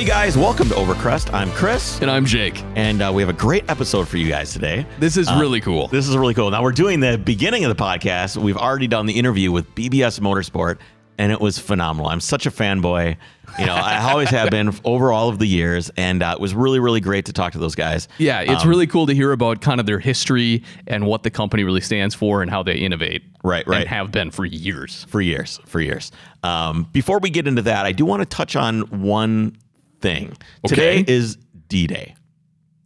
Hey 0.00 0.06
guys, 0.06 0.38
welcome 0.38 0.66
to 0.70 0.74
Overcrest. 0.76 1.30
I'm 1.34 1.50
Chris, 1.50 2.00
And 2.00 2.10
I'm 2.10 2.24
Jake. 2.24 2.62
and 2.74 3.02
uh, 3.02 3.12
we 3.14 3.20
have 3.20 3.28
a 3.28 3.34
great 3.34 3.68
episode 3.70 4.08
for 4.08 4.16
you 4.16 4.30
guys 4.30 4.50
today. 4.50 4.86
This 4.98 5.18
is 5.18 5.30
really 5.34 5.60
cool. 5.60 5.88
This 5.88 6.08
is 6.08 6.16
really 6.16 6.32
cool. 6.32 6.50
Now 6.50 6.62
we're 6.62 6.72
doing 6.72 7.00
the 7.00 7.18
beginning 7.18 7.66
of 7.66 7.76
the 7.76 7.84
podcast. 7.84 8.38
We've 8.38 8.56
already 8.56 8.88
done 8.88 9.04
the 9.04 9.12
interview 9.12 9.52
with 9.52 9.66
BBS 9.74 10.18
Motorsport, 10.18 10.78
and 11.18 11.30
it 11.30 11.38
was 11.38 11.58
phenomenal. 11.58 12.08
I'm 12.10 12.20
such 12.20 12.46
a 12.46 12.50
fanboy. 12.50 13.14
You 13.58 13.66
know, 13.66 13.74
I 13.74 14.10
always 14.10 14.30
have 14.30 14.48
been 14.48 14.74
over 14.86 15.12
all 15.12 15.28
of 15.28 15.38
the 15.38 15.46
years, 15.46 15.90
and 15.98 16.22
uh, 16.22 16.32
it 16.34 16.40
was 16.40 16.54
really, 16.54 16.78
really 16.78 17.00
great 17.00 17.26
to 17.26 17.34
talk 17.34 17.52
to 17.52 17.58
those 17.58 17.74
guys. 17.74 18.08
yeah, 18.16 18.40
it's 18.40 18.62
Um, 18.62 18.70
really 18.70 18.86
cool 18.86 19.04
to 19.06 19.14
hear 19.14 19.32
about 19.32 19.60
kind 19.60 19.80
of 19.80 19.84
their 19.84 19.98
history 19.98 20.64
and 20.86 21.04
what 21.04 21.24
the 21.24 21.30
company 21.30 21.62
really 21.62 21.82
stands 21.82 22.14
for 22.14 22.40
and 22.40 22.50
how 22.50 22.62
they 22.62 22.76
innovate. 22.76 23.22
Right, 23.44 23.66
right. 23.66 23.80
And 23.80 23.88
have 23.90 24.10
been 24.12 24.30
for 24.30 24.46
years. 24.46 25.04
for 25.10 25.20
years, 25.20 25.60
for 25.66 25.78
years. 25.78 26.10
Um, 26.42 26.88
before 26.90 27.18
we 27.18 27.28
get 27.28 27.46
into 27.46 27.60
that, 27.62 27.84
I 27.84 27.92
do 27.92 28.06
want 28.06 28.20
to 28.22 28.26
touch 28.26 28.56
on 28.56 29.02
one 29.02 29.58
thing. 30.00 30.36
Today 30.66 31.04
is 31.06 31.36
D-Day. 31.68 32.14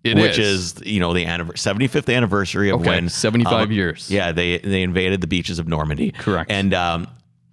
It 0.05 0.19
which 0.19 0.39
is. 0.39 0.83
you 0.85 1.01
know 1.01 1.15
the 1.15 1.25
anniver- 1.25 1.55
75th 1.55 2.15
anniversary 2.15 2.69
of 2.69 2.81
Okay, 2.83 2.91
when 2.91 3.09
75 3.09 3.53
um, 3.53 3.73
years. 3.73 4.11
Yeah, 4.11 4.33
they 4.33 4.59
they 4.59 4.83
invaded 4.83 5.23
the 5.23 5.27
beaches 5.27 5.59
of 5.59 5.67
Normandy. 5.67 6.11
Correct. 6.13 6.51
And 6.51 6.75
um, 6.75 7.07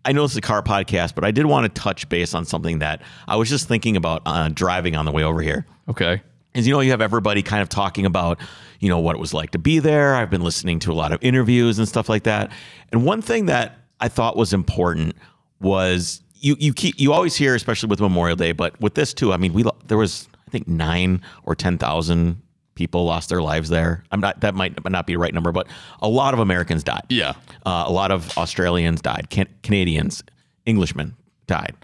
I 0.03 0.11
know 0.11 0.25
it's 0.25 0.35
a 0.35 0.41
car 0.41 0.61
podcast, 0.61 1.15
but 1.15 1.23
I 1.23 1.31
did 1.31 1.45
want 1.45 1.73
to 1.73 1.81
touch 1.81 2.09
base 2.09 2.33
on 2.33 2.43
something 2.43 2.79
that 2.79 3.03
I 3.25 3.37
was 3.37 3.49
just 3.49 3.69
thinking 3.69 3.95
about 3.95 4.23
uh, 4.25 4.49
driving 4.49 4.97
on 4.97 5.05
the 5.05 5.11
way 5.11 5.23
over 5.23 5.41
here. 5.41 5.65
Okay. 5.87 6.21
Is 6.53 6.67
you 6.67 6.73
know 6.73 6.81
you 6.81 6.91
have 6.91 6.99
everybody 7.01 7.41
kind 7.41 7.61
of 7.61 7.69
talking 7.69 8.05
about 8.05 8.37
you 8.81 8.89
know 8.89 8.99
what 8.99 9.15
it 9.15 9.19
was 9.19 9.33
like 9.33 9.51
to 9.51 9.59
be 9.59 9.79
there. 9.79 10.15
I've 10.15 10.29
been 10.29 10.43
listening 10.43 10.79
to 10.79 10.91
a 10.91 10.93
lot 10.93 11.13
of 11.13 11.19
interviews 11.23 11.79
and 11.79 11.87
stuff 11.87 12.09
like 12.09 12.23
that. 12.23 12.51
And 12.91 13.05
one 13.05 13.21
thing 13.21 13.45
that 13.45 13.77
I 14.01 14.09
thought 14.09 14.35
was 14.35 14.51
important 14.51 15.15
was 15.61 16.21
you 16.41 16.57
you 16.59 16.73
keep 16.73 16.99
you 16.99 17.13
always 17.13 17.35
hear 17.35 17.55
especially 17.55 17.87
with 17.87 18.01
Memorial 18.01 18.35
Day, 18.35 18.51
but 18.51 18.79
with 18.81 18.95
this 18.95 19.13
too. 19.13 19.31
I 19.31 19.37
mean, 19.37 19.53
we 19.53 19.63
there 19.87 19.97
was 19.97 20.27
I 20.47 20.51
think 20.51 20.67
nine 20.67 21.21
or 21.43 21.55
ten 21.55 21.77
thousand 21.77 22.41
people 22.75 23.05
lost 23.05 23.29
their 23.29 23.41
lives 23.41 23.69
there. 23.69 24.03
I'm 24.11 24.19
not 24.19 24.41
that 24.41 24.55
might 24.55 24.89
not 24.89 25.07
be 25.07 25.13
the 25.13 25.19
right 25.19 25.33
number, 25.33 25.51
but 25.51 25.67
a 26.01 26.09
lot 26.09 26.33
of 26.33 26.39
Americans 26.39 26.83
died. 26.83 27.05
Yeah. 27.09 27.33
Uh, 27.65 27.85
a 27.87 27.91
lot 27.91 28.11
of 28.11 28.37
Australians 28.37 29.01
died, 29.01 29.29
Can- 29.29 29.53
Canadians, 29.63 30.23
Englishmen 30.65 31.15
died. 31.47 31.75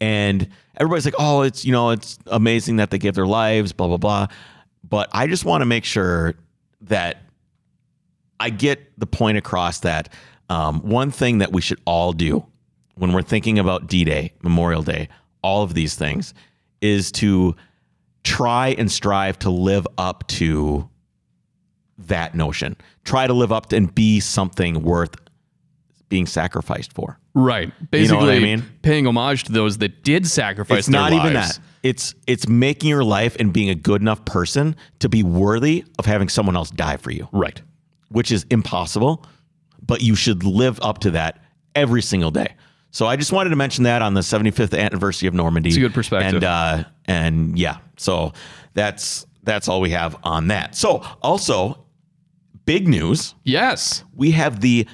And 0.00 0.48
everybody's 0.76 1.04
like, 1.04 1.14
oh, 1.18 1.42
it's, 1.42 1.64
you 1.64 1.72
know, 1.72 1.90
it's 1.90 2.18
amazing 2.26 2.76
that 2.76 2.90
they 2.90 2.98
gave 2.98 3.14
their 3.14 3.26
lives, 3.26 3.72
blah, 3.72 3.86
blah, 3.86 3.96
blah. 3.96 4.26
But 4.84 5.08
I 5.12 5.26
just 5.26 5.44
want 5.44 5.62
to 5.62 5.66
make 5.66 5.84
sure 5.84 6.34
that 6.82 7.22
I 8.38 8.50
get 8.50 8.98
the 8.98 9.06
point 9.06 9.38
across 9.38 9.80
that 9.80 10.12
um, 10.48 10.80
one 10.80 11.10
thing 11.10 11.38
that 11.38 11.52
we 11.52 11.60
should 11.60 11.80
all 11.86 12.12
do 12.12 12.46
when 12.96 13.12
we're 13.12 13.22
thinking 13.22 13.58
about 13.58 13.86
D 13.86 14.04
Day, 14.04 14.32
Memorial 14.42 14.82
Day, 14.82 15.08
all 15.42 15.62
of 15.62 15.74
these 15.74 15.94
things 15.94 16.34
is 16.80 17.12
to 17.12 17.54
try 18.24 18.68
and 18.78 18.90
strive 18.90 19.38
to 19.40 19.50
live 19.50 19.86
up 19.98 20.26
to 20.28 20.88
that 21.98 22.34
notion. 22.34 22.76
Try 23.04 23.26
to 23.26 23.32
live 23.32 23.52
up 23.52 23.66
to 23.66 23.76
and 23.76 23.94
be 23.94 24.20
something 24.20 24.82
worth 24.82 25.14
being 26.08 26.26
sacrificed 26.26 26.92
for. 26.92 27.18
Right. 27.34 27.68
know 27.68 27.74
Basically, 27.90 28.16
what 28.18 28.30
I 28.30 28.38
mean? 28.38 28.64
paying 28.82 29.06
homage 29.06 29.44
to 29.44 29.52
those 29.52 29.78
that 29.78 30.02
did 30.02 30.26
sacrifice 30.26 30.80
It's 30.80 30.88
not 30.88 31.12
even 31.12 31.34
that. 31.34 31.58
It's 31.82 32.14
it's 32.26 32.48
making 32.48 32.88
your 32.88 33.04
life 33.04 33.36
and 33.38 33.52
being 33.52 33.70
a 33.70 33.74
good 33.74 34.00
enough 34.00 34.24
person 34.24 34.74
to 35.00 35.08
be 35.08 35.22
worthy 35.22 35.84
of 35.98 36.06
having 36.06 36.28
someone 36.28 36.56
else 36.56 36.70
die 36.70 36.96
for 36.96 37.10
you, 37.10 37.28
Right. 37.32 37.60
which 38.08 38.32
is 38.32 38.44
impossible, 38.50 39.24
but 39.84 40.00
you 40.02 40.14
should 40.14 40.42
live 40.44 40.78
up 40.82 40.98
to 40.98 41.10
that 41.12 41.42
every 41.74 42.02
single 42.02 42.30
day. 42.30 42.54
So 42.90 43.06
I 43.06 43.16
just 43.16 43.32
wanted 43.32 43.50
to 43.50 43.56
mention 43.56 43.84
that 43.84 44.00
on 44.02 44.14
the 44.14 44.22
75th 44.22 44.78
anniversary 44.78 45.28
of 45.28 45.34
Normandy. 45.34 45.68
It's 45.68 45.76
a 45.76 45.80
good 45.80 45.94
perspective. 45.94 46.34
And 46.36 46.44
uh 46.44 46.84
and 47.06 47.58
yeah, 47.58 47.78
so 47.96 48.32
that's 48.74 49.26
that's 49.42 49.68
all 49.68 49.80
we 49.80 49.90
have 49.90 50.16
on 50.24 50.48
that. 50.48 50.74
So 50.74 51.04
also 51.22 51.84
big 52.64 52.88
news 52.88 53.34
Yes. 53.44 54.02
we 54.14 54.30
have 54.32 54.60
the 54.60 54.86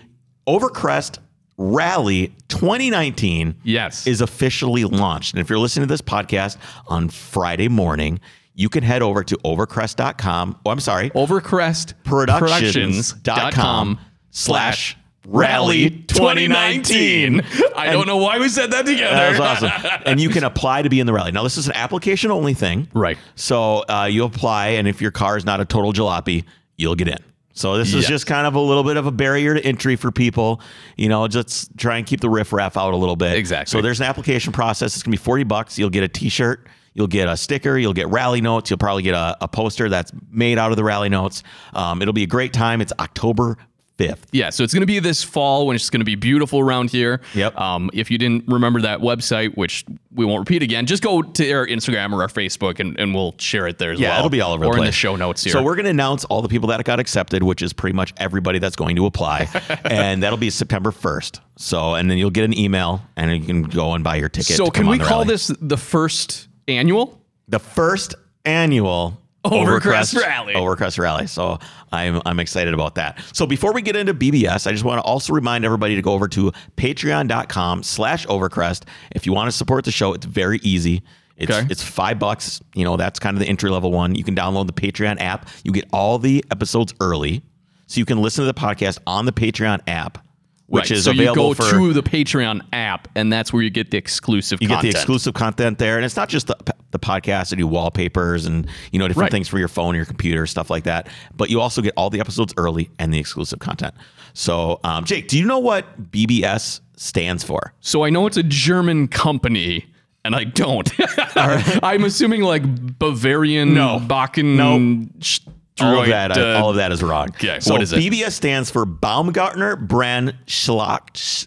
Overcrest 0.47 1.19
Rally 1.57 2.35
2019 2.49 3.55
Yes. 3.63 4.07
is 4.07 4.21
officially 4.21 4.85
launched. 4.85 5.35
And 5.35 5.41
if 5.41 5.49
you're 5.49 5.59
listening 5.61 5.87
to 5.87 5.93
this 5.93 6.03
podcast 6.03 6.57
on 6.89 7.09
Friday 7.09 7.69
morning, 7.69 8.19
you 8.55 8.69
can 8.69 8.83
head 8.83 9.01
over 9.01 9.23
to 9.25 9.37
overcrest.com. 9.39 10.59
Oh, 10.67 10.71
I'm 10.71 10.81
sorry, 10.81 11.11
Overcrest 11.11 11.95
productions.com 12.05 13.99
slash 14.31 14.97
rally 15.27 15.91
2019. 15.91 17.43
I 17.77 17.93
don't 17.93 18.07
know 18.07 18.17
why 18.17 18.39
we 18.39 18.49
said 18.49 18.71
that 18.73 18.87
together. 18.87 19.15
That 19.15 19.31
was 19.39 19.63
awesome. 19.63 20.03
and 20.07 20.21
you 20.21 20.29
can 20.29 20.45
apply 20.45 20.83
to 20.83 20.89
be 20.89 21.01
in 21.01 21.07
the 21.07 21.13
rally. 21.13 21.33
Now, 21.33 21.43
this 21.43 21.57
is 21.57 21.67
an 21.67 21.75
application 21.75 22.31
only 22.31 22.55
thing. 22.55 22.89
Right. 22.93 23.19
So 23.35 23.85
uh, 23.89 24.09
you 24.11 24.25
apply, 24.25 24.69
and 24.69 24.89
if 24.89 25.01
your 25.01 25.11
car 25.11 25.37
is 25.37 25.45
not 25.45 25.61
a 25.61 25.65
total 25.65 25.93
jalopy, 25.93 26.45
you'll 26.77 26.97
get 26.97 27.09
in. 27.09 27.19
So 27.55 27.77
this 27.77 27.93
is 27.93 28.07
just 28.07 28.27
kind 28.27 28.47
of 28.47 28.55
a 28.55 28.61
little 28.61 28.83
bit 28.83 28.97
of 28.97 29.07
a 29.07 29.13
barrier 29.13 29.55
to 29.55 29.65
entry 29.65 29.97
for 29.97 30.11
people. 30.11 30.63
You 30.97 31.11
know, 31.11 31.29
just 31.29 31.77
try 31.77 31.99
and 31.99 32.07
keep 32.07 32.21
the 32.21 32.31
riffraff 32.31 32.79
out 32.79 32.95
a 32.95 32.97
little 32.97 33.17
bit. 33.17 33.37
Exactly. 33.37 33.71
So 33.71 33.83
there's 33.83 34.01
an 34.01 34.07
application 34.07 34.53
process. 34.55 34.95
It's 34.95 35.03
gonna 35.03 35.13
be 35.13 35.19
40 35.19 35.45
bucks. 35.45 35.79
You'll 35.79 35.91
get 35.91 36.03
a 36.03 36.09
T-shirt. 36.09 36.67
You'll 36.95 37.09
get 37.09 37.29
a 37.29 37.37
sticker. 37.37 37.77
You'll 37.79 37.93
get 37.93 38.09
rally 38.09 38.41
notes. 38.41 38.71
You'll 38.71 38.79
probably 38.79 39.03
get 39.03 39.15
a, 39.15 39.37
a 39.43 39.49
poster 39.49 39.89
that's 39.89 40.13
made 40.31 40.59
out 40.59 40.71
of 40.71 40.77
the 40.77 40.85
rally 40.85 41.09
notes. 41.09 41.43
Um, 41.75 42.01
it'll 42.03 42.15
be 42.15 42.23
a 42.23 42.27
great 42.27 42.53
time. 42.53 42.81
It's 42.81 42.93
October 42.99 43.59
5th. 43.99 44.19
Yeah, 44.33 44.51
so 44.51 44.65
it's 44.65 44.73
going 44.73 44.81
to 44.83 44.87
be 44.87 44.99
this 44.99 45.23
fall 45.23 45.67
when 45.67 45.77
it's 45.77 45.91
going 45.91 46.01
to 46.01 46.05
be 46.05 46.15
beautiful 46.15 46.59
around 46.61 46.91
here. 46.91 47.21
Yep. 47.35 47.59
Um, 47.59 47.91
if 47.93 48.11
you 48.11 48.19
didn't 48.19 48.45
remember 48.49 48.81
that 48.83 49.01
website, 49.01 49.57
which 49.57 49.85
we 50.15 50.25
won't 50.25 50.41
repeat 50.41 50.63
again, 50.63 50.87
just 50.87 51.03
go 51.03 51.23
to 51.23 51.53
our 51.53 51.67
Instagram 51.67 52.13
or 52.13 52.23
our 52.23 52.29
Facebook 52.29 52.81
and, 52.81 52.99
and 52.99 53.15
we'll 53.15 53.35
share 53.39 53.67
it 53.67 53.79
there 53.79 53.93
as 53.93 54.01
Yeah, 54.01 54.11
well. 54.11 54.19
it'll 54.21 54.31
be 54.31 54.41
all 54.41 54.53
over 54.53 54.65
or 54.65 54.73
the 54.73 54.77
place. 54.79 54.81
in 54.81 54.87
the 54.87 54.93
show 54.93 55.17
notes 55.17 55.45
here. 55.45 55.53
So 55.53 55.63
we're 55.63 55.75
going 55.77 55.85
to 55.85 55.91
announce 55.91 56.25
all 56.25 56.43
the 56.43 56.49
people 56.49 56.69
that 56.69 56.83
got 56.85 56.99
accepted, 57.01 57.43
which 57.43 57.63
is 57.63 57.73
pretty 57.73 57.95
much 57.95 58.13
everybody 58.17 58.59
that's 58.59 58.77
going 58.77 58.97
to 58.97 59.07
apply, 59.07 59.49
and 59.85 60.23
that'll 60.23 60.39
be 60.39 60.51
September 60.51 60.91
1st. 60.91 61.41
So, 61.57 61.95
and 61.95 62.11
then 62.11 62.19
you'll 62.19 62.31
get 62.31 62.45
an 62.45 62.59
email, 62.59 63.03
and 63.17 63.31
you 63.31 63.47
can 63.47 63.63
go 63.63 63.93
and 63.95 64.03
buy 64.03 64.17
your 64.17 64.29
ticket. 64.31 64.57
so 64.57 64.71
can 64.71 64.87
we 64.89 64.99
call 64.99 65.19
rally. 65.21 65.29
this 65.29 65.47
the 65.61 65.77
first 65.77 66.49
annual? 66.67 67.21
the 67.49 67.59
first 67.59 68.15
annual 68.47 69.19
Overcrest 69.45 70.17
Rally. 70.21 70.55
Overcrest 70.55 70.99
Rally. 70.99 71.27
So 71.27 71.59
I'm 71.91 72.21
I'm 72.25 72.39
excited 72.39 72.75
about 72.75 72.95
that. 72.95 73.21
So 73.33 73.47
before 73.47 73.73
we 73.73 73.83
get 73.83 73.97
into 73.97 74.15
BBS, 74.15 74.67
I 74.67 74.73
just 74.73 74.85
want 74.85 74.99
to 74.99 75.03
also 75.03 75.33
remind 75.33 75.65
everybody 75.65 75.97
to 75.97 76.03
go 76.03 76.13
over 76.13 76.29
to 76.29 76.53
patreon.com 76.77 77.83
slash 77.83 78.27
overcrest. 78.27 78.85
If 79.13 79.27
you 79.27 79.33
want 79.33 79.49
to 79.51 79.57
support 79.57 79.85
the 79.85 79.91
show, 79.93 80.13
it's 80.13 80.27
very 80.27 80.59
easy. 80.63 81.03
It's, 81.37 81.51
Okay. 81.51 81.67
it's 81.71 81.83
five 81.83 82.19
bucks. 82.19 82.61
You 82.75 82.85
know, 82.85 82.97
that's 82.97 83.19
kind 83.19 83.37
of 83.37 83.41
the 83.41 83.49
entry 83.49 83.71
level 83.71 83.91
one. 83.91 84.15
You 84.15 84.23
can 84.23 84.37
download 84.37 84.67
the 84.69 84.73
Patreon 84.73 85.21
app. 85.21 85.49
You 85.65 85.73
get 85.73 85.89
all 85.93 86.19
the 86.19 86.45
episodes 86.51 86.95
early. 87.01 87.43
So 87.89 87.99
you 87.99 88.05
can 88.05 88.23
listen 88.23 88.43
to 88.43 88.47
the 88.47 88.55
podcast 88.59 88.99
on 89.07 89.27
the 89.27 89.33
Patreon 89.33 89.81
app, 89.87 90.25
which 90.73 90.85
Right, 90.85 90.91
is 90.93 91.05
so 91.05 91.11
you 91.11 91.21
available 91.21 91.53
go 91.53 91.63
for 91.63 91.71
to 91.71 91.93
the 91.93 92.03
Patreon 92.03 92.63
app, 92.73 93.07
and 93.15 93.31
that's 93.31 93.53
where 93.53 93.63
you 93.63 93.69
get 93.69 93.91
the 93.91 93.99
exclusive 93.99 94.59
content. 94.59 94.71
you 94.71 94.75
content. 94.77 94.93
get 94.93 94.93
the 94.95 94.99
exclusive 95.03 95.35
content 95.35 95.79
there, 95.79 95.97
and 95.97 96.05
it's 96.07 96.17
not 96.17 96.31
just 96.31 96.47
the, 96.47 96.57
the 96.93 96.99
podcast. 96.99 97.53
I 97.53 97.57
do 97.57 97.67
wallpapers 97.67 98.47
and 98.47 98.67
you 98.91 98.99
know 98.99 99.07
different 99.07 99.27
Right. 99.27 99.33
things 99.33 99.49
for 99.49 99.59
your 99.59 99.69
phone, 99.69 99.95
your 99.95 100.07
computer, 100.07 100.47
stuff 100.47 100.71
like 100.71 100.85
that. 100.85 101.09
But 101.37 101.51
you 101.51 101.61
also 101.61 101.83
get 101.83 101.93
all 101.95 102.09
the 102.09 102.21
episodes 102.21 102.55
early 102.57 102.89
and 102.99 103.13
the 103.13 103.19
exclusive 103.19 103.59
content. 103.59 103.93
So, 104.33 104.81
um, 104.83 105.05
Jake, 105.05 105.29
do 105.29 105.39
you 105.39 105.45
know 105.45 105.59
what 105.59 106.11
BBS 106.11 106.81
stands 106.97 107.45
for? 107.45 107.75
So 107.81 108.03
I 108.05 108.09
know 108.09 108.27
it's 108.27 108.39
a 108.39 108.43
German 108.43 109.09
company, 109.09 109.85
and 110.25 110.35
I 110.35 110.45
don't. 110.45 110.91
I'm 111.37 112.05
assuming 112.05 112.45
like 112.45 112.63
Bavarian, 112.99 113.75
No. 113.75 114.01
Bakken, 114.03 114.57
no. 114.57 115.07
Sh- 115.21 115.41
All 115.81 116.01
of 116.01 116.07
that, 116.09 116.37
uh, 116.37 116.61
all 116.63 116.71
of 116.71 116.77
that 116.77 116.93
is 116.93 117.03
wrong. 117.03 117.29
okay, 117.31 117.59
so 117.61 117.73
what 117.73 117.83
is 117.83 117.93
it? 117.93 117.99
BBS 117.99 118.33
stands 118.33 118.71
for 118.71 118.85
Baumgartner 118.85 119.77
Brand 119.77 120.37
Schlock. 120.47 121.47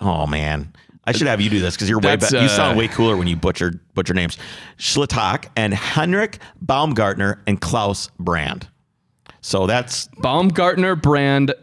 Oh 0.00 0.26
man, 0.26 0.72
I 1.04 1.12
should 1.12 1.26
have 1.26 1.40
you 1.40 1.50
do 1.50 1.60
this 1.60 1.74
because 1.74 1.88
you're 1.88 1.98
way 1.98 2.16
better. 2.16 2.38
you 2.38 2.44
uh, 2.44 2.48
sound 2.48 2.78
way 2.78 2.86
cooler 2.86 3.16
when 3.16 3.26
you 3.26 3.36
butcher 3.36 3.80
butcher 3.94 4.14
names. 4.14 4.38
Schlittak 4.78 5.46
and 5.56 5.74
Henrik 5.74 6.38
Baumgartner 6.60 7.42
and 7.46 7.60
Klaus 7.60 8.10
Brand. 8.18 8.68
So 9.40 9.66
that's 9.66 10.08
Baumgartner 10.18 10.94
Brand, 10.94 11.54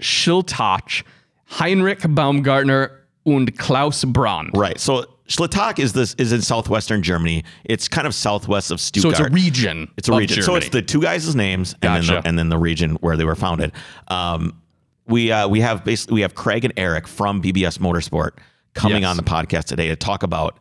Schiltach, 0.00 1.04
Heinrich 1.46 2.00
Baumgartner, 2.08 3.04
und 3.24 3.58
Klaus 3.58 4.04
Braun. 4.04 4.50
Right. 4.54 4.78
So 4.78 5.06
Schlittak 5.28 5.78
is 5.78 5.92
this 5.94 6.14
is 6.18 6.32
in 6.32 6.42
southwestern 6.42 7.02
Germany. 7.02 7.44
It's 7.64 7.88
kind 7.88 8.06
of 8.06 8.14
southwest 8.14 8.70
of 8.70 8.80
Stuttgart. 8.80 9.16
So 9.16 9.22
it's 9.24 9.30
a 9.30 9.32
region. 9.32 9.90
It's 9.96 10.08
a 10.08 10.12
region. 10.16 10.42
So 10.42 10.54
it's 10.56 10.68
the 10.68 10.82
two 10.82 11.00
guys' 11.00 11.34
names 11.34 11.74
and 11.82 11.94
then 12.06 12.06
the, 12.22 12.28
and 12.28 12.38
then 12.38 12.48
the 12.50 12.58
region 12.58 12.96
where 12.96 13.16
they 13.16 13.24
were 13.24 13.34
founded. 13.36 13.72
Um, 14.08 14.60
we 15.06 15.32
uh, 15.32 15.48
we 15.48 15.60
have 15.60 15.84
basically 15.84 16.14
we 16.16 16.20
have 16.22 16.34
Craig 16.34 16.64
and 16.64 16.74
Eric 16.76 17.06
from 17.08 17.40
BBS 17.42 17.78
Motorsport 17.78 18.32
coming 18.74 19.02
Yes. 19.02 19.10
on 19.10 19.16
the 19.16 19.22
podcast 19.22 19.64
today 19.64 19.88
to 19.88 19.96
talk 19.96 20.22
about 20.22 20.58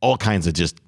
all 0.00 0.16
kinds 0.16 0.46
of 0.48 0.54
just 0.54 0.80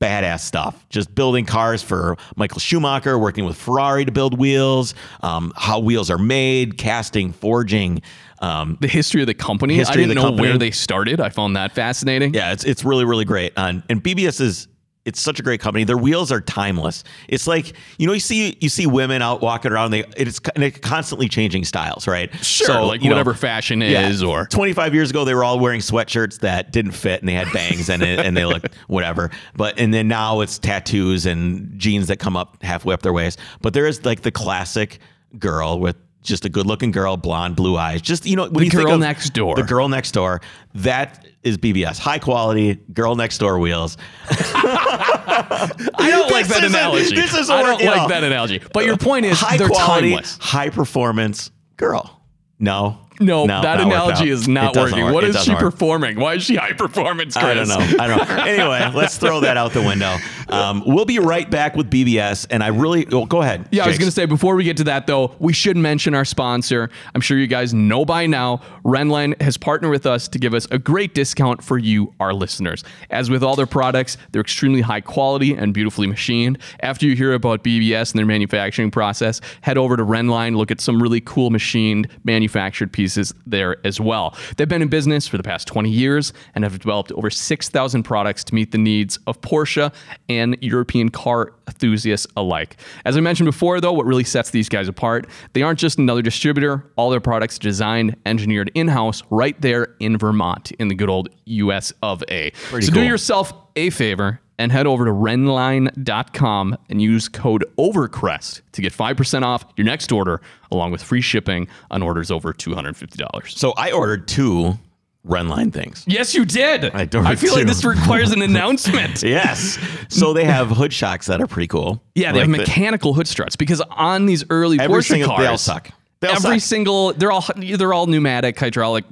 badass 0.00 0.40
stuff. 0.40 0.86
Just 0.88 1.14
building 1.14 1.44
cars 1.44 1.82
for 1.82 2.16
Michael 2.36 2.58
Schumacher, 2.60 3.18
working 3.18 3.44
with 3.44 3.56
Ferrari 3.56 4.04
to 4.04 4.12
build 4.12 4.38
wheels, 4.38 4.94
um, 5.22 5.52
how 5.56 5.78
wheels 5.80 6.08
are 6.10 6.18
made, 6.18 6.78
casting, 6.78 7.32
forging. 7.32 8.00
Um, 8.40 8.78
the 8.80 8.88
history 8.88 9.20
of 9.20 9.26
the 9.26 9.34
company. 9.34 9.74
History 9.74 10.04
I 10.04 10.06
didn't 10.06 10.16
know 10.16 10.28
company. 10.28 10.48
where 10.48 10.58
they 10.58 10.70
started. 10.70 11.20
I 11.20 11.28
found 11.28 11.56
that 11.56 11.72
fascinating. 11.72 12.32
yeah, 12.34 12.52
it's 12.52 12.64
it's 12.64 12.84
really 12.84 13.04
really 13.04 13.24
great. 13.26 13.52
And, 13.56 13.82
and 13.88 14.02
BBS 14.02 14.40
is 14.40 14.66
it's 15.06 15.18
such 15.20 15.40
a 15.40 15.42
great 15.42 15.60
company. 15.60 15.84
Their 15.84 15.96
wheels 15.96 16.30
are 16.30 16.42
timeless. 16.42 17.04
It's 17.28 17.46
like 17.46 17.72
you 17.98 18.06
know 18.06 18.12
you 18.12 18.20
see 18.20 18.56
you 18.60 18.68
see 18.68 18.86
women 18.86 19.22
out 19.22 19.40
walking 19.40 19.72
around. 19.72 19.90
They 19.92 20.04
it's 20.16 20.38
constantly 20.38 21.28
changing 21.28 21.64
styles, 21.64 22.06
right? 22.06 22.32
Sure, 22.44 22.66
So, 22.66 22.86
like 22.86 23.02
you 23.02 23.08
know, 23.08 23.16
whatever 23.16 23.34
fashion 23.34 23.80
is, 23.82 24.22
or 24.22 24.46
25 24.46 24.94
years 24.94 25.10
ago 25.10 25.24
they 25.24 25.34
were 25.34 25.42
all 25.44 25.58
wearing 25.58 25.80
sweatshirts 25.80 26.40
that 26.40 26.70
didn't 26.70 26.92
fit 26.92 27.20
and 27.20 27.28
they 27.28 27.32
had 27.34 27.50
bangs 27.52 27.88
in 27.88 28.02
it 28.02 28.20
and 28.20 28.36
they 28.36 28.44
looked 28.44 28.74
whatever 28.88 29.30
but 29.56 29.78
and 29.78 29.92
then 29.92 30.06
now 30.06 30.40
it's 30.40 30.58
tattoos 30.58 31.24
and 31.26 31.78
jeans 31.78 32.08
that 32.08 32.18
come 32.18 32.36
up 32.36 32.62
halfway 32.62 32.92
up 32.94 33.02
their 33.02 33.12
waist 33.12 33.38
but 33.62 33.72
there 33.72 33.86
is 33.86 34.04
like 34.04 34.20
the 34.20 34.30
classic 34.30 34.98
girl 35.38 35.80
with 35.80 35.96
just 36.22 36.44
a 36.44 36.48
good 36.48 36.66
looking 36.66 36.90
girl 36.90 37.16
blonde 37.16 37.56
blue 37.56 37.76
eyes 37.76 38.02
just 38.02 38.26
you 38.26 38.36
know 38.36 38.44
when 38.44 38.52
The 38.54 38.64
you 38.64 38.70
think 38.70 38.84
girl 38.84 38.94
of 38.94 39.00
next 39.00 39.30
door. 39.30 39.56
the 39.56 39.62
girl 39.62 39.88
next 39.88 40.12
door 40.12 40.40
that 40.74 41.26
is 41.42 41.56
bbs 41.56 41.98
high 41.98 42.18
quality 42.18 42.74
girl 42.92 43.14
next 43.16 43.38
door 43.38 43.58
wheels 43.58 43.96
I 44.28 46.08
don't 46.10 46.30
like 46.30 46.46
that 46.48 46.64
analogy. 46.64 47.14
this 47.14 47.34
isn't 47.34 47.54
I 47.54 47.62
don't 47.62 47.82
like 47.84 48.08
that 48.08 48.24
analogy. 48.24 48.60
But 48.72 48.84
your 48.84 48.96
point 48.96 49.26
is 49.26 49.40
high 49.40 49.56
they're 49.56 49.68
quality 49.68 50.10
timeless. 50.10 50.38
high 50.40 50.68
performance 50.70 51.50
girl 51.76 52.20
no 52.58 52.98
No, 53.20 53.44
No, 53.44 53.60
that 53.62 53.80
analogy 53.80 54.30
is 54.30 54.48
not 54.48 54.74
working. 54.74 55.04
work. 55.04 55.14
What 55.14 55.24
It 55.24 55.36
is 55.36 55.42
she 55.44 55.50
work. 55.50 55.60
performing? 55.60 56.18
Why 56.18 56.34
is 56.34 56.42
she 56.42 56.56
high 56.56 56.72
performance, 56.72 57.36
Chris? 57.36 57.44
I 57.44 57.54
don't 57.54 57.68
know. 57.68 58.02
I 58.02 58.06
don't 58.08 58.16
know. 58.28 58.36
Anyway, 58.50 58.90
let's 58.94 59.16
throw 59.18 59.40
that 59.40 59.56
out 59.56 59.72
the 59.72 59.82
window. 59.82 60.16
Um, 60.48 60.82
we'll 60.86 61.04
be 61.04 61.18
right 61.18 61.48
back 61.48 61.76
with 61.76 61.90
BBS, 61.90 62.46
and 62.50 62.62
I 62.64 62.68
really 62.68 63.06
oh, 63.12 63.26
go 63.26 63.42
ahead. 63.42 63.68
Yeah, 63.70 63.84
I 63.84 63.88
was 63.88 63.98
going 63.98 64.08
to 64.08 64.14
say 64.14 64.24
before 64.26 64.56
we 64.56 64.64
get 64.64 64.76
to 64.78 64.84
that 64.84 65.06
though, 65.06 65.34
we 65.38 65.52
should 65.52 65.76
mention 65.76 66.14
our 66.14 66.24
sponsor. 66.24 66.88
I'm 67.14 67.20
sure 67.20 67.36
you 67.38 67.46
guys 67.46 67.72
know 67.74 68.04
by 68.04 68.26
now, 68.26 68.62
Rennline 68.84 69.40
has 69.42 69.56
partnered 69.56 69.90
with 69.90 70.06
us 70.06 70.26
to 70.28 70.38
give 70.38 70.54
us 70.54 70.66
a 70.70 70.78
great 70.78 71.14
discount 71.14 71.62
for 71.62 71.76
you, 71.78 72.12
our 72.18 72.32
listeners. 72.32 72.82
As 73.10 73.28
with 73.30 73.44
all 73.44 73.54
their 73.54 73.66
products, 73.66 74.16
they're 74.32 74.40
extremely 74.42 74.80
high 74.80 75.02
quality 75.02 75.54
and 75.54 75.74
beautifully 75.74 76.06
machined. 76.06 76.58
After 76.80 77.04
you 77.06 77.14
hear 77.14 77.34
about 77.34 77.62
BBS 77.62 78.12
and 78.12 78.18
their 78.18 78.26
manufacturing 78.26 78.90
process, 78.90 79.40
head 79.60 79.76
over 79.78 79.96
to 79.96 80.04
Rennline, 80.04 80.56
look 80.56 80.70
at 80.70 80.80
some 80.80 81.00
really 81.02 81.20
cool 81.20 81.50
machined 81.50 82.08
manufactured 82.24 82.92
pieces 82.92 83.09
there 83.46 83.76
as 83.84 84.00
well. 84.00 84.36
They've 84.56 84.68
been 84.68 84.82
in 84.82 84.88
business 84.88 85.26
for 85.26 85.36
the 85.36 85.42
past 85.42 85.66
20 85.66 85.90
years 85.90 86.32
and 86.54 86.64
have 86.64 86.78
developed 86.78 87.12
over 87.12 87.30
6,000 87.30 88.02
products 88.02 88.44
to 88.44 88.54
meet 88.54 88.72
the 88.72 88.78
needs 88.78 89.18
of 89.26 89.40
Porsche 89.40 89.92
and 90.28 90.56
European 90.60 91.08
car 91.08 91.52
enthusiasts 91.66 92.26
alike. 92.36 92.76
As 93.04 93.16
I 93.16 93.20
mentioned 93.20 93.46
before, 93.46 93.80
though, 93.80 93.92
what 93.92 94.06
really 94.06 94.24
sets 94.24 94.50
these 94.50 94.68
guys 94.68 94.88
apart, 94.88 95.26
they 95.52 95.62
aren't 95.62 95.78
just 95.78 95.98
another 95.98 96.22
distributor. 96.22 96.84
All 96.96 97.10
their 97.10 97.20
products 97.20 97.56
are 97.56 97.62
designed, 97.62 98.16
engineered 98.26 98.70
in 98.74 98.88
house 98.88 99.22
right 99.30 99.60
there 99.60 99.94
in 100.00 100.18
Vermont, 100.18 100.72
in 100.72 100.88
the 100.88 100.94
good 100.94 101.08
old 101.08 101.28
US 101.44 101.92
of 102.02 102.22
A. 102.30 102.52
so 102.70 102.92
do 102.92 103.02
yourself 103.02 103.52
a 103.76 103.90
favor 103.90 104.40
and 104.60 104.70
head 104.70 104.86
over 104.86 105.04
to 105.06 105.10
rennline.com 105.10 106.76
and 106.88 107.02
use 107.02 107.28
code 107.28 107.64
OVERCREST 107.78 108.60
to 108.72 108.82
get 108.82 108.92
5% 108.92 109.42
off 109.42 109.64
your 109.76 109.84
next 109.86 110.12
order, 110.12 110.40
along 110.70 110.92
with 110.92 111.02
free 111.02 111.20
shipping 111.20 111.66
on 111.90 112.02
orders 112.02 112.30
over 112.30 112.52
$250. 112.52 113.48
So 113.56 113.72
I 113.72 113.90
ordered 113.92 114.28
two 114.28 114.78
Rennline 115.26 115.70
things. 115.72 116.02
Yes, 116.06 116.34
you 116.34 116.46
did. 116.46 116.84
I 116.94 117.04
don't 117.04 117.26
I 117.26 117.34
feel 117.36 117.52
like 117.54 117.66
this 117.66 117.84
requires 117.84 118.30
an 118.32 118.40
announcement. 118.50 119.22
Yes. 119.22 119.78
So 120.08 120.32
they 120.32 120.44
have 120.44 120.68
hood 120.70 120.92
shocks 120.94 121.26
that 121.26 121.42
are 121.42 121.46
pretty 121.46 121.66
cool. 121.66 122.02
Yeah, 122.14 122.32
they 122.32 122.38
Like 122.40 122.48
have 122.48 122.52
the- 122.52 122.62
mechanical 122.62 123.12
hood 123.12 123.28
struts 123.28 123.54
because 123.56 123.82
on 123.90 124.24
these 124.26 124.44
early 124.48 124.78
Porsche 124.78 125.04
single 125.08 125.28
cars, 125.28 125.40
they 125.42 125.46
all 125.46 125.58
suck. 125.58 125.90
They 126.20 126.28
all 126.28 126.36
every 126.36 126.58
suck. 126.58 126.68
single 126.68 127.12
they're 127.12 127.30
all 127.32 127.44
they're 127.56 127.92
all 127.92 128.06
pneumatic 128.06 128.58
hydraulic. 128.58 129.04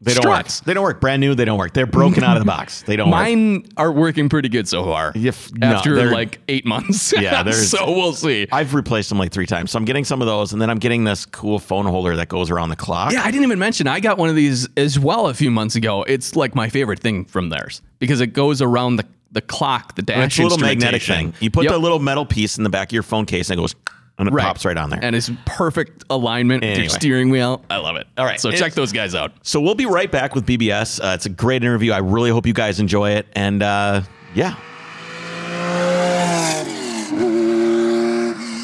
They 0.00 0.12
don't 0.12 0.22
struts. 0.22 0.60
work. 0.60 0.66
They 0.66 0.74
don't 0.74 0.82
work. 0.84 1.00
Brand 1.00 1.20
new. 1.20 1.34
They 1.34 1.46
don't 1.46 1.58
work. 1.58 1.72
They're 1.72 1.86
broken 1.86 2.22
out 2.22 2.36
of 2.36 2.42
the 2.42 2.46
box. 2.46 2.82
They 2.82 2.96
don't 2.96 3.08
work. 3.08 3.14
Mine 3.18 3.64
are 3.78 3.90
working 3.90 4.28
pretty 4.28 4.50
good 4.50 4.68
so 4.68 4.84
far. 4.84 5.12
If- 5.14 5.50
no, 5.54 5.68
after 5.68 6.10
like 6.12 6.38
eight 6.48 6.66
months. 6.66 7.14
Yeah, 7.18 7.50
so 7.50 7.90
we'll 7.90 8.12
see. 8.12 8.46
I've 8.52 8.74
replaced 8.74 9.08
them 9.08 9.18
like 9.18 9.32
three 9.32 9.46
times. 9.46 9.70
So 9.70 9.78
I'm 9.78 9.86
getting 9.86 10.04
some 10.04 10.20
of 10.20 10.26
those, 10.26 10.52
and 10.52 10.60
then 10.60 10.68
I'm 10.68 10.78
getting 10.78 11.04
this 11.04 11.24
cool 11.24 11.58
phone 11.58 11.86
holder 11.86 12.14
that 12.16 12.28
goes 12.28 12.50
around 12.50 12.68
the 12.68 12.76
clock. 12.76 13.12
Yeah, 13.12 13.22
I 13.22 13.30
didn't 13.30 13.44
even 13.44 13.58
mention 13.58 13.86
I 13.86 14.00
got 14.00 14.18
one 14.18 14.28
of 14.28 14.36
these 14.36 14.68
as 14.76 14.98
well 14.98 15.28
a 15.28 15.34
few 15.34 15.50
months 15.50 15.76
ago. 15.76 16.02
It's 16.02 16.36
like 16.36 16.54
my 16.54 16.68
favorite 16.68 17.00
thing 17.00 17.24
from 17.24 17.48
theirs 17.48 17.80
because 17.98 18.20
it 18.20 18.28
goes 18.34 18.60
around 18.60 18.96
the 18.96 19.06
the 19.32 19.40
clock, 19.40 19.94
the 19.96 20.02
dash. 20.02 20.26
It's 20.26 20.38
a 20.38 20.42
little 20.42 20.58
magnetic 20.58 21.02
thing. 21.02 21.34
You 21.40 21.50
put 21.50 21.64
Yep. 21.64 21.72
the 21.72 21.78
little 21.78 21.98
metal 21.98 22.24
piece 22.26 22.58
in 22.58 22.64
the 22.64 22.70
back 22.70 22.88
of 22.88 22.92
your 22.92 23.02
phone 23.02 23.26
case, 23.26 23.50
and 23.50 23.58
it 23.58 23.62
goes, 23.62 23.74
and 24.18 24.28
it 24.28 24.32
Right. 24.32 24.44
pops 24.44 24.64
right 24.64 24.76
on 24.76 24.90
there. 24.90 24.98
and 25.02 25.14
it's 25.14 25.30
perfect 25.44 26.04
alignment 26.10 26.64
with 26.64 26.78
your 26.78 26.88
steering 26.88 27.30
wheel. 27.30 27.62
I 27.70 27.76
love 27.76 27.96
it. 27.96 28.06
All 28.16 28.24
right. 28.24 28.40
so 28.40 28.48
It's- 28.48 28.60
check 28.62 28.72
those 28.74 28.92
guys 28.92 29.14
out. 29.14 29.32
So 29.42 29.60
we'll 29.60 29.74
be 29.74 29.86
right 29.86 30.10
back 30.10 30.34
with 30.34 30.46
BBS. 30.46 31.00
Uh, 31.00 31.12
it's 31.14 31.26
a 31.26 31.30
great 31.30 31.62
interview. 31.62 31.92
I 31.92 31.98
really 31.98 32.30
hope 32.30 32.46
you 32.46 32.52
guys 32.54 32.80
enjoy 32.80 33.10
it. 33.12 33.26
And 33.34 33.62
uh, 33.62 34.02
yeah. 34.34 34.54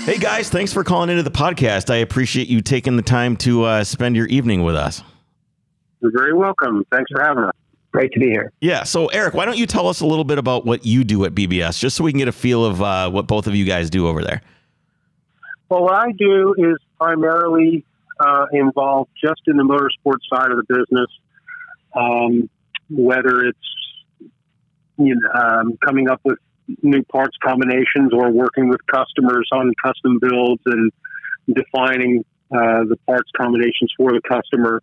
Hey 0.05 0.19
guys, 0.19 0.49
thanks 0.51 0.73
for 0.73 0.83
calling 0.83 1.11
into 1.11 1.23
the 1.23 1.31
podcast. 1.31 1.89
I 1.89 1.97
appreciate 1.99 2.49
you 2.49 2.61
taking 2.61 2.97
the 2.97 3.03
time 3.03 3.37
to 3.39 3.63
uh, 3.63 3.85
spend 3.85 4.17
your 4.17 4.27
evening 4.27 4.65
with 4.65 4.75
us. 4.75 5.01
You're 6.01 6.11
very 6.11 6.35
welcome. 6.35 6.85
Thanks 6.91 7.09
for 7.13 7.23
having 7.23 7.45
us. 7.45 7.53
Great 7.93 8.11
to 8.15 8.19
be 8.21 8.27
here. 8.27 8.51
Yeah. 8.61 8.83
So 8.83 9.07
Eric, 9.09 9.35
why 9.35 9.45
don't 9.45 9.57
you 9.57 9.67
tell 9.67 9.87
us 9.87 10.01
a 10.01 10.07
little 10.07 10.25
bit 10.25 10.39
about 10.39 10.67
what 10.67 10.85
you 10.85 11.05
do 11.05 11.25
at 11.25 11.35
BBS, 11.37 11.79
just 11.79 11.97
so 11.97 12.03
we 12.03 12.11
can 12.11 12.19
get 12.19 12.27
a 12.27 12.33
feel 12.33 12.65
of 12.65 12.83
uh, 12.83 13.11
what 13.11 13.29
both 13.29 13.47
of 13.47 13.55
you 13.55 13.65
guys 13.65 13.91
do 13.91 14.09
over 14.09 14.25
there. 14.25 14.43
Well, 15.73 15.85
what 15.85 15.95
I 15.95 16.13
do 16.13 16.55
is 16.59 16.77
primarily 17.01 17.87
uh, 18.21 18.45
involved 18.53 19.09
just 19.25 19.41
in 19.47 19.57
the 19.57 19.63
motorsports 19.63 20.21
side 20.31 20.51
of 20.51 20.59
the 20.59 20.65
business, 20.69 21.09
um, 21.97 22.51
whether 22.91 23.47
it's 23.47 24.29
you 24.99 25.15
know, 25.15 25.31
um, 25.33 25.79
coming 25.83 26.11
up 26.11 26.21
with 26.25 26.39
new 26.83 27.03
parts 27.05 27.39
combinations 27.43 28.13
or 28.13 28.31
working 28.31 28.69
with 28.69 28.81
customers 28.87 29.49
on 29.51 29.73
custom 29.83 30.19
builds 30.21 30.61
and 30.67 30.93
defining 31.47 32.23
uh, 32.55 32.85
the 32.85 32.99
parts 33.07 33.31
combinations 33.35 33.91
for 33.97 34.13
the 34.13 34.21
customer, 34.29 34.83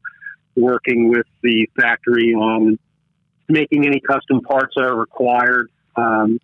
working 0.55 1.07
with 1.07 1.27
the 1.43 1.67
factory 1.79 2.33
on 2.33 2.79
making 3.47 3.85
any 3.85 3.99
custom 3.99 4.41
parts 4.41 4.73
that 4.75 4.85
are 4.85 4.97
required, 4.97 5.69
um, 5.95 6.39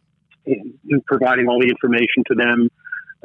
and 0.45 0.77
and 0.87 1.03
providing 1.07 1.47
all 1.47 1.59
the 1.59 1.67
information 1.67 2.23
to 2.27 2.35
them 2.35 2.69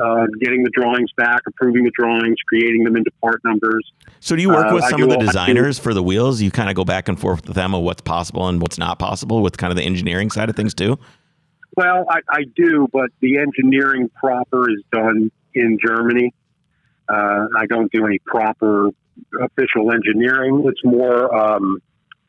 uh, 0.02 0.26
getting 0.40 0.62
the 0.62 0.70
drawings 0.70 1.10
back, 1.16 1.40
approving 1.46 1.84
the 1.84 1.90
drawings, 1.98 2.36
creating 2.48 2.84
them 2.84 2.96
into 2.96 3.10
part 3.22 3.40
numbers. 3.44 3.84
So 4.20 4.34
do 4.36 4.42
you 4.42 4.48
work 4.48 4.66
Uh, 4.70 4.74
with 4.74 4.84
I 4.84 4.90
some 4.90 5.02
of 5.02 5.08
the 5.08 5.14
all- 5.16 5.20
I 5.22 5.24
do- 5.24 5.32
designers 5.32 5.78
for 5.78 5.92
the 5.94 6.02
wheels? 6.02 6.40
You 6.42 6.50
kind 6.50 6.68
of 6.70 6.74
go 6.74 6.84
back 6.84 7.08
and 7.08 7.18
forth 7.18 7.46
with 7.46 7.54
them 7.56 7.74
of 7.74 7.82
what's 7.82 8.00
possible 8.02 8.48
and 8.48 8.60
what's 8.60 8.78
not 8.78 8.98
possible 8.98 9.42
with 9.42 9.56
kind 9.58 9.70
of 9.70 9.76
the 9.76 9.82
engineering 9.84 10.30
side 10.30 10.48
of 10.48 10.56
things 10.56 10.74
too. 10.74 10.98
Well, 11.76 12.04
I, 12.08 12.20
I 12.28 12.44
do, 12.56 12.88
but 12.92 13.10
the 13.20 13.38
engineering 13.38 14.10
proper 14.18 14.68
is 14.70 14.82
done 14.92 15.30
in 15.54 15.78
Germany. 15.84 16.32
Uh, 17.08 17.46
I 17.56 17.66
don't 17.68 17.90
do 17.92 18.06
any 18.06 18.18
proper 18.24 18.90
official 19.40 19.92
engineering. 19.92 20.64
It's 20.66 20.84
more, 20.84 21.34
um, 21.34 21.78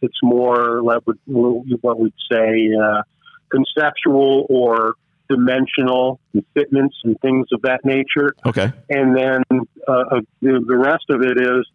it's 0.01 0.17
more 0.23 0.81
what 0.83 1.99
we'd 1.99 2.13
say 2.31 2.69
uh, 2.81 3.01
conceptual 3.51 4.45
or 4.49 4.95
dimensional 5.31 6.19
and 6.33 6.45
fitments 6.53 6.95
and 7.03 7.19
things 7.21 7.47
of 7.53 7.61
that 7.61 7.79
nature. 7.85 8.35
Okay. 8.45 8.71
and 8.89 9.15
then 9.15 9.43
uh, 9.87 9.91
uh, 9.91 10.21
the, 10.41 10.63
the 10.67 10.77
rest 10.77 11.05
of 11.09 11.21
it 11.21 11.39
is 11.39 11.65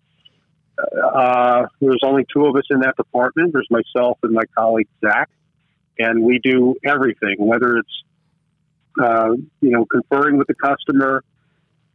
uh, 0.79 1.67
there's 1.81 2.01
only 2.05 2.25
two 2.33 2.47
of 2.47 2.55
us 2.57 2.65
in 2.71 2.81
that 2.81 2.97
department. 2.97 3.53
There's 3.53 3.69
myself 3.71 4.19
and 4.23 4.33
my 4.33 4.45
colleague 4.57 4.89
Zach, 5.01 5.31
and 5.99 6.23
we 6.23 6.39
do 6.43 6.77
everything, 6.85 7.37
whether 7.39 7.79
it's 7.79 8.03
uh, 9.03 9.31
you 9.61 9.71
know 9.71 9.87
conferring 9.87 10.37
with 10.37 10.49
the 10.49 10.55
customer, 10.55 11.25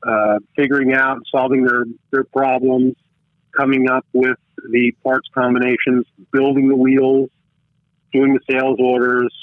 uh, 0.05 0.39
figuring 0.55 0.93
out, 0.93 1.19
solving 1.31 1.63
their 1.63 1.85
their 2.11 2.23
problems, 2.23 2.95
coming 3.55 3.87
up 3.89 4.05
with 4.13 4.37
the 4.69 4.93
parts 5.03 5.27
combinations, 5.33 6.05
building 6.31 6.67
the 6.67 6.75
wheels, 6.75 7.29
doing 8.11 8.33
the 8.33 8.39
sales 8.51 8.77
orders, 8.79 9.33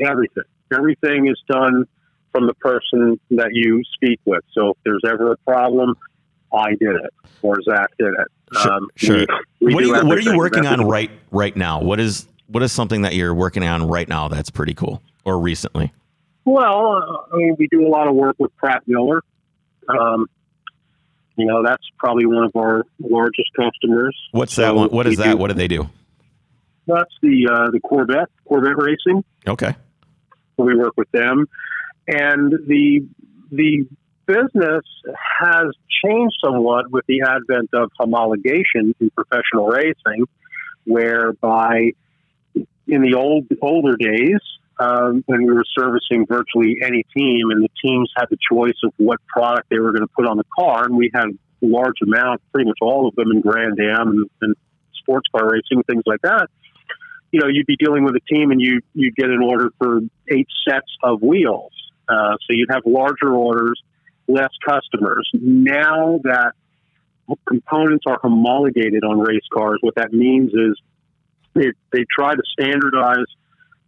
everything. 0.00 0.44
Everything 0.72 1.28
is 1.28 1.40
done 1.48 1.84
from 2.32 2.46
the 2.46 2.54
person 2.54 3.18
that 3.30 3.50
you 3.52 3.82
speak 3.94 4.20
with. 4.24 4.42
So 4.52 4.70
if 4.70 4.76
there's 4.84 5.02
ever 5.06 5.32
a 5.32 5.36
problem, 5.38 5.94
I 6.52 6.70
did 6.70 6.94
it 6.96 7.12
or 7.42 7.56
Zach 7.62 7.88
did 7.98 8.08
it. 8.08 8.66
Um, 8.66 8.88
Sure, 8.96 9.18
sure. 9.18 9.26
we- 9.60 9.74
we 9.74 9.74
what, 9.74 9.82
are 9.82 9.86
you, 10.02 10.06
what 10.08 10.18
are 10.18 10.20
you 10.20 10.36
working 10.38 10.66
on 10.66 10.86
right 10.86 11.10
right 11.30 11.54
now? 11.56 11.80
What 11.82 12.00
is 12.00 12.26
what 12.46 12.62
is 12.62 12.72
something 12.72 13.02
that 13.02 13.14
you're 13.14 13.34
working 13.34 13.62
on 13.62 13.86
right 13.86 14.08
now 14.08 14.28
that's 14.28 14.48
pretty 14.50 14.72
cool 14.74 15.02
or 15.26 15.38
recently? 15.38 15.92
Well, 16.46 17.26
I 17.32 17.36
mean, 17.36 17.56
we 17.58 17.66
do 17.70 17.86
a 17.86 17.90
lot 17.90 18.08
of 18.08 18.14
work 18.14 18.36
with 18.38 18.56
Pratt 18.56 18.82
Miller. 18.86 19.20
Um, 19.86 20.26
you 21.36 21.44
know, 21.46 21.62
that's 21.62 21.84
probably 21.98 22.24
one 22.24 22.44
of 22.44 22.56
our 22.56 22.84
largest 22.98 23.50
customers. 23.54 24.16
What's 24.32 24.54
So 24.54 24.62
that 24.62 24.74
one? 24.74 24.88
What 24.88 25.06
is 25.06 25.18
that? 25.18 25.32
do- 25.32 25.36
What 25.36 25.48
do 25.48 25.54
they 25.54 25.68
do? 25.68 25.88
That's 26.86 27.12
the 27.20 27.48
uh, 27.52 27.70
the 27.70 27.80
Corvette 27.80 28.30
Corvette 28.46 28.76
Racing. 28.78 29.22
Okay. 29.46 29.74
We 30.66 30.76
work 30.76 30.94
with 30.96 31.10
them, 31.12 31.46
and 32.06 32.52
the 32.66 33.06
the 33.50 33.86
business 34.26 34.84
has 35.40 35.66
changed 36.04 36.36
somewhat 36.44 36.90
with 36.90 37.04
the 37.06 37.22
advent 37.22 37.70
of 37.72 37.90
homologation 37.98 38.94
in 39.00 39.10
professional 39.10 39.66
racing, 39.66 40.26
whereby 40.84 41.90
in 42.86 43.02
the 43.02 43.14
old 43.14 43.46
older 43.62 43.96
days, 43.96 44.40
um, 44.78 45.24
and 45.28 45.46
we 45.46 45.52
were 45.52 45.64
servicing 45.76 46.26
virtually 46.26 46.76
any 46.82 47.04
team, 47.16 47.50
and 47.50 47.62
the 47.62 47.68
teams 47.82 48.10
had 48.16 48.26
the 48.30 48.38
choice 48.50 48.76
of 48.84 48.92
what 48.96 49.18
product 49.26 49.68
they 49.70 49.78
were 49.78 49.92
going 49.92 50.06
to 50.06 50.12
put 50.16 50.26
on 50.26 50.36
the 50.36 50.44
car, 50.56 50.84
and 50.84 50.96
we 50.96 51.10
had 51.14 51.26
large 51.60 51.96
amount, 52.02 52.40
pretty 52.52 52.68
much 52.68 52.78
all 52.80 53.08
of 53.08 53.14
them 53.16 53.30
in 53.32 53.40
Grand 53.40 53.78
Am 53.80 54.08
and, 54.08 54.30
and 54.42 54.54
sports 55.00 55.26
car 55.34 55.50
racing, 55.50 55.82
things 55.84 56.02
like 56.06 56.20
that. 56.22 56.48
You 57.30 57.40
know, 57.40 57.46
you'd 57.46 57.66
be 57.66 57.76
dealing 57.76 58.04
with 58.04 58.14
a 58.14 58.34
team, 58.34 58.50
and 58.50 58.60
you 58.60 58.80
you'd 58.94 59.16
get 59.16 59.28
an 59.28 59.42
order 59.42 59.70
for 59.78 60.00
eight 60.28 60.48
sets 60.66 60.90
of 61.02 61.22
wheels, 61.22 61.72
uh, 62.08 62.32
so 62.32 62.50
you'd 62.50 62.70
have 62.70 62.82
larger 62.86 63.34
orders, 63.34 63.80
less 64.26 64.50
customers. 64.66 65.28
Now 65.34 66.20
that 66.24 66.52
components 67.46 68.04
are 68.06 68.18
homologated 68.22 69.04
on 69.04 69.18
race 69.18 69.46
cars, 69.52 69.78
what 69.82 69.94
that 69.96 70.12
means 70.12 70.52
is 70.54 70.80
they, 71.54 71.72
they 71.92 72.04
try 72.16 72.34
to 72.34 72.42
standardize 72.58 73.26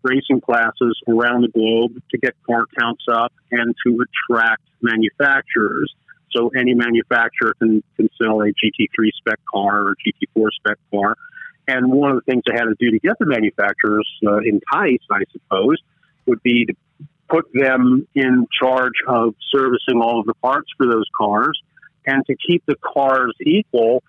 racing 0.02 0.40
classes 0.40 0.98
around 1.08 1.42
the 1.42 1.48
globe 1.48 2.02
to 2.10 2.18
get 2.18 2.34
car 2.46 2.64
counts 2.78 3.04
up 3.10 3.32
and 3.50 3.74
to 3.86 3.98
attract 4.02 4.62
manufacturers. 4.80 5.94
So 6.32 6.50
any 6.56 6.74
manufacturer 6.74 7.54
can, 7.58 7.82
can 7.96 8.08
sell 8.20 8.40
a 8.40 8.46
GT3 8.46 9.08
spec 9.18 9.38
car 9.52 9.88
or 9.88 9.94
GT4 9.94 10.48
spec 10.56 10.78
car. 10.90 11.16
And 11.68 11.92
one 11.92 12.10
of 12.10 12.16
the 12.16 12.32
things 12.32 12.42
they 12.46 12.54
had 12.54 12.64
to 12.64 12.74
do 12.78 12.90
to 12.90 12.98
get 12.98 13.18
the 13.18 13.26
manufacturers 13.26 14.08
uh, 14.26 14.38
enticed, 14.38 15.04
I 15.10 15.22
suppose, 15.32 15.76
would 16.26 16.42
be 16.42 16.66
to 16.66 16.74
put 17.28 17.46
them 17.54 18.08
in 18.14 18.46
charge 18.60 18.94
of 19.06 19.34
servicing 19.54 20.00
all 20.02 20.20
of 20.20 20.26
the 20.26 20.34
parts 20.34 20.68
for 20.76 20.86
those 20.86 21.06
cars 21.16 21.60
and 22.06 22.24
to 22.26 22.34
keep 22.34 22.64
the 22.66 22.76
cars 22.76 23.34
equal 23.40 24.02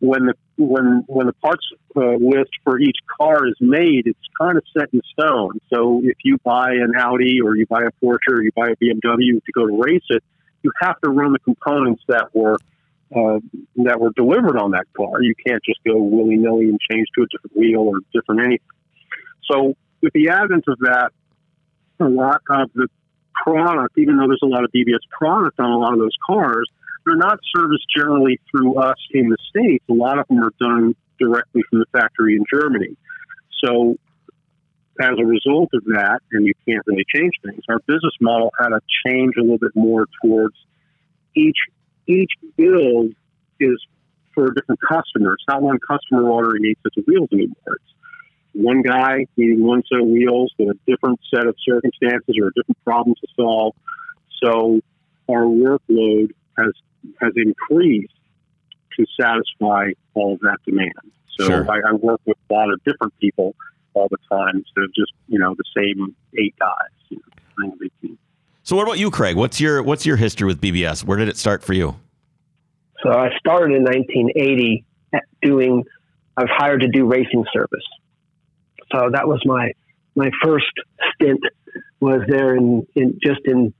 when 0.00 0.26
the 0.26 0.34
when 0.56 1.04
when 1.06 1.26
the 1.26 1.32
parts 1.34 1.66
uh, 1.96 2.16
list 2.20 2.50
for 2.62 2.78
each 2.78 2.98
car 3.18 3.46
is 3.46 3.56
made, 3.60 4.06
it's 4.06 4.18
kind 4.40 4.56
of 4.56 4.64
set 4.76 4.88
in 4.92 5.00
stone. 5.12 5.60
So 5.72 6.00
if 6.04 6.16
you 6.24 6.38
buy 6.44 6.72
an 6.72 6.92
Audi 6.96 7.40
or 7.40 7.56
you 7.56 7.66
buy 7.66 7.82
a 7.82 8.04
Porsche 8.04 8.28
or 8.30 8.42
you 8.42 8.50
buy 8.54 8.68
a 8.68 8.76
BMW 8.76 9.42
to 9.44 9.52
go 9.52 9.66
to 9.66 9.82
race 9.82 10.04
it, 10.10 10.22
you 10.62 10.72
have 10.80 11.00
to 11.02 11.10
run 11.10 11.32
the 11.32 11.38
components 11.38 12.02
that 12.08 12.34
were 12.34 12.58
uh, 13.14 13.38
that 13.76 14.00
were 14.00 14.10
delivered 14.16 14.58
on 14.58 14.72
that 14.72 14.86
car. 14.96 15.22
You 15.22 15.34
can't 15.46 15.62
just 15.64 15.78
go 15.86 15.96
willy 15.96 16.36
nilly 16.36 16.68
and 16.68 16.78
change 16.90 17.06
to 17.16 17.22
a 17.22 17.26
different 17.26 17.56
wheel 17.56 17.80
or 17.80 17.98
different 18.12 18.40
anything. 18.40 18.66
So 19.50 19.74
with 20.02 20.12
the 20.12 20.30
advent 20.30 20.64
of 20.68 20.78
that, 20.80 21.10
a 22.00 22.08
lot 22.08 22.42
of 22.50 22.70
the 22.74 22.88
product, 23.44 23.98
even 23.98 24.16
though 24.16 24.26
there's 24.26 24.42
a 24.42 24.46
lot 24.46 24.64
of 24.64 24.70
BBS 24.72 25.04
product 25.10 25.60
on 25.60 25.70
a 25.70 25.78
lot 25.78 25.92
of 25.92 25.98
those 25.98 26.16
cars, 26.26 26.68
they're 27.04 27.16
not 27.16 27.38
serviced 27.54 27.86
generally 27.94 28.40
through 28.50 28.78
us 28.78 28.96
in 29.12 29.28
the 29.28 29.36
States. 29.48 29.84
A 29.88 29.92
lot 29.92 30.18
of 30.18 30.26
them 30.28 30.42
are 30.42 30.52
done 30.58 30.94
directly 31.18 31.62
from 31.68 31.80
the 31.80 31.86
factory 31.92 32.36
in 32.36 32.44
Germany. 32.52 32.96
So, 33.62 33.96
as 35.00 35.12
a 35.18 35.24
result 35.24 35.70
of 35.74 35.84
that, 35.86 36.20
and 36.30 36.46
you 36.46 36.54
can't 36.66 36.82
really 36.86 37.04
change 37.14 37.32
things, 37.44 37.62
our 37.68 37.80
business 37.80 38.14
model 38.20 38.52
had 38.58 38.68
to 38.68 38.80
change 39.06 39.34
a 39.36 39.42
little 39.42 39.58
bit 39.58 39.72
more 39.74 40.06
towards 40.22 40.54
each 41.34 41.56
each 42.06 42.30
build 42.56 43.12
is 43.60 43.86
for 44.34 44.46
a 44.46 44.54
different 44.54 44.80
customer. 44.80 45.34
It's 45.34 45.44
not 45.48 45.62
one 45.62 45.78
customer 45.78 46.28
ordering 46.28 46.64
eight 46.66 46.78
sets 46.82 46.96
of 46.96 47.04
wheels 47.06 47.28
anymore. 47.32 47.54
It's 47.66 47.94
one 48.52 48.82
guy 48.82 49.26
needing 49.36 49.64
one 49.64 49.82
set 49.90 50.00
of 50.00 50.06
wheels 50.06 50.52
with 50.58 50.68
a 50.68 50.78
different 50.86 51.20
set 51.32 51.46
of 51.46 51.56
circumstances 51.66 52.36
or 52.40 52.48
a 52.48 52.52
different 52.54 52.82
problem 52.84 53.14
to 53.20 53.26
solve. 53.36 53.74
So 54.42 54.80
our 55.28 55.44
workload 55.44 56.30
has 56.58 56.72
has 57.20 57.32
increased 57.36 58.12
to 58.98 59.06
satisfy 59.20 59.90
all 60.14 60.34
of 60.34 60.40
that 60.40 60.58
demand. 60.64 60.92
So 61.38 61.46
Sure. 61.46 61.70
I, 61.70 61.90
I 61.90 61.92
work 61.94 62.20
with 62.26 62.36
a 62.48 62.54
lot 62.54 62.72
of 62.72 62.82
different 62.84 63.12
people 63.18 63.54
all 63.94 64.08
the 64.08 64.18
time 64.30 64.56
instead 64.56 64.84
of 64.84 64.94
just 64.94 65.12
you 65.28 65.38
know 65.38 65.54
the 65.56 65.64
same 65.76 66.14
eight 66.38 66.54
guys. 66.58 66.90
You 67.08 67.20
know, 67.58 67.72
So 68.64 68.76
what 68.76 68.84
about 68.84 68.98
you, 68.98 69.10
Craig? 69.10 69.36
What's 69.36 69.60
your 69.60 69.82
what's 69.82 70.06
your 70.06 70.16
history 70.16 70.46
with 70.46 70.58
BBS? 70.58 71.04
Where 71.04 71.18
did 71.18 71.28
it 71.28 71.36
start 71.36 71.62
for 71.62 71.74
you? 71.74 71.96
So 73.02 73.10
I 73.10 73.28
started 73.38 73.76
in 73.76 73.84
1980 73.84 74.84
at 75.12 75.24
doing. 75.42 75.84
I 76.36 76.42
was 76.42 76.50
hired 76.56 76.80
to 76.80 76.88
do 76.88 77.04
racing 77.04 77.44
service. 77.52 77.84
So 78.90 79.10
that 79.12 79.28
was 79.28 79.42
my 79.44 79.72
my 80.16 80.30
first 80.42 80.72
stint 81.12 81.40
was 82.00 82.20
there 82.26 82.56
in, 82.56 82.86
in 82.94 83.18
just 83.22 83.40
in 83.44 83.74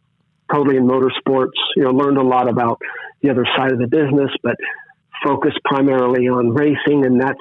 totally 0.53 0.77
in 0.77 0.87
motorsports. 0.87 1.57
You 1.77 1.85
know, 1.85 1.91
learned 1.91 2.19
a 2.19 2.23
lot 2.23 2.51
about 2.51 2.79
the 3.23 3.31
other 3.31 3.47
side 3.57 3.73
of 3.73 3.79
the 3.79 3.87
business, 3.87 4.31
but 4.43 4.57
focused 5.25 5.61
primarily 5.65 6.29
on 6.29 6.51
racing, 6.51 7.07
and 7.07 7.19
that's 7.19 7.41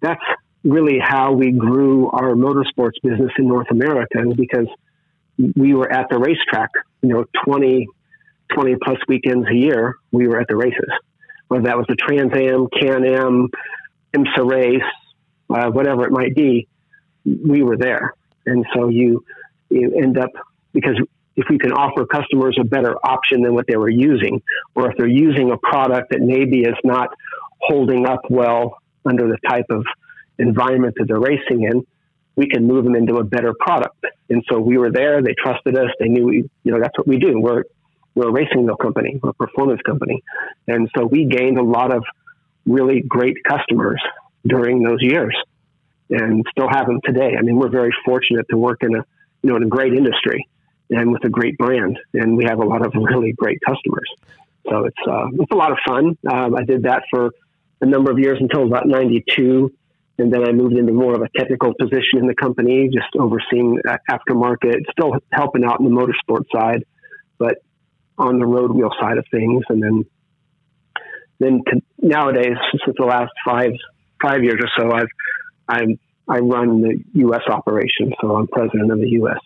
that's 0.00 0.24
really 0.64 0.98
how 0.98 1.32
we 1.34 1.52
grew 1.52 2.08
our 2.08 2.34
motorsports 2.34 2.96
business 3.02 3.32
in 3.38 3.48
North 3.48 3.70
America, 3.70 4.24
because 4.34 4.66
we 5.56 5.74
were 5.74 5.90
at 5.90 6.08
the 6.10 6.18
racetrack. 6.18 6.70
You 7.02 7.08
know, 7.08 7.24
20, 7.44 7.86
20 8.54 8.76
plus 8.82 8.98
weekends 9.08 9.46
a 9.50 9.54
year, 9.54 9.96
we 10.12 10.28
were 10.28 10.40
at 10.40 10.48
the 10.48 10.56
races. 10.56 10.90
Whether 11.48 11.64
that 11.64 11.76
was 11.76 11.86
the 11.88 11.96
Trans 11.96 12.32
Am, 12.32 12.68
Can 12.68 13.04
Am, 13.04 13.48
IMSA 14.14 14.50
race, 14.50 14.82
uh, 15.50 15.70
whatever 15.70 16.04
it 16.04 16.12
might 16.12 16.34
be, 16.34 16.68
we 17.24 17.62
were 17.62 17.76
there. 17.76 18.14
And 18.46 18.64
so 18.74 18.88
you 18.88 19.24
you 19.68 19.92
end 20.00 20.18
up 20.18 20.30
because 20.72 20.96
if 21.36 21.46
we 21.48 21.58
can 21.58 21.72
offer 21.72 22.06
customers 22.06 22.56
a 22.60 22.64
better 22.64 22.96
option 23.04 23.42
than 23.42 23.54
what 23.54 23.66
they 23.66 23.76
were 23.76 23.88
using, 23.88 24.42
or 24.74 24.90
if 24.90 24.96
they're 24.96 25.06
using 25.08 25.50
a 25.50 25.56
product 25.56 26.10
that 26.10 26.20
maybe 26.20 26.60
is 26.60 26.76
not 26.84 27.08
holding 27.60 28.06
up 28.06 28.20
well 28.28 28.78
under 29.04 29.28
the 29.28 29.38
type 29.48 29.66
of 29.70 29.84
environment 30.38 30.94
that 30.98 31.06
they're 31.06 31.20
racing 31.20 31.62
in, 31.62 31.86
we 32.36 32.48
can 32.48 32.66
move 32.66 32.84
them 32.84 32.94
into 32.94 33.16
a 33.16 33.24
better 33.24 33.54
product. 33.58 34.04
And 34.30 34.44
so 34.48 34.58
we 34.60 34.78
were 34.78 34.90
there. 34.90 35.22
They 35.22 35.34
trusted 35.34 35.76
us. 35.76 35.90
They 35.98 36.08
knew, 36.08 36.24
we, 36.24 36.50
you 36.62 36.72
know, 36.72 36.78
that's 36.80 36.96
what 36.96 37.06
we 37.06 37.18
do. 37.18 37.38
We're 37.40 37.64
we're 38.14 38.28
a 38.28 38.32
racing 38.32 38.64
wheel 38.64 38.76
company, 38.76 39.20
we're 39.22 39.30
a 39.30 39.34
performance 39.34 39.80
company, 39.86 40.22
and 40.66 40.90
so 40.96 41.06
we 41.06 41.26
gained 41.26 41.58
a 41.58 41.62
lot 41.62 41.94
of 41.94 42.02
really 42.66 43.02
great 43.06 43.36
customers 43.48 44.02
during 44.44 44.82
those 44.82 44.98
years, 45.00 45.36
and 46.10 46.44
still 46.50 46.68
have 46.68 46.86
them 46.86 47.00
today. 47.04 47.36
I 47.38 47.42
mean, 47.42 47.56
we're 47.56 47.70
very 47.70 47.94
fortunate 48.04 48.46
to 48.50 48.56
work 48.56 48.82
in 48.82 48.94
a 48.96 49.04
you 49.42 49.50
know 49.50 49.56
in 49.56 49.62
a 49.62 49.68
great 49.68 49.92
industry 49.94 50.48
and 50.90 51.12
with 51.12 51.24
a 51.24 51.28
great 51.28 51.56
brand, 51.56 51.98
and 52.14 52.36
we 52.36 52.44
have 52.44 52.58
a 52.58 52.64
lot 52.64 52.84
of 52.84 52.92
really 52.94 53.32
great 53.32 53.58
customers. 53.64 54.08
So 54.68 54.84
it's 54.84 55.08
uh, 55.08 55.26
it's 55.34 55.52
a 55.52 55.56
lot 55.56 55.72
of 55.72 55.78
fun. 55.86 56.18
Um, 56.30 56.56
I 56.56 56.64
did 56.64 56.82
that 56.82 57.04
for 57.10 57.30
a 57.80 57.86
number 57.86 58.10
of 58.10 58.18
years 58.18 58.38
until 58.40 58.66
about 58.66 58.86
'92, 58.86 59.72
and 60.20 60.32
then 60.32 60.46
I 60.46 60.52
moved 60.52 60.76
into 60.76 60.92
more 60.92 61.14
of 61.14 61.22
a 61.22 61.28
technical 61.38 61.72
position 61.74 62.18
in 62.18 62.26
the 62.26 62.34
company, 62.34 62.88
just 62.92 63.08
overseeing 63.18 63.80
aftermarket, 64.10 64.82
still 64.92 65.14
helping 65.32 65.64
out 65.64 65.80
in 65.80 65.86
the 65.86 65.90
motorsport 65.90 66.44
side, 66.52 66.84
but 67.38 67.62
on 68.18 68.38
the 68.38 68.46
road 68.46 68.70
wheel 68.72 68.90
side 69.00 69.16
of 69.16 69.24
things. 69.30 69.64
And 69.68 69.82
then 69.82 70.04
then 71.38 71.62
to, 71.66 71.82
nowadays, 72.02 72.56
since 72.84 72.96
the 72.98 73.06
last 73.06 73.32
five 73.46 73.72
five 74.22 74.44
years 74.44 74.60
or 74.60 74.68
so, 74.78 74.94
I've 74.94 75.08
I'm 75.68 75.98
I 76.28 76.38
run 76.38 76.82
the 76.82 77.02
U.S. 77.14 77.42
operation, 77.48 78.12
so 78.20 78.36
I'm 78.36 78.46
president 78.48 78.92
of 78.92 79.00
the 79.00 79.08
U.S. 79.10 79.38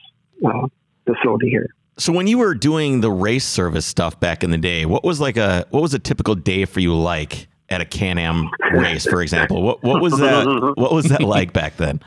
Uh, 0.44 0.66
facility 1.06 1.50
here. 1.50 1.68
So 1.96 2.12
when 2.12 2.26
you 2.26 2.38
were 2.38 2.54
doing 2.54 3.00
the 3.00 3.12
race 3.12 3.46
service 3.46 3.86
stuff 3.86 4.18
back 4.18 4.42
in 4.42 4.50
the 4.50 4.58
day, 4.58 4.84
what 4.84 5.04
was 5.04 5.20
like 5.20 5.36
a 5.36 5.66
what 5.70 5.82
was 5.82 5.94
a 5.94 6.00
typical 6.00 6.34
day 6.34 6.64
for 6.64 6.80
you 6.80 6.94
like 6.96 7.46
at 7.70 7.80
a 7.80 7.84
Can-Am 7.84 8.50
race, 8.72 9.06
for 9.06 9.22
example? 9.22 9.62
What 9.62 9.82
what 9.82 10.02
was 10.02 10.18
that 10.18 10.46
what 10.76 10.92
was 10.92 11.06
that 11.06 11.22
like 11.22 11.52
back 11.52 11.76
then? 11.76 12.00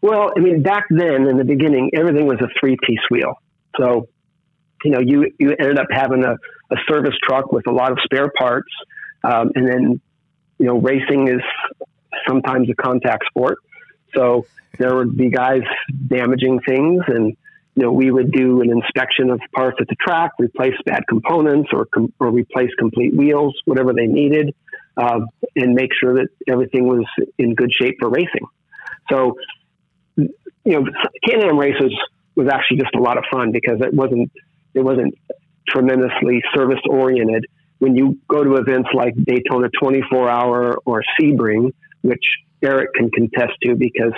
Well, 0.00 0.32
I 0.36 0.40
mean, 0.40 0.62
back 0.62 0.86
then 0.90 1.28
in 1.28 1.36
the 1.36 1.44
beginning, 1.44 1.90
everything 1.94 2.26
was 2.26 2.40
a 2.40 2.48
three 2.58 2.76
piece 2.82 3.00
wheel. 3.10 3.34
So, 3.78 4.08
you 4.84 4.90
know, 4.90 5.00
you, 5.00 5.30
you 5.38 5.54
ended 5.58 5.78
up 5.78 5.86
having 5.90 6.24
a, 6.24 6.32
a 6.32 6.76
service 6.88 7.14
truck 7.22 7.52
with 7.52 7.66
a 7.66 7.70
lot 7.70 7.92
of 7.92 7.98
spare 8.04 8.30
parts. 8.36 8.70
Um, 9.22 9.52
and 9.54 9.68
then, 9.68 10.00
you 10.58 10.66
know, 10.66 10.78
racing 10.78 11.28
is 11.28 11.40
sometimes 12.26 12.68
a 12.68 12.74
contact 12.74 13.26
sport. 13.26 13.58
So 14.14 14.46
there 14.78 14.94
would 14.96 15.16
be 15.16 15.30
guys 15.30 15.62
damaging 16.08 16.60
things 16.66 17.02
and, 17.06 17.36
you 17.74 17.84
know, 17.84 17.92
we 17.92 18.10
would 18.10 18.32
do 18.32 18.60
an 18.60 18.70
inspection 18.70 19.30
of 19.30 19.40
parts 19.54 19.78
at 19.80 19.88
the 19.88 19.96
track, 19.96 20.32
replace 20.38 20.74
bad 20.84 21.04
components 21.08 21.70
or, 21.72 21.86
com- 21.86 22.12
or 22.20 22.30
replace 22.30 22.70
complete 22.78 23.14
wheels, 23.14 23.54
whatever 23.64 23.92
they 23.94 24.06
needed, 24.06 24.54
uh, 24.96 25.20
and 25.56 25.74
make 25.74 25.90
sure 25.98 26.14
that 26.14 26.28
everything 26.48 26.86
was 26.86 27.04
in 27.38 27.54
good 27.54 27.72
shape 27.72 27.96
for 27.98 28.10
racing. 28.10 28.46
So, 29.10 29.36
you 30.16 30.28
know, 30.64 30.84
Can-Am 31.26 31.58
races 31.58 31.92
was 32.34 32.48
actually 32.48 32.78
just 32.78 32.94
a 32.94 33.00
lot 33.00 33.16
of 33.16 33.24
fun 33.30 33.52
because 33.52 33.80
it 33.80 33.92
wasn't 33.92 34.30
it 34.74 34.80
wasn't 34.80 35.14
tremendously 35.68 36.42
service 36.54 36.80
oriented. 36.88 37.46
When 37.78 37.96
you 37.96 38.18
go 38.28 38.44
to 38.44 38.56
events 38.56 38.90
like 38.94 39.14
Daytona 39.24 39.68
24 39.82 40.28
Hour 40.28 40.78
or 40.84 41.02
Sebring, 41.18 41.72
which 42.02 42.24
Eric 42.62 42.94
can 42.94 43.10
contest 43.10 43.52
to 43.64 43.74
because 43.74 44.12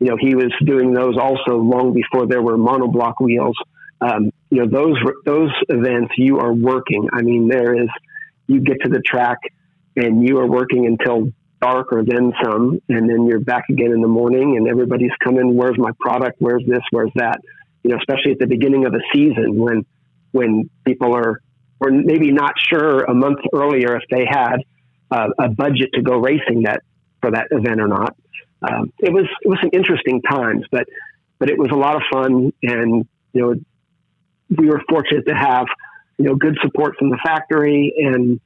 you 0.00 0.08
know 0.08 0.16
he 0.18 0.34
was 0.34 0.52
doing 0.64 0.92
those 0.92 1.16
also 1.16 1.56
long 1.56 1.92
before 1.92 2.26
there 2.26 2.42
were 2.42 2.56
monoblock 2.56 3.14
wheels. 3.20 3.56
Um, 4.00 4.30
you 4.50 4.64
know 4.64 4.68
those 4.70 4.96
those 5.24 5.50
events 5.68 6.14
you 6.16 6.38
are 6.38 6.52
working. 6.52 7.08
I 7.12 7.22
mean 7.22 7.48
there 7.48 7.74
is 7.74 7.88
you 8.46 8.60
get 8.60 8.78
to 8.82 8.88
the 8.88 9.00
track 9.00 9.38
and 9.96 10.26
you 10.26 10.38
are 10.38 10.46
working 10.46 10.86
until 10.86 11.32
dark 11.60 11.92
or 11.92 12.04
then 12.04 12.32
some, 12.42 12.80
and 12.88 13.10
then 13.10 13.26
you're 13.26 13.40
back 13.40 13.64
again 13.68 13.90
in 13.90 14.00
the 14.00 14.08
morning, 14.08 14.56
and 14.56 14.68
everybody's 14.68 15.10
coming. 15.22 15.56
Where's 15.56 15.76
my 15.76 15.90
product? 15.98 16.36
Where's 16.38 16.64
this? 16.66 16.82
Where's 16.90 17.10
that? 17.16 17.40
You 17.82 17.90
know, 17.90 17.96
especially 17.96 18.32
at 18.32 18.38
the 18.38 18.46
beginning 18.46 18.86
of 18.86 18.94
a 18.94 19.00
season 19.12 19.56
when 19.56 19.84
when 20.32 20.70
people 20.84 21.14
are 21.14 21.40
or 21.80 21.90
maybe 21.90 22.32
not 22.32 22.54
sure 22.58 23.04
a 23.04 23.14
month 23.14 23.38
earlier 23.54 23.96
if 23.96 24.02
they 24.10 24.24
had 24.28 24.56
uh, 25.10 25.28
a 25.38 25.48
budget 25.48 25.90
to 25.94 26.02
go 26.02 26.18
racing 26.18 26.62
that 26.64 26.82
for 27.20 27.30
that 27.30 27.48
event 27.50 27.80
or 27.80 27.88
not. 27.88 28.16
Um, 28.62 28.92
it 28.98 29.12
was 29.12 29.26
it 29.42 29.48
was 29.48 29.58
some 29.60 29.70
interesting 29.72 30.22
times, 30.22 30.64
but 30.70 30.86
but 31.38 31.48
it 31.50 31.58
was 31.58 31.70
a 31.70 31.76
lot 31.76 31.96
of 31.96 32.02
fun, 32.12 32.52
and 32.62 33.06
you 33.32 33.40
know 33.40 33.54
we 34.56 34.68
were 34.68 34.82
fortunate 34.88 35.26
to 35.26 35.34
have 35.34 35.66
you 36.18 36.26
know 36.26 36.34
good 36.34 36.58
support 36.62 36.96
from 36.98 37.10
the 37.10 37.18
factory 37.24 37.94
and 37.96 38.40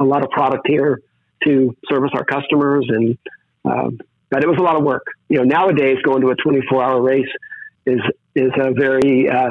a 0.00 0.04
lot 0.04 0.22
of 0.22 0.30
product 0.30 0.66
here 0.66 1.00
to 1.44 1.76
service 1.88 2.10
our 2.14 2.24
customers, 2.24 2.86
and 2.88 3.18
um, 3.64 3.98
but 4.30 4.42
it 4.42 4.48
was 4.48 4.58
a 4.58 4.62
lot 4.62 4.76
of 4.76 4.84
work. 4.84 5.04
You 5.28 5.38
know 5.38 5.44
nowadays 5.44 5.98
going 6.02 6.22
to 6.22 6.28
a 6.28 6.34
24 6.34 6.82
hour 6.82 7.02
race 7.02 7.28
is 7.86 8.00
is 8.34 8.52
a 8.58 8.72
very 8.72 9.28
uh, 9.28 9.50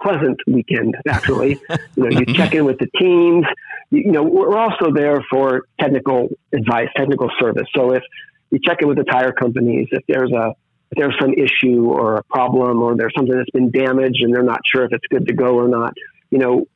pleasant 0.00 0.38
weekend. 0.46 0.96
Actually, 1.08 1.60
you 1.96 2.08
know 2.08 2.20
you 2.20 2.26
check 2.34 2.54
in 2.54 2.64
with 2.64 2.78
the 2.78 2.88
teams. 2.98 3.46
You, 3.90 4.02
you 4.06 4.12
know 4.12 4.22
we're 4.22 4.56
also 4.56 4.92
there 4.92 5.24
for 5.30 5.62
technical 5.80 6.28
advice, 6.52 6.88
technical 6.96 7.30
service. 7.40 7.66
So 7.74 7.92
if 7.94 8.02
you 8.50 8.58
check 8.64 8.78
it 8.80 8.86
with 8.86 8.96
the 8.96 9.04
tire 9.04 9.32
companies 9.32 9.88
if 9.90 10.02
there's 10.08 10.32
a 10.32 10.54
if 10.90 10.96
there's 10.96 11.16
some 11.20 11.34
issue 11.34 11.86
or 11.86 12.16
a 12.16 12.24
problem 12.24 12.82
or 12.82 12.96
there's 12.96 13.12
something 13.16 13.36
that's 13.36 13.50
been 13.50 13.70
damaged 13.70 14.22
and 14.22 14.34
they're 14.34 14.42
not 14.42 14.60
sure 14.72 14.84
if 14.84 14.92
it's 14.92 15.06
good 15.10 15.26
to 15.26 15.34
go 15.34 15.54
or 15.54 15.68
not. 15.68 15.92
You 16.30 16.38
know, 16.38 16.66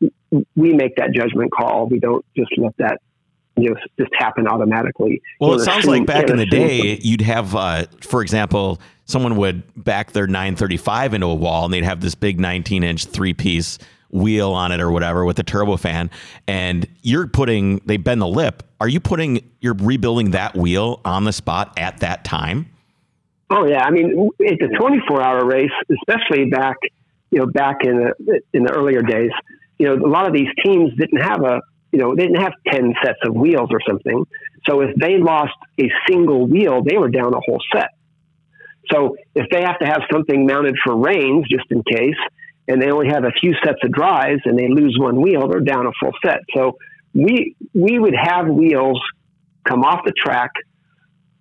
we 0.55 0.73
make 0.75 0.97
that 0.97 1.13
judgment 1.15 1.51
call. 1.51 1.87
We 1.87 1.99
don't 1.99 2.25
just 2.37 2.51
let 2.59 2.77
that 2.79 2.99
you 3.57 3.71
know 3.71 3.77
just 3.99 4.11
happen 4.19 4.47
automatically. 4.47 5.23
Well, 5.41 5.55
it 5.55 5.65
sounds 5.65 5.87
like 5.87 6.07
back 6.07 6.31
in 6.31 6.37
the 6.37 6.47
day, 6.47 6.99
you'd 7.03 7.21
have, 7.21 7.55
uh, 7.55 7.87
for 8.01 8.23
example, 8.23 8.81
someone 9.05 9.37
would 9.37 9.63
back 9.83 10.13
their 10.13 10.27
935 10.27 11.15
into 11.15 11.27
a 11.27 11.35
wall 11.35 11.65
and 11.65 11.75
they'd 11.75 11.85
have 11.85 12.01
this 12.01 12.15
big 12.15 12.41
19 12.41 12.83
inch 12.83 13.07
three 13.07 13.35
piece 13.35 13.79
wheel 14.13 14.53
on 14.53 14.71
it 14.73 14.81
or 14.81 14.91
whatever 14.91 15.25
with 15.25 15.39
a 15.39 15.45
turbofan. 15.45 16.11
And 16.47 16.87
you're 17.03 17.27
putting, 17.27 17.79
they 17.87 17.97
bend 17.97 18.21
the 18.21 18.29
lip. 18.29 18.63
Are 18.81 18.89
you 18.89 19.01
putting, 19.01 19.51
you're 19.61 19.75
rebuilding 19.75 20.33
that 20.33 20.55
wheel 20.55 21.01
on 21.05 21.25
the 21.25 21.33
spot 21.33 21.73
at 21.79 21.99
that 22.01 22.25
time? 22.25 22.69
Oh 23.51 23.67
yeah, 23.67 23.85
I 23.85 23.91
mean, 23.91 24.31
it's 24.39 24.63
a 24.63 24.79
24 24.79 25.23
hour 25.23 25.45
race, 25.45 25.71
especially 25.91 26.47
back, 26.47 26.77
you 27.31 27.39
know, 27.39 27.47
back 27.47 27.85
in 27.85 28.11
the 28.19 28.41
in 28.55 28.65
the 28.65 28.73
earlier 28.73 29.03
days. 29.03 29.31
You 29.79 29.89
know, 29.89 30.07
a 30.07 30.09
lot 30.09 30.27
of 30.27 30.33
these 30.33 30.49
teams 30.65 30.91
didn't 30.97 31.21
have 31.21 31.43
a, 31.45 31.61
you 31.93 31.99
know, 31.99 32.15
they 32.15 32.23
didn't 32.23 32.41
have 32.41 32.55
10 32.69 32.95
sets 33.05 33.19
of 33.27 33.35
wheels 33.35 33.69
or 33.71 33.81
something. 33.87 34.25
So 34.67 34.81
if 34.81 34.97
they 34.97 35.19
lost 35.19 35.53
a 35.79 35.91
single 36.09 36.47
wheel, 36.47 36.83
they 36.83 36.97
were 36.97 37.11
down 37.11 37.35
a 37.35 37.41
whole 37.45 37.61
set. 37.75 37.89
So 38.91 39.17
if 39.35 39.49
they 39.51 39.63
have 39.63 39.79
to 39.81 39.87
have 39.87 40.01
something 40.11 40.47
mounted 40.47 40.77
for 40.85 40.97
rains 40.97 41.47
just 41.51 41.71
in 41.71 41.83
case, 41.83 42.17
and 42.69 42.81
they 42.81 42.91
only 42.91 43.09
have 43.09 43.25
a 43.25 43.33
few 43.41 43.55
sets 43.65 43.79
of 43.83 43.93
drives 43.93 44.41
and 44.45 44.59
they 44.59 44.69
lose 44.69 44.97
one 44.99 45.21
wheel, 45.21 45.49
they're 45.49 45.61
down 45.61 45.87
a 45.87 45.93
full 46.01 46.13
set. 46.25 46.41
So 46.55 46.77
we 47.15 47.57
we 47.75 47.99
would 47.99 48.15
have 48.15 48.47
wheels 48.49 49.01
come 49.69 49.85
off 49.85 50.01
the 50.05 50.13
track, 50.13 50.51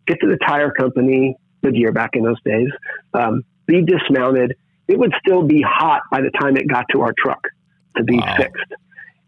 get 0.08 0.20
to 0.22 0.28
the 0.28 0.38
tire 0.38 0.72
company, 0.72 1.36
Goodyear 1.64 1.92
back 1.92 2.12
in 2.14 2.24
those 2.24 2.42
days, 2.44 2.70
um, 3.14 3.44
be 3.68 3.84
dismounted. 3.84 4.56
It 4.88 4.98
would 5.00 5.14
still 5.26 5.44
be 5.44 5.62
hot 5.62 6.02
by 6.12 6.22
the 6.22 6.32
time 6.40 6.58
it 6.58 6.68
got 6.68 6.86
to 6.92 7.02
our 7.02 7.14
truck 7.18 7.42
to 7.98 8.04
be 8.04 8.18
Wow. 8.18 8.36
fixed, 8.38 8.74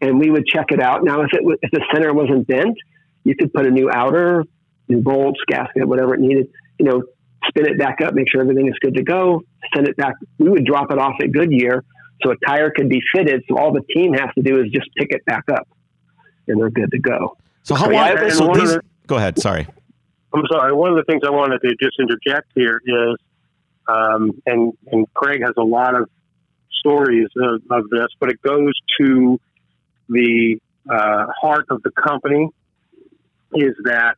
and 0.00 0.18
we 0.18 0.30
would 0.30 0.46
check 0.46 0.66
it 0.72 0.80
out. 0.80 1.04
Now, 1.04 1.22
if 1.22 1.30
it 1.32 1.42
if 1.62 1.70
the 1.70 1.82
center 1.92 2.12
wasn't 2.12 2.46
bent, 2.46 2.76
you 3.24 3.34
could 3.36 3.52
put 3.52 3.66
a 3.66 3.70
new 3.70 3.90
outer, 3.90 4.44
new 4.88 5.00
bolts, 5.00 5.40
gasket, 5.46 5.86
whatever 5.86 6.14
it 6.14 6.20
needed. 6.20 6.48
You 6.78 6.86
know, 6.86 7.02
spin 7.48 7.66
it 7.66 7.78
back 7.78 8.00
up, 8.00 8.14
make 8.14 8.30
sure 8.30 8.40
everything 8.40 8.68
is 8.68 8.74
good 8.80 8.94
to 8.94 9.02
go, 9.02 9.42
send 9.74 9.88
it 9.88 9.96
back. 9.96 10.14
We 10.38 10.48
would 10.48 10.64
drop 10.64 10.90
it 10.90 10.98
off 10.98 11.14
at 11.22 11.32
Goodyear 11.32 11.84
so 12.22 12.30
a 12.30 12.36
tire 12.46 12.70
could 12.70 12.88
be 12.88 13.00
fitted. 13.14 13.42
So 13.48 13.58
all 13.58 13.72
the 13.72 13.82
team 13.94 14.12
has 14.14 14.30
to 14.36 14.42
do 14.42 14.60
is 14.60 14.70
just 14.70 14.88
pick 14.96 15.08
it 15.10 15.24
back 15.26 15.44
up, 15.52 15.68
and 16.48 16.60
they're 16.60 16.70
good 16.70 16.90
to 16.92 16.98
go. 16.98 17.36
So 17.62 17.74
how 17.74 17.86
So, 17.86 17.90
yeah, 17.92 18.12
long? 18.12 18.30
So 18.30 18.46
one 18.46 18.56
of 18.56 18.62
these, 18.62 18.74
the- 18.74 18.82
go 19.06 19.16
ahead. 19.16 19.38
Sorry. 19.38 19.66
I'm 20.32 20.42
sorry. 20.50 20.72
One 20.72 20.90
of 20.90 20.96
the 20.96 21.04
things 21.04 21.22
I 21.24 21.30
wanted 21.30 21.60
to 21.60 21.74
just 21.80 21.96
interject 22.00 22.50
here 22.54 22.80
is, 22.84 23.16
um, 23.86 24.32
and 24.46 24.72
and 24.90 25.06
Craig 25.14 25.42
has 25.42 25.54
a 25.56 25.62
lot 25.62 25.94
of 25.94 26.08
stories 26.80 27.28
of, 27.36 27.62
of 27.70 27.88
this, 27.90 28.08
but 28.18 28.30
it 28.30 28.42
goes 28.42 28.72
to 29.00 29.38
the 30.08 30.58
uh, 30.90 31.26
heart 31.40 31.66
of 31.70 31.82
the 31.82 31.90
company. 31.92 32.48
Is 33.54 33.74
that 33.84 34.16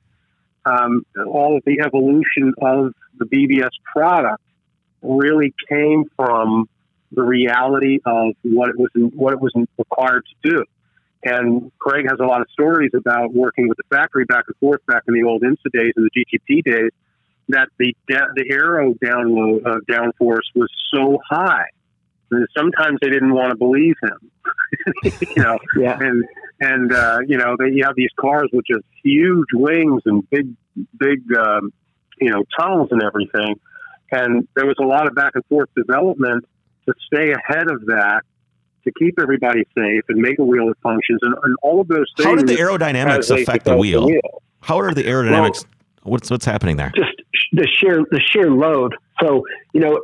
um, 0.65 1.05
all 1.29 1.59
of 1.59 1.63
the 1.67 1.81
evolution 1.85 2.55
of 2.63 2.95
the 3.19 3.25
BBS 3.27 3.71
product 3.93 4.43
really 5.03 5.55
came 5.69 6.05
from 6.17 6.69
the 7.13 7.23
reality 7.23 8.01
of 8.05 8.35
what 8.43 8.69
it 8.69 8.77
was 8.79 8.91
what 9.15 9.33
it 9.33 9.41
was 9.41 9.53
required 9.79 10.25
to 10.43 10.51
do. 10.51 10.65
And 11.25 11.73
Craig 11.79 12.07
has 12.09 12.19
a 12.21 12.25
lot 12.25 12.41
of 12.41 12.47
stories 12.53 12.93
about 12.95 13.33
working 13.33 13.69
with 13.69 13.79
the 13.79 13.97
factory 13.97 14.25
back 14.25 14.45
and 14.47 14.57
forth 14.59 14.85
back 14.87 15.03
in 15.09 15.15
the 15.15 15.25
old 15.25 15.43
IMSA 15.43 15.73
days 15.73 15.93
and 15.97 16.09
the 16.13 16.25
GTP 16.25 16.63
days. 16.65 16.91
That 17.49 17.69
the 17.79 17.95
the 18.09 18.45
aero 18.51 18.95
download 18.95 19.67
uh, 19.67 19.79
downforce 19.89 20.47
was 20.55 20.69
so 20.93 21.19
high 21.29 21.67
that 22.31 22.47
sometimes 22.57 22.99
they 23.01 23.09
didn't 23.11 23.33
want 23.33 23.51
to 23.51 23.57
believe 23.57 23.95
him. 24.03 24.31
you 25.37 25.43
know, 25.43 25.59
Yeah. 25.77 25.99
and 26.01 26.25
and 26.61 26.93
uh, 26.93 27.19
you 27.27 27.39
know 27.39 27.57
they, 27.59 27.71
you 27.71 27.85
have 27.85 27.95
these 27.97 28.11
cars 28.19 28.49
with 28.53 28.65
just 28.67 28.85
huge 29.05 29.49
wings 29.55 30.03
and 30.07 30.29
big 30.31 30.55
big 30.99 31.23
um, 31.39 31.73
you 32.21 32.31
know 32.31 32.45
tunnels 32.59 32.89
and 32.91 33.03
everything, 33.03 33.59
and 34.13 34.49
there 34.55 34.67
was 34.67 34.77
a 34.81 34.85
lot 34.85 35.07
of 35.07 35.15
back 35.15 35.33
and 35.35 35.45
forth 35.47 35.69
development 35.77 36.45
to 36.87 36.95
stay 37.07 37.33
ahead 37.33 37.71
of 37.71 37.87
that 37.87 38.23
to 38.85 38.93
keep 38.99 39.21
everybody 39.21 39.65
safe 39.77 40.03
and 40.09 40.19
make 40.21 40.39
a 40.39 40.45
wheel 40.45 40.69
that 40.69 40.79
functions 40.83 41.19
and, 41.23 41.35
and 41.43 41.57
all 41.63 41.81
of 41.81 41.89
those 41.89 42.07
things. 42.17 42.27
How 42.27 42.37
did 42.37 42.47
the 42.47 42.57
aerodynamics 42.57 43.31
affect 43.31 43.65
the 43.65 43.77
develop 43.77 43.81
wheel? 43.81 44.09
How 44.61 44.79
are 44.79 44.95
the 44.95 45.05
aerodynamics? 45.05 45.65
what's 46.07 46.31
what's 46.31 46.45
happening 46.45 46.77
there? 46.77 46.93
just 46.95 47.11
the 47.53 47.67
sheer 47.79 48.05
the 48.11 48.21
sheer 48.31 48.51
load. 48.51 48.95
So 49.23 49.45
you 49.73 49.81
know, 49.81 50.01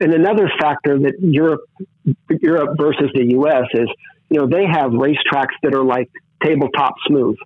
and 0.00 0.12
another 0.12 0.50
factor 0.60 0.98
that 0.98 1.14
Europe 1.20 1.62
Europe 2.40 2.76
versus 2.78 3.10
the 3.14 3.26
U.S. 3.30 3.64
is 3.74 3.88
you 4.30 4.40
know 4.40 4.46
they 4.46 4.66
have 4.66 4.90
racetracks 4.92 5.54
that 5.62 5.74
are 5.74 5.84
like 5.84 6.10
tabletop 6.42 6.94
smooth, 7.06 7.36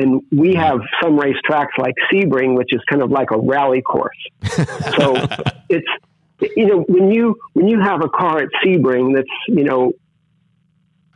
and 0.00 0.22
we 0.32 0.54
have 0.54 0.80
some 1.02 1.18
racetracks 1.18 1.76
like 1.78 1.94
Sebring, 2.10 2.56
which 2.56 2.72
is 2.72 2.80
kind 2.88 3.02
of 3.02 3.10
like 3.10 3.30
a 3.30 3.38
rally 3.38 3.82
course. 3.82 4.16
So 4.98 5.14
it's 5.68 5.86
you 6.56 6.66
know 6.66 6.84
when 6.88 7.10
you 7.10 7.36
when 7.52 7.68
you 7.68 7.80
have 7.80 8.02
a 8.02 8.08
car 8.08 8.38
at 8.38 8.48
Sebring 8.64 9.14
that's 9.14 9.28
you 9.48 9.64
know 9.64 9.92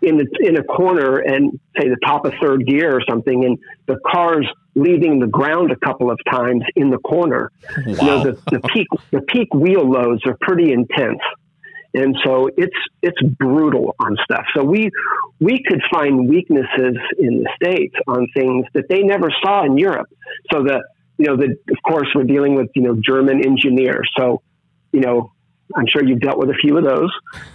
in 0.02 0.18
the, 0.18 0.26
in 0.40 0.56
a 0.56 0.62
corner 0.62 1.18
and 1.18 1.58
say 1.78 1.88
the 1.88 1.96
top 2.04 2.26
of 2.26 2.34
third 2.40 2.66
gear 2.66 2.94
or 2.94 3.00
something, 3.08 3.44
and 3.44 3.58
the 3.86 3.98
car's 4.06 4.46
leaving 4.74 5.18
the 5.18 5.26
ground 5.26 5.70
a 5.72 5.76
couple 5.76 6.10
of 6.10 6.18
times 6.30 6.62
in 6.76 6.90
the 6.90 6.98
corner. 6.98 7.50
You 7.86 7.96
know, 7.96 8.24
the, 8.24 8.32
the 8.50 8.60
peak 8.72 8.88
the 9.10 9.22
peak 9.22 9.52
wheel 9.54 9.88
loads 9.90 10.22
are 10.26 10.36
pretty 10.40 10.72
intense, 10.72 11.20
and 11.94 12.16
so 12.24 12.48
it's 12.56 12.76
it's 13.02 13.20
brutal 13.38 13.94
on 14.00 14.16
stuff. 14.24 14.44
So 14.56 14.64
we 14.64 14.90
we 15.40 15.62
could 15.66 15.80
find 15.92 16.28
weaknesses 16.28 16.96
in 17.18 17.42
the 17.44 17.48
states 17.62 17.94
on 18.06 18.26
things 18.34 18.66
that 18.74 18.88
they 18.88 19.02
never 19.02 19.30
saw 19.42 19.64
in 19.64 19.78
Europe. 19.78 20.08
So 20.52 20.62
the 20.62 20.82
you 21.18 21.26
know 21.26 21.36
the 21.36 21.56
of 21.70 21.78
course 21.86 22.08
we're 22.14 22.24
dealing 22.24 22.54
with 22.56 22.68
you 22.74 22.82
know 22.82 22.96
German 23.00 23.44
engineers. 23.44 24.10
So 24.18 24.42
you 24.92 25.00
know 25.00 25.32
I'm 25.74 25.86
sure 25.88 26.04
you've 26.04 26.20
dealt 26.20 26.38
with 26.38 26.50
a 26.50 26.54
few 26.60 26.76
of 26.76 26.84
those 26.84 27.10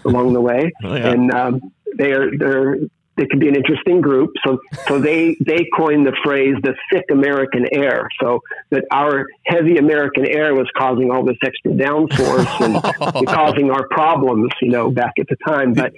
along 0.05 0.33
the 0.33 0.41
way, 0.41 0.71
Oh, 0.83 0.95
yeah. 0.95 1.09
and 1.11 1.31
um, 1.31 1.61
they're 1.95 2.31
they're 2.37 2.77
they 3.19 3.27
could 3.27 3.39
be 3.39 3.49
an 3.49 3.55
interesting 3.55 3.99
group. 3.99 4.31
So 4.45 4.59
so 4.87 4.99
they 4.99 5.35
they 5.45 5.67
coined 5.75 6.07
the 6.07 6.15
phrase 6.23 6.55
the 6.63 6.73
thick 6.91 7.05
American 7.11 7.65
air. 7.71 8.07
So 8.21 8.39
that 8.69 8.85
our 8.91 9.27
heavy 9.45 9.77
American 9.77 10.25
air 10.25 10.55
was 10.55 10.67
causing 10.77 11.11
all 11.11 11.25
this 11.25 11.37
extra 11.43 11.71
downforce 11.73 12.61
and 12.61 13.27
causing 13.27 13.71
our 13.71 13.87
problems, 13.89 14.51
you 14.61 14.69
know, 14.69 14.89
back 14.89 15.13
at 15.19 15.27
the 15.27 15.35
time. 15.45 15.73
But 15.73 15.93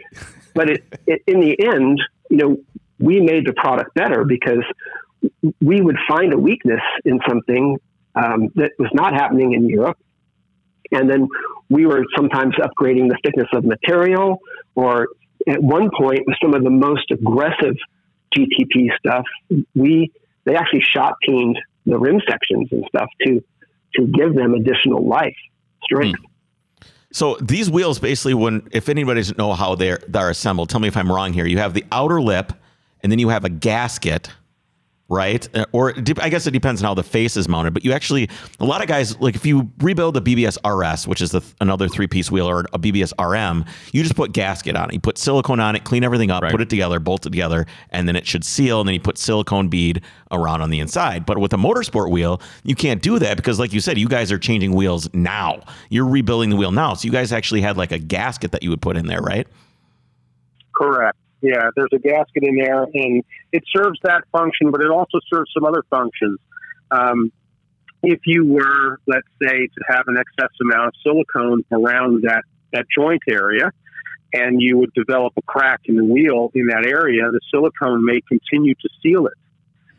but 0.56 0.70
it, 0.70 0.84
it 1.06 1.22
in 1.28 1.40
the 1.40 1.56
end, 1.64 2.02
you 2.30 2.38
know, 2.38 2.58
we 3.00 3.20
made 3.20 3.46
the 3.46 3.54
product 3.54 3.94
better 3.94 4.26
because 4.26 4.64
we 5.62 5.80
would 5.80 5.98
find 6.10 6.34
a 6.34 6.38
weakness 6.38 6.82
in 7.06 7.20
something 7.30 7.78
um, 8.16 8.50
that 8.56 8.72
was 8.80 8.90
not 8.94 9.14
happening 9.14 9.54
in 9.54 9.70
Europe. 9.70 9.98
And 10.92 11.10
then 11.10 11.28
we 11.70 11.86
were 11.86 12.04
sometimes 12.16 12.56
upgrading 12.56 13.08
the 13.10 13.18
thickness 13.24 13.48
of 13.54 13.64
material, 13.64 14.40
or 14.76 15.08
at 15.48 15.62
one 15.62 15.90
point, 15.98 16.22
with 16.26 16.36
some 16.42 16.54
of 16.54 16.64
the 16.64 16.70
most 16.70 17.12
aggressive 17.12 17.76
GTP 18.36 18.90
stuff, 18.98 19.26
we 19.76 20.12
they 20.46 20.56
actually 20.56 20.82
shot 20.82 21.16
peened 21.22 21.58
the 21.86 21.98
rim 21.98 22.22
sections 22.30 22.70
and 22.72 22.84
stuff 22.88 23.10
to 23.26 23.44
to 23.96 24.08
give 24.08 24.36
them 24.36 24.54
additional 24.54 25.08
life, 25.08 25.36
strength. 25.84 26.20
Hmm. 26.20 26.26
So 27.14 27.38
these 27.42 27.70
wheels 27.70 28.00
basically, 28.00 28.34
when 28.34 28.68
if 28.72 28.88
anybody 28.88 29.20
doesn't 29.20 29.38
know 29.38 29.54
how 29.54 29.76
they're 29.76 30.00
they're 30.08 30.30
assembled, 30.30 30.70
tell 30.70 30.80
me 30.80 30.88
if 30.88 30.96
I'm 30.96 31.12
wrong 31.12 31.34
here. 31.34 31.46
You 31.46 31.58
have 31.58 31.74
the 31.74 31.86
outer 31.92 32.22
lip, 32.22 32.54
and 33.04 33.12
then 33.12 33.20
you 33.20 33.30
have 33.30 33.44
a 33.44 33.50
gasket 33.50 34.30
right? 35.12 35.48
Uh, 35.56 35.66
Or 35.74 35.94
I 36.22 36.30
guess 36.30 36.48
it 36.48 36.52
depends 36.52 36.82
on 36.82 36.88
how 36.88 36.94
the 36.94 37.04
face 37.04 37.36
is 37.38 37.48
mounted. 37.50 37.74
But 37.74 37.84
you 37.84 37.92
actually, 37.92 38.30
a 38.60 38.66
lot 38.66 38.82
of 38.82 38.88
guys, 38.88 39.20
like 39.20 39.36
if 39.36 39.46
you 39.46 39.70
rebuild 39.80 40.16
a 40.16 40.22
BBS 40.22 40.58
RS, 40.66 41.06
which 41.08 41.22
is 41.22 41.32
the, 41.32 41.42
another 41.60 41.88
three 41.90 42.08
piece 42.08 42.32
wheel, 42.32 42.50
or 42.50 42.62
a 42.74 42.80
BBS 42.80 43.12
RM, 43.20 43.66
you 43.92 44.02
just 44.04 44.16
put 44.16 44.32
gasket 44.32 44.76
on 44.76 44.90
it. 44.90 44.94
You 44.94 45.00
put 45.02 45.18
silicone 45.18 45.60
on 45.60 45.76
it, 45.76 45.84
clean 45.84 46.04
everything 46.04 46.32
up, 46.32 46.42
Right. 46.44 46.52
put 46.52 46.62
it 46.62 46.70
together, 46.70 47.00
bolt 47.00 47.26
it 47.26 47.30
together, 47.32 47.66
and 47.90 48.08
then 48.08 48.16
it 48.16 48.26
should 48.26 48.44
seal. 48.46 48.80
And 48.80 48.88
then 48.88 48.94
you 48.96 49.02
put 49.02 49.18
silicone 49.18 49.68
bead 49.68 50.02
around 50.32 50.62
on 50.62 50.70
the 50.70 50.80
inside. 50.80 51.26
But 51.26 51.38
with 51.40 51.52
a 51.54 51.58
motorsport 51.58 52.10
wheel, 52.10 52.42
you 52.64 52.74
can't 52.76 53.02
do 53.02 53.20
that 53.20 53.36
because, 53.38 53.60
like 53.60 53.74
you 53.74 53.82
said, 53.82 53.98
you 53.98 54.08
guys 54.08 54.32
are 54.32 54.40
changing 54.40 54.74
wheels 54.74 55.10
now. 55.14 55.62
You're 55.90 56.08
rebuilding 56.08 56.50
the 56.52 56.56
wheel 56.56 56.72
now. 56.72 56.94
So 56.94 57.06
you 57.06 57.12
guys 57.12 57.34
actually 57.34 57.62
had 57.62 57.76
like 57.76 57.92
a 57.92 58.00
gasket 58.00 58.52
that 58.54 58.64
you 58.64 58.70
would 58.70 58.82
put 58.82 58.96
in 58.96 59.08
there, 59.08 59.22
right? 59.22 59.46
Correct. 60.74 61.18
Yeah, 61.42 61.70
there's 61.76 61.90
a 61.94 62.00
gasket 62.00 62.44
in 62.44 62.56
there, 62.56 62.84
and 62.84 63.24
it 63.52 63.64
serves 63.76 64.00
that 64.04 64.24
function, 64.32 64.72
but 64.72 64.82
it 64.82 64.90
also 64.90 65.20
serves 65.32 65.52
some 65.54 65.66
other 65.66 65.84
functions. 65.90 66.40
Um, 66.92 67.32
if 68.04 68.20
you 68.26 68.46
were, 68.46 69.00
let's 69.08 69.28
say, 69.42 69.68
to 69.68 69.84
have 69.88 70.04
an 70.08 70.18
excess 70.18 70.52
amount 70.62 70.88
of 70.88 70.94
silicone 71.04 71.64
around 71.72 72.24
that, 72.24 72.44
that 72.74 72.86
joint 72.96 73.22
area, 73.28 73.72
and 74.34 74.62
you 74.62 74.78
would 74.78 74.94
develop 74.94 75.34
a 75.38 75.42
crack 75.42 75.82
in 75.86 75.96
the 75.98 76.06
wheel 76.06 76.52
in 76.56 76.68
that 76.68 76.86
area, 76.86 77.24
the 77.32 77.40
silicone 77.54 78.06
may 78.06 78.22
continue 78.22 78.74
to 78.76 78.90
seal 79.02 79.28
it 79.28 79.34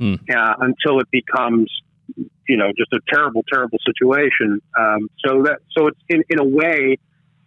Hmm. 0.02 0.14
uh, 0.34 0.54
until 0.58 0.98
it 0.98 1.08
becomes, 1.12 1.70
you 2.48 2.56
know, 2.56 2.72
just 2.76 2.92
a 2.92 2.98
terrible, 3.08 3.44
terrible 3.52 3.78
situation. 3.86 4.60
Um, 4.76 5.08
so 5.24 5.42
that, 5.44 5.58
so 5.76 5.86
it's 5.86 6.00
in, 6.08 6.24
in 6.28 6.40
a 6.40 6.44
way, 6.44 6.98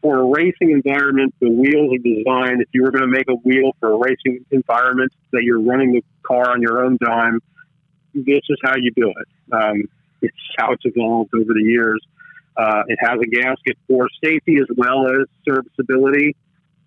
for 0.06 0.20
a 0.20 0.24
racing 0.24 0.70
environment, 0.70 1.34
the 1.42 1.50
wheels 1.50 1.92
are 1.92 1.98
designed. 1.98 2.62
If 2.62 2.68
you 2.74 2.84
were 2.84 2.92
going 2.92 3.02
to 3.02 3.08
make 3.08 3.28
a 3.28 3.34
wheel 3.34 3.72
for 3.80 3.94
a 3.94 3.98
racing 3.98 4.46
environment 4.52 5.12
that 5.32 5.42
you're 5.42 5.60
running 5.60 5.94
the 5.94 6.04
car 6.22 6.52
on 6.52 6.62
your 6.62 6.86
own 6.86 7.00
dime, 7.04 7.40
this 8.14 8.42
is 8.48 8.60
how 8.64 8.76
you 8.78 8.92
do 8.96 9.10
it. 9.10 9.28
Um, 9.52 9.86
it's 10.22 10.38
how 10.60 10.74
it's 10.74 10.84
evolved 10.86 11.32
over 11.34 11.52
the 11.56 11.64
years. 11.64 12.00
Uh, 12.56 12.84
it 12.88 13.00
has 13.02 13.18
a 13.20 13.26
gasket 13.26 13.80
for 13.88 14.08
safety 14.24 14.58
as 14.58 14.68
well 14.78 15.08
as 15.08 15.26
serviceability, 15.44 16.36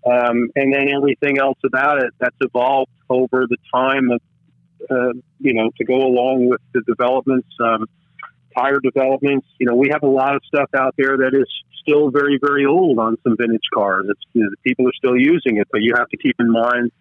um, 0.06 0.50
and 0.54 0.72
then 0.72 0.88
everything 0.88 1.40
else 1.40 1.58
about 1.66 2.00
it 2.00 2.14
that's 2.20 2.36
evolved 2.40 2.92
over 3.10 3.48
the 3.48 3.56
time 3.74 4.12
of, 4.12 4.20
uh, 4.88 5.12
you 5.40 5.54
know, 5.54 5.72
to 5.76 5.84
go 5.84 5.96
along 5.96 6.48
with 6.48 6.60
the 6.72 6.82
developments. 6.82 7.48
Um, 7.60 7.86
tire 8.56 8.80
developments. 8.80 9.46
You 9.58 9.66
know, 9.66 9.74
we 9.74 9.88
have 9.90 10.02
a 10.02 10.08
lot 10.08 10.34
of 10.34 10.42
stuff 10.44 10.70
out 10.76 10.94
there 10.96 11.16
that 11.18 11.34
is 11.34 11.48
still 11.82 12.10
very, 12.10 12.38
very 12.40 12.66
old 12.66 12.98
on 12.98 13.16
some 13.22 13.36
vintage 13.38 13.68
cars. 13.72 14.06
It's, 14.08 14.20
you 14.32 14.42
know, 14.42 14.50
people 14.62 14.86
are 14.88 14.92
still 14.96 15.16
using 15.16 15.58
it, 15.58 15.68
but 15.70 15.82
you 15.82 15.94
have 15.96 16.08
to 16.08 16.16
keep 16.16 16.36
in 16.38 16.50
mind, 16.50 16.92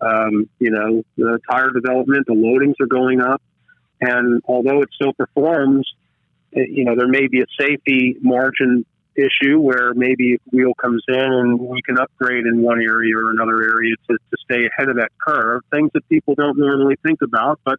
um, 0.00 0.48
you 0.58 0.70
know, 0.70 1.02
the 1.16 1.38
tire 1.50 1.70
development, 1.70 2.26
the 2.26 2.34
loadings 2.34 2.74
are 2.80 2.86
going 2.86 3.20
up. 3.20 3.42
And 4.00 4.42
although 4.46 4.82
it 4.82 4.90
still 4.94 5.12
performs, 5.12 5.90
you 6.52 6.84
know, 6.84 6.94
there 6.96 7.08
may 7.08 7.26
be 7.26 7.40
a 7.40 7.46
safety 7.58 8.16
margin 8.20 8.84
issue 9.16 9.60
where 9.60 9.94
maybe 9.94 10.38
wheel 10.50 10.74
comes 10.74 11.02
in 11.08 11.14
and 11.14 11.58
we 11.58 11.80
can 11.82 11.98
upgrade 11.98 12.46
in 12.46 12.62
one 12.62 12.80
area 12.80 13.16
or 13.16 13.30
another 13.30 13.62
area 13.62 13.94
to, 14.08 14.16
to 14.16 14.36
stay 14.44 14.66
ahead 14.66 14.88
of 14.88 14.96
that 14.96 15.10
curve. 15.24 15.62
Things 15.70 15.90
that 15.94 16.08
people 16.08 16.34
don't 16.34 16.58
normally 16.58 16.96
think 17.02 17.22
about, 17.22 17.60
but 17.64 17.78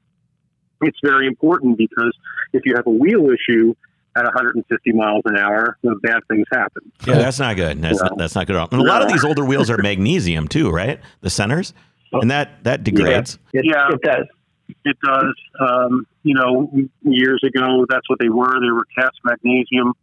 it's 0.81 0.99
very 1.03 1.27
important 1.27 1.77
because 1.77 2.15
if 2.53 2.63
you 2.65 2.73
have 2.75 2.87
a 2.87 2.91
wheel 2.91 3.27
issue 3.29 3.73
at 4.17 4.23
150 4.23 4.91
miles 4.93 5.21
an 5.25 5.37
hour, 5.37 5.77
the 5.83 5.95
bad 6.01 6.19
things 6.29 6.45
happen. 6.51 6.89
Yeah, 7.05 7.15
that's 7.15 7.39
not 7.39 7.55
good. 7.57 7.81
That's 7.81 8.01
No. 8.01 8.07
not, 8.09 8.17
that's 8.17 8.35
not 8.35 8.47
good 8.47 8.55
at 8.55 8.59
all. 8.59 8.67
And 8.71 8.81
a 8.81 8.85
lot 8.85 9.01
of 9.01 9.09
these 9.09 9.25
older 9.25 9.43
wheels 9.43 9.69
are 9.69 9.77
magnesium 9.77 10.47
too, 10.47 10.69
right? 10.71 10.99
The 11.21 11.29
centers, 11.29 11.73
and 12.13 12.31
that 12.31 12.63
that 12.63 12.83
degrades. 12.83 13.37
It, 13.53 13.65
Yeah. 13.65 13.89
it 13.91 14.01
does. 14.01 14.25
It 14.83 14.97
does. 15.05 15.33
Um, 15.59 16.07
you 16.23 16.33
know, 16.33 16.71
years 17.03 17.43
ago, 17.45 17.85
that's 17.89 18.09
what 18.09 18.19
they 18.19 18.29
were. 18.29 18.51
They 18.59 18.71
were 18.71 18.85
cast 18.97 19.17
magnesium. 19.23 19.93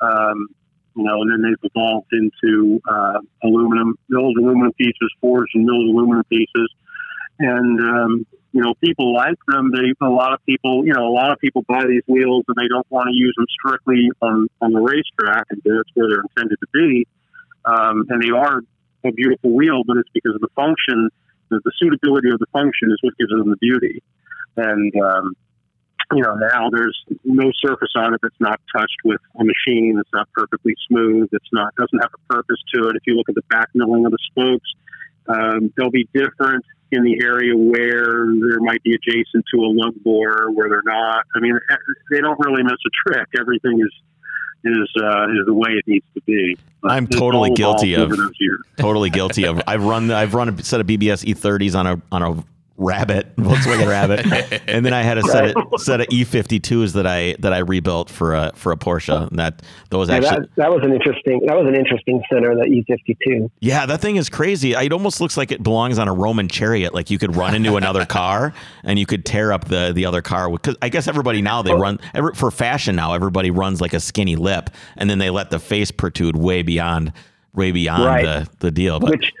Um, 0.00 0.48
you 0.94 1.04
know, 1.04 1.22
and 1.22 1.30
then 1.30 1.40
they've 1.42 1.70
evolved 1.74 2.08
into 2.12 2.78
uh, 2.86 3.18
aluminum, 3.42 3.96
milled 4.10 4.36
aluminum 4.36 4.72
pieces, 4.72 5.10
forged 5.20 5.52
and 5.54 5.64
milled 5.64 5.86
aluminum 5.88 6.24
pieces. 6.24 6.68
And 7.38 7.80
um, 7.80 8.26
you 8.52 8.60
know, 8.60 8.74
people 8.84 9.14
like 9.14 9.38
them. 9.48 9.72
They 9.72 9.92
a 10.04 10.10
lot 10.10 10.32
of 10.32 10.44
people, 10.44 10.84
you 10.84 10.92
know, 10.92 11.08
a 11.08 11.14
lot 11.14 11.32
of 11.32 11.38
people 11.38 11.64
buy 11.66 11.84
these 11.88 12.02
wheels 12.06 12.44
and 12.48 12.56
they 12.56 12.68
don't 12.68 12.86
want 12.90 13.08
to 13.08 13.14
use 13.14 13.34
them 13.36 13.46
strictly 13.48 14.10
on 14.20 14.46
on 14.60 14.72
the 14.72 14.80
racetrack, 14.80 15.46
and 15.50 15.60
that's 15.64 15.88
where 15.94 16.08
they're 16.08 16.24
intended 16.36 16.58
to 16.60 16.66
be. 16.72 17.06
Um, 17.64 18.06
and 18.10 18.22
they 18.22 18.30
are 18.30 18.60
a 19.04 19.12
beautiful 19.12 19.50
wheel, 19.50 19.82
but 19.86 19.96
it's 19.96 20.10
because 20.12 20.34
of 20.34 20.40
the 20.40 20.52
function, 20.54 21.08
the, 21.48 21.60
the 21.64 21.72
suitability 21.78 22.28
of 22.30 22.38
the 22.38 22.46
function 22.52 22.90
is 22.90 22.98
what 23.02 23.16
gives 23.18 23.30
them 23.30 23.48
the 23.48 23.56
beauty. 23.56 24.02
And 24.56 24.92
um, 25.00 25.34
you 26.12 26.22
know, 26.22 26.34
now 26.34 26.68
there's 26.70 26.98
no 27.24 27.50
surface 27.64 27.92
on 27.96 28.12
it 28.12 28.20
that's 28.22 28.38
not 28.38 28.60
touched 28.76 29.00
with 29.02 29.20
a 29.40 29.44
machine. 29.44 29.96
It's 29.98 30.12
not 30.12 30.28
perfectly 30.34 30.74
smooth. 30.88 31.30
It's 31.32 31.52
not 31.52 31.74
doesn't 31.76 32.00
have 32.00 32.12
a 32.12 32.32
purpose 32.34 32.60
to 32.74 32.88
it. 32.88 32.96
If 32.96 33.02
you 33.06 33.14
look 33.14 33.30
at 33.30 33.34
the 33.34 33.44
back 33.48 33.68
milling 33.74 34.04
of 34.04 34.12
the 34.12 34.18
spokes, 34.30 34.68
um, 35.26 35.72
they'll 35.76 35.90
be 35.90 36.06
different 36.12 36.66
in 36.92 37.02
the 37.02 37.18
area 37.24 37.56
where 37.56 38.26
there 38.40 38.60
might 38.60 38.82
be 38.82 38.94
adjacent 38.94 39.44
to 39.52 39.60
a 39.62 39.70
lug 39.72 39.94
bore, 40.04 40.50
where 40.52 40.68
they're 40.68 40.82
not. 40.84 41.24
I 41.34 41.40
mean, 41.40 41.58
they 42.10 42.20
don't 42.20 42.38
really 42.38 42.62
miss 42.62 42.72
a 42.72 43.10
trick. 43.10 43.26
Everything 43.38 43.80
is 43.80 43.92
is 44.64 44.88
uh, 45.02 45.24
is 45.24 45.46
the 45.46 45.54
way 45.54 45.70
it 45.72 45.84
needs 45.88 46.06
to 46.14 46.20
be. 46.22 46.56
But 46.82 46.92
I'm 46.92 47.06
totally 47.06 47.50
guilty 47.50 47.94
of- 47.94 48.02
over 48.02 48.16
those 48.16 48.36
years. 48.38 48.60
Totally 48.76 49.10
guilty 49.10 49.44
of. 49.46 49.60
I've 49.66 49.82
run 49.84 50.10
I've 50.10 50.34
run 50.34 50.48
a 50.48 50.62
set 50.62 50.80
of 50.80 50.86
BBS 50.86 51.24
E30s 51.24 51.74
on 51.78 51.86
a 51.86 52.02
on 52.12 52.22
a 52.22 52.44
Rabbit 52.76 53.36
Volkswagen 53.36 53.86
Rabbit, 53.86 54.62
and 54.66 54.84
then 54.84 54.92
I 54.92 55.02
had 55.02 55.18
a 55.18 55.22
set 55.22 55.54
of 55.56 55.80
set 55.80 56.00
of 56.00 56.06
E52s 56.08 56.94
that 56.94 57.06
I 57.06 57.36
that 57.40 57.52
I 57.52 57.58
rebuilt 57.58 58.08
for 58.10 58.34
a 58.34 58.52
for 58.54 58.72
a 58.72 58.76
Porsche. 58.76 59.28
And 59.28 59.38
that 59.38 59.62
those 59.90 60.08
Yeah, 60.08 60.16
actually 60.16 60.40
that, 60.40 60.48
that 60.56 60.70
was 60.70 60.82
an 60.82 60.92
interesting. 60.92 61.40
That 61.46 61.56
was 61.56 61.66
an 61.68 61.74
interesting 61.74 62.22
center. 62.32 62.54
That 62.56 62.68
E 62.68 62.84
E52. 62.88 63.50
Yeah, 63.60 63.86
that 63.86 64.00
thing 64.00 64.16
is 64.16 64.28
crazy. 64.28 64.72
It 64.72 64.92
almost 64.92 65.20
looks 65.20 65.36
like 65.36 65.52
it 65.52 65.62
belongs 65.62 65.98
on 65.98 66.08
a 66.08 66.14
Roman 66.14 66.48
chariot. 66.48 66.94
Like 66.94 67.10
you 67.10 67.18
could 67.18 67.36
run 67.36 67.54
into 67.54 67.76
another 67.76 68.04
car 68.06 68.52
and 68.84 68.98
you 68.98 69.06
could 69.06 69.24
tear 69.24 69.52
up 69.52 69.66
the 69.66 69.92
the 69.94 70.06
other 70.06 70.22
car. 70.22 70.50
Because 70.50 70.76
I 70.82 70.88
guess 70.88 71.06
everybody 71.08 71.42
now 71.42 71.62
they 71.62 71.74
run 71.74 72.00
every, 72.14 72.34
for 72.34 72.50
fashion 72.50 72.96
now. 72.96 73.12
Everybody 73.14 73.50
runs 73.50 73.80
like 73.80 73.92
a 73.92 74.00
skinny 74.00 74.36
lip, 74.36 74.70
and 74.96 75.08
then 75.10 75.18
they 75.18 75.30
let 75.30 75.50
the 75.50 75.58
face 75.58 75.90
protrude 75.90 76.36
way 76.36 76.62
beyond 76.62 77.12
way 77.54 77.70
beyond 77.70 78.04
Right. 78.04 78.24
the 78.24 78.48
the 78.60 78.70
deal. 78.70 78.98
But 78.98 79.10
which 79.10 79.32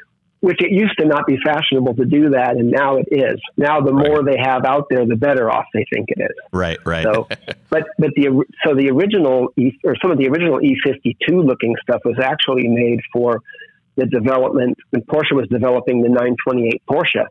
which 0.42 0.58
it 0.58 0.72
used 0.72 0.98
to 0.98 1.06
not 1.06 1.24
be 1.24 1.38
fashionable 1.42 1.94
to 1.94 2.04
do 2.04 2.30
that, 2.30 2.56
and 2.56 2.68
now 2.68 2.96
it 2.96 3.06
is. 3.12 3.40
Now 3.56 3.80
the 3.80 3.92
more 3.92 4.24
they 4.24 4.36
have 4.42 4.64
out 4.64 4.86
there, 4.90 5.06
the 5.06 5.14
better 5.14 5.48
off 5.48 5.66
they 5.72 5.86
think 5.94 6.08
it 6.08 6.20
is. 6.20 6.36
right, 6.52 6.78
right. 6.84 7.04
So, 7.04 7.28
but 7.70 7.84
but 7.96 8.10
the 8.16 8.44
so 8.66 8.74
the 8.74 8.90
original 8.90 9.52
E 9.56 9.70
or 9.84 9.94
some 10.02 10.10
of 10.10 10.18
the 10.18 10.26
original 10.26 10.58
E52 10.58 11.46
looking 11.46 11.76
stuff 11.80 12.00
was 12.04 12.18
actually 12.20 12.66
made 12.66 12.98
for 13.12 13.40
the 13.94 14.06
development 14.06 14.78
when 14.90 15.02
Porsche 15.02 15.32
was 15.32 15.46
developing 15.48 16.02
the 16.02 16.08
928 16.08 16.82
Porsche 16.90 17.24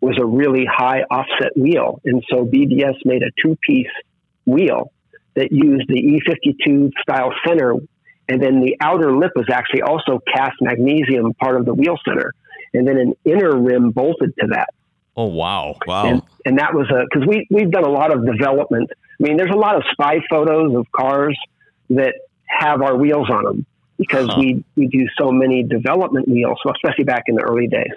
was 0.00 0.16
a 0.20 0.24
really 0.24 0.64
high 0.64 1.02
offset 1.10 1.56
wheel, 1.56 2.00
and 2.04 2.22
so 2.30 2.44
BBS 2.44 2.94
made 3.04 3.22
a 3.24 3.30
two 3.42 3.58
piece 3.66 3.90
wheel 4.46 4.92
that 5.34 5.50
used 5.50 5.88
the 5.88 6.00
E52 6.00 6.90
style 7.02 7.32
center, 7.44 7.74
and 8.28 8.40
then 8.40 8.60
the 8.60 8.76
outer 8.80 9.16
lip 9.16 9.32
was 9.34 9.46
actually 9.52 9.82
also 9.82 10.20
cast 10.32 10.54
magnesium 10.60 11.34
part 11.34 11.56
of 11.56 11.66
the 11.66 11.74
wheel 11.74 11.96
center, 12.06 12.32
and 12.74 12.86
then 12.86 12.96
an 12.98 13.14
inner 13.24 13.56
rim 13.60 13.90
bolted 13.90 14.34
to 14.40 14.46
that 14.48 14.70
Oh 15.16 15.26
wow. 15.26 15.76
wow. 15.86 16.06
and, 16.06 16.22
and 16.46 16.58
that 16.58 16.72
was 16.74 16.88
a 16.90 17.04
because 17.04 17.28
we 17.28 17.46
we've 17.50 17.70
done 17.70 17.84
a 17.84 17.90
lot 17.90 18.12
of 18.14 18.24
development. 18.24 18.90
I 18.92 19.22
mean, 19.22 19.36
there's 19.36 19.50
a 19.52 19.58
lot 19.58 19.76
of 19.76 19.82
spy 19.92 20.20
photos 20.30 20.74
of 20.74 20.90
cars 20.90 21.38
that 21.90 22.14
have 22.46 22.80
our 22.80 22.96
wheels 22.96 23.28
on 23.30 23.44
them 23.44 23.66
because 23.98 24.28
Huh. 24.28 24.36
we 24.38 24.64
we 24.74 24.86
do 24.86 25.06
so 25.20 25.30
many 25.30 25.64
development 25.64 26.28
wheels, 26.28 26.58
so 26.62 26.72
especially 26.74 27.04
back 27.04 27.24
in 27.26 27.34
the 27.34 27.42
early 27.42 27.66
days, 27.68 27.92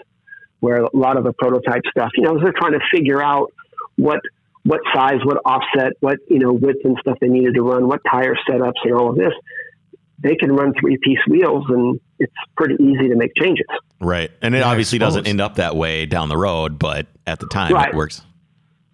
where 0.59 0.83
a 0.83 0.89
lot 0.95 1.15
of 1.17 1.23
the 1.23 1.31
prototype 1.31 1.83
stuff, 1.89 2.09
you 2.17 2.23
know, 2.23 2.37
they're 2.37 2.51
trying 2.51 2.73
to 2.73 2.81
figure 2.93 3.23
out 3.23 3.53
what 3.95 4.19
what 4.63 4.81
size, 4.93 5.19
what 5.23 5.37
offset, 5.45 5.93
what 6.01 6.17
you 6.27 6.39
know 6.39 6.51
width 6.51 6.83
and 6.83 6.97
stuff 6.99 7.17
they 7.21 7.29
needed 7.29 7.53
to 7.53 7.61
run, 7.61 7.87
what 7.87 8.01
tire 8.11 8.35
setups, 8.49 8.73
and 8.83 8.93
all 8.93 9.09
of 9.09 9.15
this. 9.15 9.31
They 10.19 10.35
can 10.35 10.51
run 10.51 10.73
three 10.79 10.97
piece 11.03 11.19
wheels, 11.29 11.65
and 11.69 11.99
it's 12.19 12.33
pretty 12.55 12.75
easy 12.81 13.09
to 13.09 13.15
make 13.15 13.31
changes. 13.35 13.65
right. 13.99 14.31
And 14.41 14.55
it 14.55 14.59
Yeah, 14.59 14.65
obviously 14.69 14.97
doesn't 14.99 15.27
end 15.27 15.41
up 15.41 15.55
that 15.55 15.75
way 15.75 16.05
down 16.05 16.29
the 16.29 16.37
road, 16.37 16.79
but 16.79 17.07
at 17.27 17.39
the 17.39 17.47
time 17.47 17.73
Right. 17.73 17.89
it 17.89 17.95
works. 17.95 18.21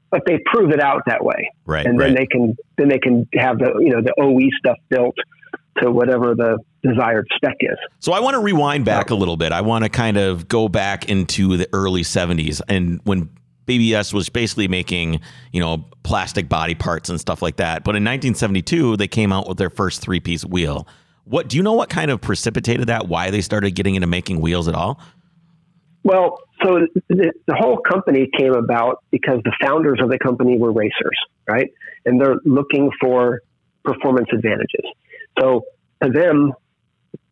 But 0.10 0.24
they 0.26 0.40
prove 0.46 0.72
it 0.72 0.82
out 0.82 1.04
that 1.08 1.24
way. 1.24 1.52
Right, 1.66 1.86
and 1.86 1.98
right. 1.98 2.08
then 2.08 2.16
they 2.16 2.26
can 2.26 2.56
then 2.78 2.90
they 2.90 3.00
can 3.00 3.28
have 3.36 3.60
the 3.60 3.72
you 3.80 3.90
know 3.92 4.02
the 4.02 4.14
OE 4.20 4.50
stuff 4.60 4.78
built 4.90 5.16
to 5.82 5.90
whatever 5.90 6.36
the 6.36 6.58
desired 6.84 7.28
spec 7.36 7.56
is. 7.62 7.78
So 8.00 8.12
I 8.12 8.20
want 8.20 8.34
to 8.34 8.40
rewind 8.42 8.84
back 8.84 9.10
a 9.10 9.16
little 9.16 9.38
bit. 9.38 9.54
I 9.54 9.62
want 9.62 9.86
to 9.86 9.90
kind 9.90 10.18
of 10.18 10.48
go 10.50 10.68
back 10.68 11.08
into 11.08 11.56
the 11.56 11.70
early 11.72 12.02
70s 12.02 12.62
and 12.68 13.00
when 13.06 13.30
BBS 13.68 14.14
was 14.14 14.28
basically 14.28 14.68
making, 14.68 15.22
you 15.54 15.62
know, 15.62 15.86
plastic 16.04 16.50
body 16.50 16.76
parts 16.76 17.10
and 17.10 17.22
stuff 17.22 17.42
like 17.42 17.56
that. 17.58 17.84
But 17.86 17.92
in 17.96 18.04
1972, 18.04 18.98
they 18.98 19.08
came 19.08 19.32
out 19.32 19.48
with 19.48 19.58
their 19.58 19.70
first 19.70 20.02
three-piece 20.02 20.44
wheel. 20.44 20.88
What 21.26 21.48
do 21.48 21.58
you 21.58 21.64
know 21.64 21.74
what 21.74 21.90
kind 21.90 22.12
of 22.12 22.20
precipitated 22.22 22.88
that? 22.88 23.08
Why 23.08 23.30
they 23.30 23.42
started 23.42 23.72
getting 23.72 23.96
into 23.96 24.08
making 24.08 24.42
wheels 24.42 24.68
at 24.68 24.76
all? 24.76 25.00
Well, 26.04 26.40
so 26.64 26.88
the, 27.10 27.32
the 27.46 27.56
whole 27.56 27.78
company 27.78 28.30
came 28.38 28.54
about 28.54 29.04
because 29.12 29.40
the 29.44 29.56
founders 29.62 30.00
of 30.02 30.10
the 30.10 30.18
company 30.18 30.58
were 30.58 30.72
racers, 30.72 31.18
right? 31.48 31.70
And 32.06 32.20
they're 32.20 32.38
looking 32.44 32.90
for 33.00 33.42
performance 33.84 34.30
advantages. 34.34 34.86
So 35.40 35.66
to 36.04 36.10
them, 36.10 36.54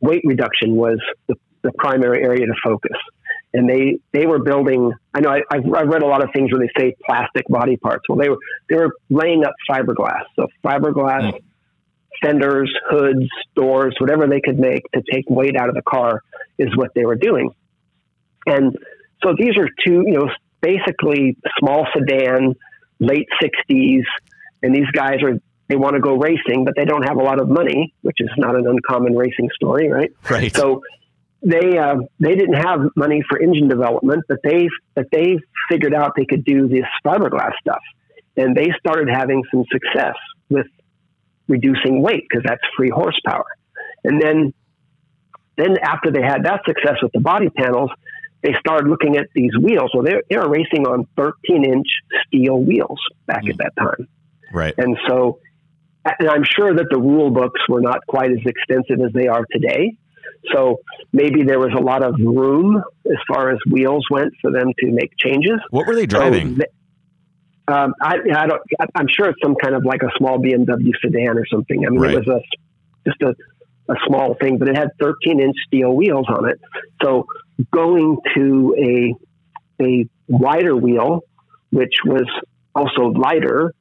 weight 0.01 0.21
reduction 0.23 0.75
was 0.75 0.99
the, 1.27 1.35
the 1.63 1.71
primary 1.77 2.23
area 2.23 2.45
to 2.45 2.53
focus. 2.63 2.97
And 3.53 3.67
they, 3.67 3.99
they 4.13 4.27
were 4.27 4.39
building, 4.39 4.93
I 5.13 5.21
know 5.21 5.29
I, 5.29 5.41
I've, 5.51 5.65
I've 5.75 5.87
read 5.87 6.03
a 6.03 6.07
lot 6.07 6.23
of 6.23 6.29
things 6.33 6.51
where 6.51 6.61
they 6.61 6.69
say 6.79 6.95
plastic 7.03 7.47
body 7.47 7.77
parts. 7.77 8.03
Well, 8.07 8.19
they 8.19 8.29
were, 8.29 8.37
they 8.69 8.75
were 8.75 8.91
laying 9.09 9.43
up 9.43 9.53
fiberglass. 9.67 10.25
So 10.35 10.47
fiberglass 10.63 11.33
mm. 11.33 11.39
Fenders, 12.21 12.73
hoods, 12.89 13.27
doors, 13.55 13.95
whatever 13.99 14.27
they 14.27 14.41
could 14.41 14.59
make 14.59 14.83
to 14.93 15.01
take 15.11 15.29
weight 15.29 15.55
out 15.57 15.69
of 15.69 15.75
the 15.75 15.81
car 15.81 16.21
is 16.57 16.75
what 16.75 16.91
they 16.95 17.05
were 17.05 17.15
doing. 17.15 17.51
And 18.45 18.77
so 19.23 19.33
these 19.37 19.57
are 19.57 19.67
two, 19.85 20.03
you 20.05 20.13
know, 20.13 20.29
basically 20.61 21.37
small 21.57 21.87
sedan, 21.93 22.55
late 22.99 23.27
60s, 23.41 24.03
and 24.61 24.75
these 24.75 24.89
guys 24.93 25.17
are 25.23 25.39
they 25.69 25.75
want 25.75 25.93
to 25.93 26.01
go 26.01 26.15
racing, 26.17 26.65
but 26.65 26.73
they 26.75 26.83
don't 26.83 27.03
have 27.03 27.17
a 27.17 27.21
lot 27.21 27.39
of 27.39 27.47
money, 27.47 27.93
which 28.01 28.17
is 28.19 28.29
not 28.37 28.55
an 28.55 28.65
uncommon 28.65 29.15
racing 29.15 29.49
story, 29.53 29.87
right? 29.87 30.11
Right. 30.27 30.53
So 30.55 30.81
they 31.43 31.77
uh, 31.77 31.97
they 32.19 32.35
didn't 32.35 32.55
have 32.55 32.79
money 32.95 33.23
for 33.29 33.39
engine 33.39 33.67
development, 33.69 34.23
but 34.27 34.39
they 34.43 34.67
but 34.95 35.05
they 35.11 35.37
figured 35.69 35.93
out 35.93 36.13
they 36.17 36.25
could 36.25 36.43
do 36.43 36.67
this 36.67 36.85
fiberglass 37.05 37.51
stuff, 37.61 37.81
and 38.35 38.55
they 38.55 38.71
started 38.79 39.09
having 39.09 39.43
some 39.51 39.63
success 39.71 40.15
with 40.49 40.65
reducing 41.49 42.01
weight 42.01 42.25
because 42.29 42.43
that's 42.45 42.61
free 42.77 42.89
horsepower. 42.89 43.45
And 44.03 44.21
then 44.21 44.53
then 45.57 45.75
after 45.83 46.09
they 46.09 46.21
had 46.21 46.45
that 46.45 46.61
success 46.65 46.95
with 47.03 47.11
the 47.11 47.19
body 47.19 47.49
panels, 47.49 47.91
they 48.41 48.53
started 48.59 48.89
looking 48.89 49.17
at 49.17 49.27
these 49.35 49.51
wheels. 49.61 49.91
Well, 49.93 50.03
they 50.03 50.15
they 50.29 50.37
were 50.37 50.49
racing 50.49 50.87
on 50.87 51.05
13 51.17 51.65
inch 51.65 51.87
steel 52.27 52.63
wheels 52.63 52.99
back 53.27 53.43
mm. 53.43 53.49
at 53.49 53.57
that 53.57 53.75
time. 53.77 54.07
Right. 54.53 54.73
And 54.77 54.97
so, 55.07 55.39
and 56.05 56.29
I'm 56.29 56.43
sure 56.43 56.73
that 56.73 56.87
the 56.89 56.99
rule 56.99 57.29
books 57.29 57.59
were 57.67 57.81
not 57.81 58.05
quite 58.07 58.31
as 58.31 58.39
extensive 58.45 59.05
as 59.05 59.11
they 59.13 59.27
are 59.27 59.45
today. 59.51 59.97
So 60.53 60.79
maybe 61.11 61.43
there 61.43 61.59
was 61.59 61.73
a 61.77 61.81
lot 61.81 62.01
of 62.03 62.15
room 62.17 62.81
as 63.05 63.17
far 63.27 63.51
as 63.51 63.57
wheels 63.69 64.05
went 64.09 64.33
for 64.41 64.51
them 64.51 64.71
to 64.79 64.91
make 64.91 65.11
changes. 65.17 65.59
What 65.69 65.85
were 65.85 65.95
they 65.95 66.05
driving? 66.05 66.55
So, 66.55 66.63
um, 67.71 67.93
I, 68.01 68.17
I, 68.35 68.47
don't. 68.47 68.61
I'm 68.95 69.07
sure 69.07 69.29
it's 69.29 69.39
some 69.43 69.55
kind 69.55 69.75
of 69.75 69.85
like 69.85 70.01
a 70.01 70.09
small 70.17 70.39
BMW 70.39 70.91
sedan 71.01 71.37
or 71.37 71.45
something. 71.45 71.85
I 71.85 71.89
mean, 71.89 71.99
right. 71.99 72.13
it 72.13 72.25
was 72.25 72.27
a 72.27 73.09
just 73.09 73.21
a 73.21 73.35
a 73.91 73.95
small 74.07 74.35
thing, 74.35 74.57
but 74.57 74.67
it 74.67 74.77
had 74.77 74.89
13 74.99 75.39
inch 75.39 75.55
steel 75.67 75.95
wheels 75.95 76.27
on 76.29 76.49
it. 76.49 76.59
So 77.03 77.25
going 77.71 78.17
to 78.35 78.75
a 78.77 79.83
a 79.83 80.07
wider 80.27 80.75
wheel, 80.75 81.21
which 81.71 81.93
was 82.05 82.25
also 82.75 83.09
lighter, 83.09 83.73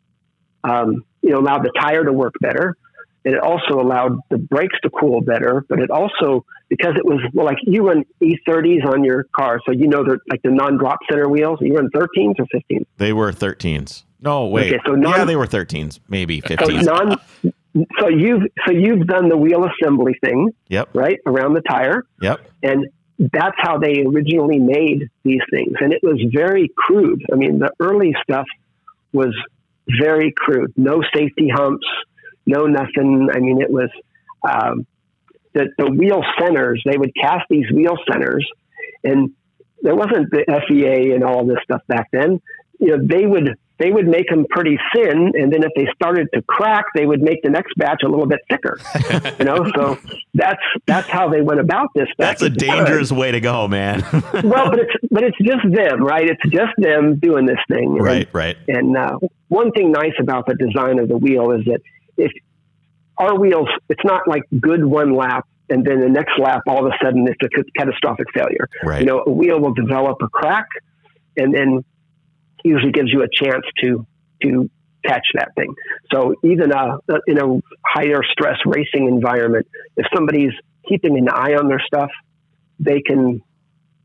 um, 0.64 1.04
you 1.22 1.30
know, 1.30 1.38
allowed 1.38 1.62
the 1.62 1.72
tire 1.78 2.04
to 2.04 2.12
work 2.12 2.34
better. 2.40 2.76
And 3.24 3.34
it 3.34 3.40
also 3.40 3.80
allowed 3.80 4.20
the 4.30 4.38
brakes 4.38 4.76
to 4.82 4.90
cool 4.90 5.20
better, 5.20 5.64
but 5.68 5.80
it 5.80 5.90
also, 5.90 6.44
because 6.68 6.94
it 6.96 7.04
was 7.04 7.20
well, 7.32 7.46
like 7.46 7.58
you 7.62 7.86
run 7.86 8.04
E30s 8.22 8.84
on 8.86 9.04
your 9.04 9.24
car, 9.34 9.60
so 9.66 9.72
you 9.72 9.88
know 9.88 10.04
they're 10.04 10.20
like 10.30 10.42
the 10.42 10.50
non-drop 10.50 10.98
center 11.10 11.28
wheels. 11.28 11.58
You 11.60 11.74
run 11.74 11.90
13s 11.90 12.34
or 12.38 12.46
15s? 12.54 12.84
They 12.98 13.12
were 13.12 13.32
13s. 13.32 14.04
No, 14.20 14.46
wait. 14.46 14.72
Okay, 14.72 14.82
so 14.86 14.92
non, 14.92 15.12
yeah, 15.12 15.24
they 15.24 15.36
were 15.36 15.46
13s, 15.46 16.00
maybe 16.08 16.40
15s. 16.40 16.84
So 16.84 16.94
non, 16.94 17.20
so 18.00 18.08
you've 18.08 18.42
so 18.66 18.72
you've 18.72 19.06
done 19.06 19.28
the 19.28 19.36
wheel 19.36 19.64
assembly 19.64 20.14
thing, 20.22 20.50
yep, 20.68 20.88
right 20.92 21.18
around 21.26 21.54
the 21.54 21.62
tire, 21.62 22.04
yep, 22.20 22.40
and 22.62 22.88
that's 23.18 23.56
how 23.58 23.78
they 23.78 24.04
originally 24.04 24.58
made 24.58 25.08
these 25.24 25.40
things, 25.50 25.74
and 25.80 25.92
it 25.92 26.02
was 26.02 26.20
very 26.32 26.70
crude. 26.76 27.24
I 27.32 27.36
mean, 27.36 27.58
the 27.58 27.70
early 27.80 28.14
stuff 28.22 28.46
was 29.12 29.34
very 30.00 30.32
crude, 30.36 30.72
no 30.76 31.02
safety 31.14 31.48
humps, 31.48 31.86
no 32.46 32.66
nothing. 32.66 33.28
I 33.32 33.38
mean, 33.38 33.60
it 33.60 33.70
was 33.70 33.90
um, 34.48 34.86
the 35.54 35.68
the 35.78 35.90
wheel 35.90 36.22
centers. 36.38 36.82
They 36.84 36.96
would 36.96 37.12
cast 37.14 37.44
these 37.48 37.70
wheel 37.72 37.96
centers, 38.10 38.46
and 39.04 39.30
there 39.82 39.94
wasn't 39.94 40.30
the 40.30 40.44
FEA 40.68 41.12
and 41.12 41.24
all 41.24 41.46
this 41.46 41.58
stuff 41.64 41.82
back 41.86 42.08
then. 42.12 42.40
You 42.78 42.96
know, 42.96 43.06
they 43.06 43.26
would 43.26 43.56
they 43.78 43.92
would 43.92 44.08
make 44.08 44.28
them 44.28 44.44
pretty 44.50 44.76
thin, 44.94 45.32
and 45.34 45.52
then 45.52 45.62
if 45.62 45.70
they 45.76 45.86
started 45.94 46.28
to 46.34 46.42
crack, 46.42 46.86
they 46.94 47.06
would 47.06 47.22
make 47.22 47.42
the 47.42 47.50
next 47.50 47.74
batch 47.76 48.02
a 48.04 48.08
little 48.08 48.26
bit 48.26 48.40
thicker. 48.50 48.78
you 49.38 49.44
know, 49.44 49.70
so 49.74 49.98
that's 50.34 50.62
that's 50.86 51.08
how 51.08 51.28
they 51.28 51.42
went 51.42 51.60
about 51.60 51.88
this. 51.94 52.08
That's 52.18 52.42
a 52.42 52.50
dangerous 52.50 53.12
way 53.12 53.30
to 53.30 53.40
go, 53.40 53.68
man. 53.68 54.02
well, 54.44 54.70
but 54.70 54.80
it's 54.80 54.92
but 55.10 55.22
it's 55.22 55.38
just 55.38 55.62
them, 55.72 56.02
right? 56.02 56.28
It's 56.28 56.42
just 56.50 56.72
them 56.76 57.18
doing 57.18 57.46
this 57.46 57.60
thing, 57.68 57.94
right? 57.94 58.26
And, 58.26 58.34
right. 58.34 58.56
And 58.66 58.96
uh, 58.96 59.18
one 59.46 59.70
thing 59.70 59.92
nice 59.92 60.14
about 60.20 60.46
the 60.46 60.54
design 60.54 60.98
of 60.98 61.08
the 61.08 61.16
wheel 61.16 61.52
is 61.52 61.64
that 61.66 61.80
if 62.16 62.32
our 63.18 63.38
wheels, 63.38 63.68
it's 63.88 64.04
not 64.04 64.28
like 64.28 64.42
good 64.60 64.84
one 64.84 65.14
lap 65.14 65.46
and 65.70 65.84
then 65.84 66.00
the 66.00 66.08
next 66.08 66.32
lap, 66.38 66.62
all 66.66 66.86
of 66.86 66.92
a 66.92 67.04
sudden, 67.04 67.26
it's 67.28 67.40
a 67.42 67.62
catastrophic 67.78 68.26
failure. 68.34 68.68
Right. 68.82 69.00
You 69.00 69.06
know, 69.06 69.24
a 69.26 69.30
wheel 69.30 69.60
will 69.60 69.74
develop 69.74 70.18
a 70.22 70.28
crack, 70.28 70.66
and 71.36 71.54
then 71.54 71.84
usually 72.64 72.92
gives 72.92 73.12
you 73.12 73.22
a 73.22 73.28
chance 73.32 73.64
to 73.82 74.06
to 74.42 74.70
catch 75.04 75.26
that 75.34 75.50
thing. 75.56 75.74
So 76.12 76.34
even 76.42 76.72
uh, 76.72 76.98
in 77.26 77.38
a 77.38 77.60
higher 77.84 78.22
stress 78.32 78.56
racing 78.64 79.08
environment, 79.08 79.66
if 79.96 80.06
somebody's 80.14 80.52
keeping 80.88 81.18
an 81.18 81.28
eye 81.28 81.54
on 81.54 81.68
their 81.68 81.82
stuff, 81.86 82.10
they 82.80 83.00
can 83.00 83.42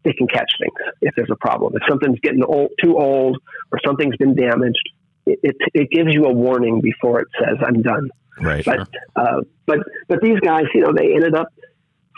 they 0.03 0.13
can 0.13 0.27
catch 0.27 0.51
things 0.59 0.95
if 1.01 1.15
there's 1.15 1.31
a 1.31 1.37
problem. 1.37 1.73
If 1.75 1.83
something's 1.89 2.19
getting 2.19 2.43
old, 2.43 2.71
too 2.83 2.97
old 2.97 3.37
or 3.71 3.79
something's 3.85 4.17
been 4.17 4.35
damaged, 4.35 4.89
it, 5.25 5.39
it, 5.43 5.55
it 5.73 5.91
gives 5.91 6.09
you 6.13 6.25
a 6.25 6.33
warning 6.33 6.81
before 6.81 7.21
it 7.21 7.27
says 7.39 7.57
I'm 7.65 7.81
done. 7.81 8.09
Right. 8.39 8.65
But 8.65 8.89
uh, 9.15 9.41
but 9.65 9.79
but 10.07 10.21
these 10.21 10.39
guys, 10.39 10.63
you 10.73 10.81
know, 10.81 10.93
they 10.95 11.13
ended 11.13 11.35
up 11.35 11.47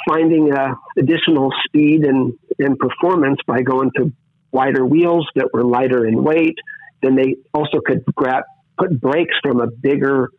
finding 0.07 0.53
uh, 0.53 0.75
additional 0.97 1.51
speed 1.65 2.05
and 2.05 2.33
and 2.59 2.77
performance 2.77 3.39
by 3.45 3.61
going 3.61 3.91
to 3.97 4.11
wider 4.51 4.85
wheels 4.85 5.27
that 5.35 5.49
were 5.53 5.63
lighter 5.63 6.05
in 6.05 6.23
weight. 6.23 6.55
Then 7.01 7.15
they 7.15 7.35
also 7.53 7.79
could 7.85 8.05
grab, 8.15 8.43
put 8.77 8.99
brakes 8.99 9.35
from 9.43 9.59
a 9.59 9.67
bigger 9.67 10.29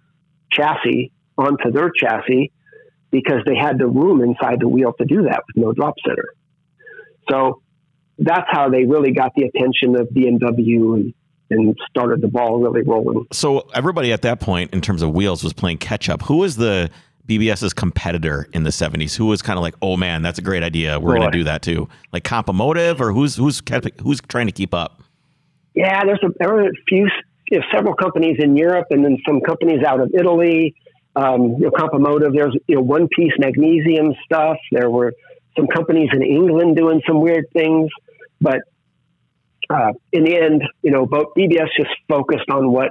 chassis 0.51 1.13
onto 1.37 1.71
their 1.71 1.91
chassis 1.95 2.51
because 3.11 3.41
they 3.47 3.57
had 3.57 3.79
the 3.79 3.87
room 3.87 4.23
inside 4.23 4.61
the 4.61 4.69
wheel 4.69 4.93
to 4.99 5.05
do 5.05 5.23
that 5.23 5.43
with 5.47 5.65
no 5.65 5.73
drop 5.73 5.95
center. 6.07 6.35
So 7.31 7.63
that's 8.19 8.47
how 8.51 8.71
they 8.71 8.85
really 8.85 9.13
got 9.13 9.33
the 9.37 9.45
attention 9.45 9.95
of 9.97 10.09
BMW 10.09 10.95
and, 10.95 11.15
and 11.51 11.77
started 11.89 12.21
the 12.21 12.29
ball 12.29 12.59
really 12.59 12.83
rolling. 12.83 13.27
So 13.33 13.69
everybody 13.75 14.13
at 14.13 14.23
that 14.23 14.41
point, 14.41 14.73
in 14.73 14.81
terms 14.81 15.03
of 15.03 15.13
wheels, 15.13 15.45
was 15.45 15.53
playing 15.53 15.79
catch 15.79 16.09
up. 16.09 16.23
Who 16.23 16.39
was 16.39 16.57
the 16.57 16.91
BBS's 17.27 17.73
competitor 17.73 18.49
in 18.53 18.63
the 18.63 18.71
70s 18.71 19.17
who 19.17 19.27
was 19.27 19.43
kind 19.43 19.59
of 19.59 19.63
like, 19.63 19.75
oh 19.83 19.97
man, 19.97 20.23
that's 20.23 20.39
a 20.39 20.43
great 20.43 20.63
idea. 20.63 20.99
We're 21.01 21.17
going 21.17 21.31
to 21.31 21.39
do 21.39 21.45
that 21.45 21.63
too. 21.63 21.89
Like 22.13 22.25
Compomotive 22.25 23.01
or 23.01 23.13
who's 23.13 23.37
who's 23.37 23.61
who's 24.03 24.21
trying 24.23 24.47
to 24.47 24.53
keep 24.53 24.73
up? 24.73 25.03
Yeah, 25.75 26.05
there's 26.05 26.21
a, 26.23 26.29
there 26.39 26.55
are 26.55 26.69
a 26.69 26.73
few, 26.89 27.09
you 27.51 27.59
know, 27.59 27.65
several 27.73 27.95
companies 27.95 28.37
in 28.39 28.57
Europe 28.57 28.87
and 28.91 29.05
then 29.05 29.19
some 29.27 29.41
companies 29.41 29.83
out 29.85 30.01
of 30.01 30.13
Italy. 30.15 30.75
Um, 31.17 31.57
you 31.59 31.65
know, 31.65 31.71
Compomotive, 31.71 32.35
there's 32.35 32.57
you 32.67 32.77
know 32.77 32.83
one 32.83 33.09
piece 33.09 33.33
magnesium 33.39 34.15
stuff. 34.25 34.57
There 34.71 34.91
were 34.91 35.13
some 35.57 35.67
companies 35.67 36.11
in 36.13 36.23
England 36.23 36.77
doing 36.77 37.03
some 37.07 37.21
weird 37.21 37.47
things, 37.53 37.91
but 38.41 38.61
uh, 39.71 39.93
in 40.13 40.25
the 40.25 40.37
end, 40.37 40.63
you 40.83 40.91
know, 40.91 41.07
both 41.07 41.35
BBS 41.37 41.69
just 41.77 41.91
focused 42.09 42.51
on 42.51 42.71
what 42.71 42.91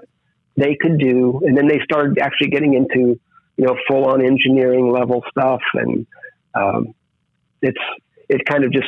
they 0.58 0.76
could 0.80 0.98
do, 0.98 1.42
and 1.46 1.58
then 1.58 1.68
they 1.68 1.80
started 1.84 2.18
actually 2.20 2.50
getting 2.50 2.74
into 2.74 3.20
you 3.58 3.66
know, 3.66 3.78
full 3.88 4.06
on 4.06 4.26
engineering 4.26 4.92
level 4.92 5.24
stuff. 5.30 5.62
And 5.74 6.06
um, 6.54 6.94
it's, 7.62 7.80
it 8.30 8.46
kind 8.46 8.64
of 8.64 8.72
just 8.72 8.88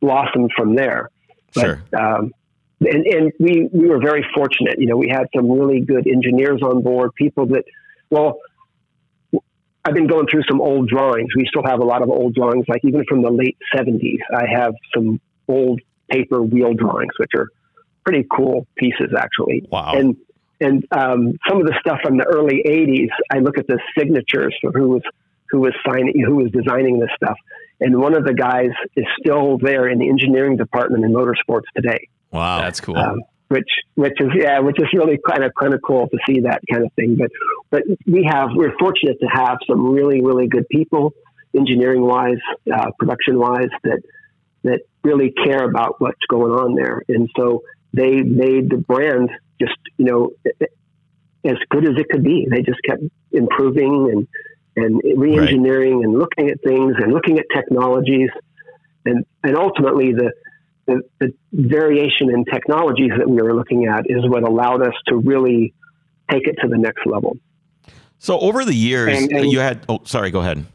blossomed 0.00 0.50
from 0.56 0.74
there. 0.74 1.10
But, 1.54 1.60
sure. 1.60 1.82
Um, 1.98 2.32
and, 2.80 3.06
and 3.06 3.32
we, 3.38 3.68
we 3.72 3.88
were 3.88 4.00
very 4.00 4.24
fortunate. 4.34 4.78
You 4.78 4.86
know, 4.86 4.96
we 4.96 5.08
had 5.08 5.26
some 5.36 5.50
really 5.50 5.80
good 5.80 6.06
engineers 6.06 6.62
on 6.62 6.82
board, 6.82 7.14
people 7.14 7.46
that, 7.48 7.64
well, 8.08 8.38
I've 9.84 9.94
been 9.94 10.06
going 10.06 10.26
through 10.30 10.42
some 10.48 10.60
old 10.60 10.88
drawings. 10.88 11.30
We 11.36 11.46
still 11.46 11.64
have 11.64 11.80
a 11.80 11.84
lot 11.84 12.02
of 12.02 12.10
old 12.10 12.34
drawings, 12.34 12.66
like 12.68 12.82
even 12.84 13.04
from 13.08 13.22
the 13.22 13.30
late 13.30 13.56
70s. 13.74 14.18
I 14.34 14.44
have 14.50 14.74
some 14.94 15.20
old 15.48 15.80
paper 16.10 16.42
wheel 16.42 16.74
drawings, 16.74 17.12
which 17.18 17.30
are 17.36 17.48
pretty 18.04 18.26
cool 18.30 18.66
pieces, 18.76 19.12
actually. 19.16 19.66
Wow. 19.70 19.92
And 19.94 20.16
and 20.62 20.84
um, 20.92 21.38
some 21.48 21.60
of 21.60 21.66
the 21.66 21.74
stuff 21.80 22.00
from 22.02 22.18
the 22.18 22.24
early 22.24 22.62
'80s, 22.66 23.08
I 23.32 23.38
look 23.38 23.58
at 23.58 23.66
the 23.66 23.78
signatures 23.96 24.54
for 24.60 24.72
who 24.72 24.88
was 24.88 25.02
who 25.50 25.60
was 25.60 25.72
signing, 25.86 26.22
who 26.24 26.36
was 26.36 26.50
designing 26.50 26.98
this 26.98 27.10
stuff, 27.16 27.36
and 27.80 27.98
one 27.98 28.14
of 28.14 28.24
the 28.24 28.34
guys 28.34 28.70
is 28.94 29.06
still 29.18 29.58
there 29.58 29.88
in 29.88 29.98
the 29.98 30.08
engineering 30.08 30.56
department 30.56 31.04
in 31.04 31.12
motorsports 31.12 31.64
today. 31.74 32.08
Wow, 32.30 32.60
that's 32.60 32.80
cool. 32.80 32.96
Um, 32.96 33.22
which 33.48 33.68
which 33.96 34.20
is 34.20 34.28
yeah, 34.34 34.60
which 34.60 34.76
is 34.78 34.86
really 34.92 35.18
kind 35.28 35.42
of 35.42 35.52
kind 35.58 35.74
of 35.74 35.80
cool 35.82 36.08
to 36.08 36.18
see 36.26 36.40
that 36.40 36.60
kind 36.70 36.84
of 36.84 36.92
thing. 36.92 37.16
But 37.18 37.30
but 37.70 37.82
we 38.06 38.24
have 38.30 38.50
we're 38.54 38.76
fortunate 38.78 39.18
to 39.20 39.26
have 39.26 39.58
some 39.66 39.90
really 39.90 40.22
really 40.22 40.46
good 40.46 40.68
people, 40.68 41.12
engineering 41.56 42.02
wise, 42.02 42.38
uh, 42.72 42.90
production 42.98 43.38
wise, 43.38 43.70
that 43.82 44.02
that 44.62 44.80
really 45.02 45.32
care 45.32 45.64
about 45.64 46.00
what's 46.00 46.20
going 46.28 46.52
on 46.52 46.74
there. 46.74 47.02
And 47.08 47.28
so 47.36 47.62
they 47.92 48.22
made 48.22 48.70
the 48.70 48.76
brand 48.76 49.30
just, 49.60 49.76
you 49.96 50.04
know, 50.04 50.30
as 51.44 51.56
good 51.70 51.84
as 51.84 51.96
it 51.96 52.08
could 52.10 52.22
be. 52.22 52.46
They 52.50 52.62
just 52.62 52.80
kept 52.86 53.02
improving 53.32 54.10
and, 54.12 54.28
and 54.76 55.20
re-engineering 55.20 55.98
right. 55.98 56.04
and 56.04 56.18
looking 56.18 56.50
at 56.50 56.60
things 56.62 56.94
and 56.98 57.12
looking 57.12 57.38
at 57.38 57.46
technologies. 57.54 58.30
And, 59.04 59.24
and 59.42 59.56
ultimately 59.56 60.12
the, 60.12 60.32
the, 60.86 61.02
the 61.18 61.32
variation 61.52 62.30
in 62.30 62.44
technologies 62.44 63.12
that 63.16 63.28
we 63.28 63.40
were 63.42 63.54
looking 63.54 63.86
at 63.86 64.04
is 64.06 64.28
what 64.28 64.42
allowed 64.42 64.86
us 64.86 64.94
to 65.08 65.16
really 65.16 65.74
take 66.30 66.46
it 66.46 66.56
to 66.62 66.68
the 66.68 66.78
next 66.78 67.06
level. 67.06 67.36
So 68.18 68.38
over 68.38 68.64
the 68.66 68.74
years, 68.74 69.16
and, 69.16 69.32
and, 69.32 69.50
you 69.50 69.60
had. 69.60 69.84
Oh, 69.88 70.00
sorry. 70.04 70.30
Go 70.30 70.40
ahead. 70.40 70.66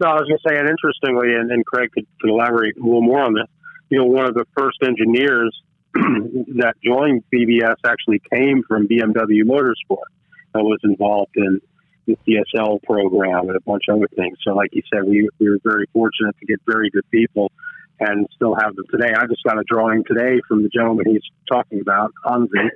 No, 0.00 0.08
I 0.08 0.14
was 0.14 0.28
going 0.28 0.38
to 0.38 0.48
say, 0.48 0.58
and 0.58 0.68
interestingly, 0.68 1.34
and, 1.34 1.50
and 1.50 1.64
Craig 1.64 1.90
could, 1.92 2.06
could, 2.20 2.30
elaborate 2.30 2.76
a 2.76 2.82
little 2.82 3.02
more 3.02 3.20
on 3.20 3.34
this. 3.34 3.46
You 3.90 3.98
know, 3.98 4.04
one 4.06 4.26
of 4.26 4.34
the 4.34 4.46
first 4.56 4.78
engineers 4.82 5.54
that 5.94 6.74
joined 6.84 7.24
BBS 7.32 7.76
actually 7.84 8.20
came 8.32 8.62
from 8.66 8.88
BMW 8.88 9.42
Motorsport 9.44 10.08
and 10.54 10.64
was 10.64 10.80
involved 10.82 11.32
in 11.36 11.60
the 12.06 12.16
CSL 12.26 12.82
program 12.82 13.48
and 13.48 13.56
a 13.56 13.60
bunch 13.60 13.84
of 13.88 13.96
other 13.96 14.08
things. 14.16 14.38
So, 14.46 14.54
like 14.54 14.70
you 14.72 14.82
said, 14.92 15.04
we, 15.04 15.28
we 15.38 15.50
were 15.50 15.58
very 15.62 15.86
fortunate 15.92 16.36
to 16.40 16.46
get 16.46 16.60
very 16.66 16.90
good 16.90 17.08
people 17.10 17.52
and 18.00 18.26
still 18.34 18.54
have 18.54 18.74
them 18.74 18.84
today. 18.90 19.12
I 19.16 19.26
just 19.26 19.42
got 19.44 19.58
a 19.58 19.64
drawing 19.64 20.02
today 20.04 20.40
from 20.48 20.62
the 20.62 20.68
gentleman 20.68 21.06
he's 21.06 21.22
talking 21.50 21.80
about, 21.80 22.12
Hansi, 22.26 22.70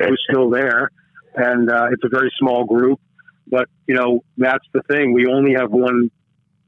who's 0.00 0.22
still 0.28 0.50
there. 0.50 0.90
And 1.34 1.70
uh, 1.70 1.88
it's 1.92 2.02
a 2.04 2.08
very 2.08 2.32
small 2.38 2.64
group. 2.64 3.00
But, 3.46 3.68
you 3.86 3.94
know, 3.94 4.24
that's 4.36 4.64
the 4.72 4.82
thing. 4.88 5.12
We 5.12 5.26
only 5.26 5.54
have 5.54 5.70
one 5.70 6.10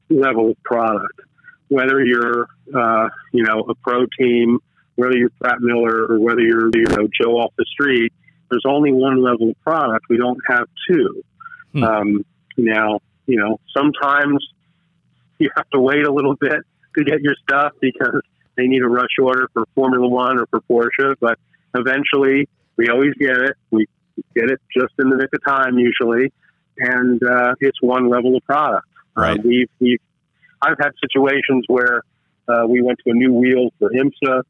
level 0.09 0.55
product. 0.64 1.21
Whether 1.69 2.05
you're, 2.05 2.49
uh, 2.75 3.09
you 3.33 3.42
know, 3.42 3.61
a 3.69 3.75
pro 3.75 4.07
team, 4.19 4.61
whether 4.95 5.16
you're 5.16 5.31
Pratt 5.40 5.61
Miller 5.61 6.07
or 6.09 6.21
whether 6.21 6.40
you're, 6.40 6.71
you 6.75 6.85
know, 6.85 7.09
Joe 7.21 7.38
off 7.38 7.53
the 7.59 7.64
street, 7.64 8.12
there's 8.51 8.64
only 8.66 8.92
one 8.92 9.23
level 9.23 9.51
of 9.51 9.61
product. 9.62 10.07
We 10.09 10.16
don't 10.16 10.38
have 10.49 10.69
two. 10.88 11.23
Hmm. 11.73 11.85
Um, 11.85 12.25
now, 12.57 13.01
you 13.27 13.38
know, 13.38 13.59
sometimes 13.77 14.47
you 15.38 15.51
have 15.57 15.69
to 15.71 15.81
wait 15.81 16.07
a 16.07 16.12
little 16.12 16.37
bit 16.37 16.61
to 16.97 17.05
get 17.05 17.21
your 17.21 17.35
stuff 17.42 17.73
because 17.81 18.23
they 18.57 18.66
need 18.66 18.83
a 18.83 18.88
rush 18.88 19.19
order 19.21 19.49
for 19.53 19.64
Formula 19.75 20.09
One 20.09 20.38
or 20.38 20.47
for 20.47 20.61
Porsche. 20.61 21.14
But 21.21 21.38
eventually, 21.75 22.49
we 22.77 22.88
always 22.88 23.14
get 23.14 23.37
it. 23.37 23.57
We 23.71 23.87
get 24.35 24.51
it 24.51 24.61
just 24.77 24.95
in 24.99 25.11
the 25.11 25.16
nick 25.16 25.31
of 25.35 25.45
time, 25.45 25.79
usually, 25.79 26.33
and 26.79 27.23
uh, 27.23 27.55
it's 27.61 27.81
one 27.83 28.09
level 28.09 28.37
of 28.37 28.45
product. 28.45 28.87
Uh, 29.17 29.21
right. 29.21 29.39
Uh, 29.39 29.43
we've, 29.45 29.69
we've, 29.81 30.01
I've 30.63 30.79
had 30.79 30.93
situations 31.01 31.65
where 31.69 32.03
uh, 32.49 32.67
we 32.69 32.83
went 32.83 32.99
to 33.05 33.11
a 33.11 33.15
new 33.15 33.33
wheel 33.33 33.71
for 33.79 33.91
IMSA 33.91 34.43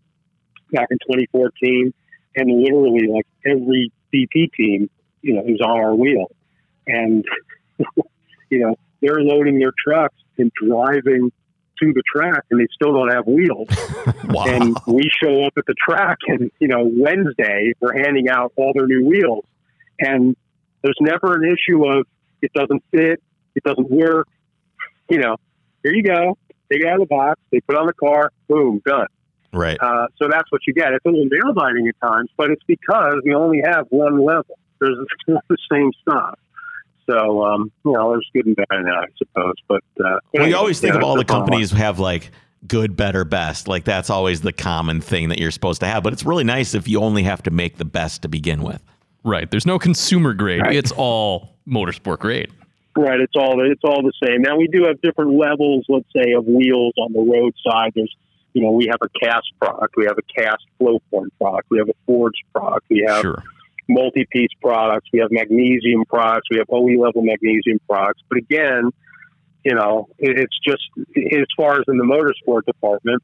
back 0.72 0.88
in 0.90 0.98
2014, 0.98 1.92
and 2.36 2.62
literally, 2.62 3.08
like 3.08 3.26
every 3.44 3.92
DP 4.12 4.52
team, 4.52 4.90
you 5.22 5.34
know, 5.34 5.42
is 5.46 5.60
on 5.60 5.78
our 5.78 5.94
wheel, 5.94 6.30
and 6.86 7.24
you 8.50 8.60
know, 8.60 8.76
they're 9.00 9.20
loading 9.20 9.58
their 9.58 9.72
trucks 9.86 10.16
and 10.38 10.52
driving 10.52 11.32
to 11.80 11.92
the 11.92 12.02
track 12.14 12.44
and 12.50 12.60
they 12.60 12.66
still 12.74 12.92
don't 12.92 13.12
have 13.12 13.26
wheels. 13.26 13.68
wow. 14.28 14.44
And 14.46 14.76
we 14.86 15.10
show 15.22 15.44
up 15.44 15.52
at 15.56 15.66
the 15.66 15.74
track 15.74 16.18
and, 16.26 16.50
you 16.58 16.68
know, 16.68 16.90
Wednesday, 16.90 17.72
we're 17.80 17.92
handing 17.92 18.28
out 18.28 18.52
all 18.56 18.72
their 18.74 18.86
new 18.86 19.04
wheels. 19.04 19.44
And 20.00 20.36
there's 20.82 20.96
never 21.00 21.34
an 21.34 21.44
issue 21.44 21.86
of 21.86 22.06
it 22.42 22.52
doesn't 22.52 22.82
fit, 22.90 23.22
it 23.54 23.62
doesn't 23.64 23.90
work, 23.90 24.28
you 25.08 25.18
know, 25.18 25.36
here 25.82 25.94
you 25.94 26.02
go. 26.02 26.36
Take 26.70 26.82
it 26.82 26.86
out 26.86 26.94
of 26.94 27.00
the 27.00 27.06
box. 27.06 27.40
They 27.52 27.60
put 27.60 27.76
on 27.76 27.86
the 27.86 27.92
car. 27.92 28.32
Boom, 28.48 28.82
done. 28.84 29.06
Right. 29.52 29.78
Uh, 29.80 30.06
so 30.20 30.28
that's 30.30 30.50
what 30.50 30.62
you 30.66 30.74
get. 30.74 30.92
It's 30.92 31.04
a 31.04 31.08
little 31.08 31.24
nail 31.24 31.54
biting 31.54 31.88
at 31.88 31.94
times, 32.06 32.28
but 32.36 32.50
it's 32.50 32.64
because 32.66 33.14
we 33.24 33.34
only 33.34 33.62
have 33.64 33.86
one 33.90 34.24
level. 34.24 34.58
There's 34.80 34.98
the 35.26 35.56
same 35.70 35.92
stuff. 36.02 36.38
So, 37.08 37.44
um, 37.44 37.70
you 37.84 37.92
know, 37.92 38.10
there's 38.10 38.28
good 38.34 38.46
and 38.46 38.56
bad 38.56 38.66
in 38.72 38.82
that, 38.84 38.94
I 38.94 39.06
suppose. 39.16 39.54
But 39.68 39.84
uh, 40.04 40.18
well, 40.34 40.48
you 40.48 40.56
always 40.56 40.80
think 40.80 40.94
yeah, 40.94 40.98
of 40.98 41.04
all 41.04 41.16
the 41.16 41.24
companies 41.24 41.70
have 41.70 42.00
like 42.00 42.32
good, 42.66 42.96
better, 42.96 43.24
best. 43.24 43.68
Like 43.68 43.84
that's 43.84 44.10
always 44.10 44.40
the 44.40 44.52
common 44.52 45.00
thing 45.00 45.28
that 45.28 45.38
you're 45.38 45.52
supposed 45.52 45.80
to 45.80 45.86
have. 45.86 46.02
But 46.02 46.12
it's 46.12 46.24
really 46.24 46.44
nice 46.44 46.74
if 46.74 46.88
you 46.88 47.00
only 47.00 47.22
have 47.22 47.42
to 47.44 47.50
make 47.50 47.78
the 47.78 47.84
best 47.84 48.22
to 48.22 48.28
begin 48.28 48.62
with. 48.62 48.82
Right. 49.22 49.50
There's 49.50 49.66
no 49.66 49.78
consumer 49.78 50.34
grade. 50.34 50.62
Right. 50.62 50.76
It's 50.76 50.92
all 50.92 51.56
motorsport 51.66 52.18
grade. 52.18 52.50
Right. 52.96 53.20
It's 53.20 53.34
all 53.36 53.60
it's 53.70 53.84
all 53.84 54.02
the 54.02 54.12
same. 54.24 54.40
Now 54.40 54.56
we 54.56 54.68
do 54.68 54.84
have 54.84 55.00
different 55.02 55.32
levels, 55.38 55.84
let's 55.88 56.08
say, 56.16 56.32
of 56.32 56.46
wheels 56.46 56.94
on 56.96 57.12
the 57.12 57.20
road 57.20 57.54
side. 57.62 57.92
There's 57.94 58.14
you 58.56 58.62
know, 58.62 58.70
we 58.70 58.86
have 58.86 59.00
a 59.02 59.08
cast 59.22 59.52
product, 59.60 59.96
we 59.98 60.06
have 60.06 60.16
a 60.16 60.40
cast 60.40 60.64
flow 60.78 60.98
form 61.10 61.30
product, 61.38 61.68
we 61.70 61.76
have 61.76 61.90
a 61.90 61.94
forged 62.06 62.42
product, 62.54 62.86
we 62.88 63.04
have 63.06 63.20
sure. 63.20 63.42
multi-piece 63.86 64.48
products, 64.62 65.06
we 65.12 65.18
have 65.18 65.28
magnesium 65.30 66.06
products, 66.06 66.48
we 66.50 66.56
have 66.56 66.66
OE 66.70 66.98
level 66.98 67.20
magnesium 67.20 67.78
products. 67.86 68.22
But 68.30 68.38
again, 68.38 68.92
you 69.62 69.74
know, 69.74 70.08
it's 70.18 70.58
just 70.66 70.80
as 71.16 71.46
far 71.54 71.74
as 71.74 71.84
in 71.86 71.98
the 71.98 72.04
motorsport 72.04 72.64
department, 72.64 73.22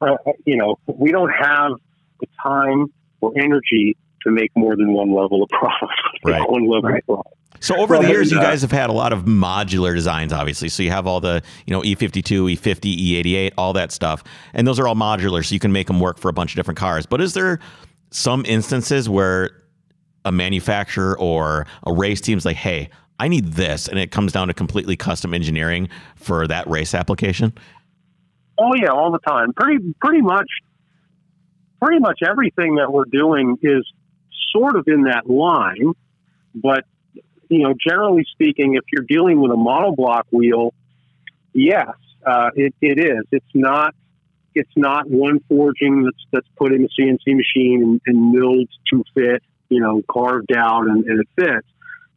uh, 0.00 0.16
you 0.46 0.56
know, 0.56 0.78
we 0.86 1.12
don't 1.12 1.28
have 1.28 1.72
the 2.20 2.26
time 2.42 2.86
or 3.20 3.32
energy 3.36 3.98
to 4.22 4.30
make 4.30 4.50
more 4.56 4.76
than 4.76 4.94
one 4.94 5.14
level 5.14 5.42
of 5.42 5.50
product. 5.50 5.92
Right. 6.24 6.40
one 6.48 6.66
level 6.66 6.88
right. 6.88 7.02
of 7.02 7.06
product. 7.06 7.36
So 7.64 7.76
over 7.76 7.96
the 7.96 8.08
years, 8.08 8.30
you 8.30 8.38
guys 8.38 8.60
have 8.60 8.70
had 8.70 8.90
a 8.90 8.92
lot 8.92 9.14
of 9.14 9.24
modular 9.24 9.94
designs, 9.94 10.34
obviously. 10.34 10.68
So 10.68 10.82
you 10.82 10.90
have 10.90 11.06
all 11.06 11.20
the, 11.20 11.42
you 11.66 11.72
know, 11.72 11.80
E52, 11.80 12.56
E50, 12.56 13.24
E88, 13.24 13.52
all 13.56 13.72
that 13.72 13.90
stuff, 13.90 14.22
and 14.52 14.66
those 14.66 14.78
are 14.78 14.86
all 14.86 14.94
modular, 14.94 15.42
so 15.42 15.54
you 15.54 15.60
can 15.60 15.72
make 15.72 15.86
them 15.86 15.98
work 15.98 16.18
for 16.18 16.28
a 16.28 16.32
bunch 16.32 16.52
of 16.52 16.56
different 16.56 16.78
cars. 16.78 17.06
But 17.06 17.22
is 17.22 17.32
there 17.32 17.60
some 18.10 18.44
instances 18.46 19.08
where 19.08 19.62
a 20.26 20.32
manufacturer 20.32 21.18
or 21.18 21.66
a 21.84 21.92
race 21.92 22.20
team's 22.20 22.44
like, 22.44 22.56
hey, 22.56 22.90
I 23.18 23.28
need 23.28 23.52
this, 23.52 23.88
and 23.88 23.98
it 23.98 24.10
comes 24.10 24.32
down 24.32 24.48
to 24.48 24.54
completely 24.54 24.96
custom 24.96 25.32
engineering 25.32 25.88
for 26.16 26.46
that 26.46 26.68
race 26.68 26.94
application? 26.94 27.54
Oh 28.58 28.74
yeah, 28.74 28.90
all 28.90 29.10
the 29.10 29.20
time. 29.20 29.52
Pretty 29.54 29.94
pretty 30.00 30.20
much 30.20 30.48
pretty 31.80 31.98
much 31.98 32.20
everything 32.26 32.74
that 32.76 32.92
we're 32.92 33.04
doing 33.06 33.56
is 33.62 33.90
sort 34.52 34.76
of 34.76 34.86
in 34.86 35.04
that 35.04 35.28
line, 35.28 35.92
but 36.54 36.84
you 37.54 37.62
know, 37.62 37.74
generally 37.86 38.24
speaking, 38.32 38.74
if 38.74 38.84
you're 38.92 39.06
dealing 39.06 39.40
with 39.40 39.52
a 39.52 39.56
monoblock 39.56 40.24
wheel, 40.30 40.74
yes, 41.52 41.90
uh, 42.26 42.50
it, 42.54 42.74
it 42.80 42.98
is. 42.98 43.24
It's 43.30 43.54
not. 43.54 43.94
It's 44.56 44.70
not 44.76 45.10
one 45.10 45.40
forging 45.48 46.04
that's 46.04 46.24
that's 46.32 46.48
put 46.56 46.72
in 46.72 46.84
a 46.84 46.88
CNC 47.00 47.18
machine 47.26 47.82
and, 47.82 48.00
and 48.06 48.32
milled 48.32 48.68
to 48.90 49.04
fit. 49.14 49.42
You 49.68 49.80
know, 49.80 50.02
carved 50.08 50.52
out 50.56 50.86
and, 50.86 51.04
and 51.04 51.20
it 51.20 51.28
fits. 51.36 51.66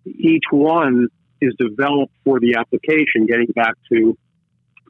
Each 0.06 0.44
one 0.52 1.08
is 1.42 1.54
developed 1.58 2.14
for 2.24 2.40
the 2.40 2.56
application. 2.56 3.26
Getting 3.26 3.48
back 3.56 3.74
to 3.92 4.18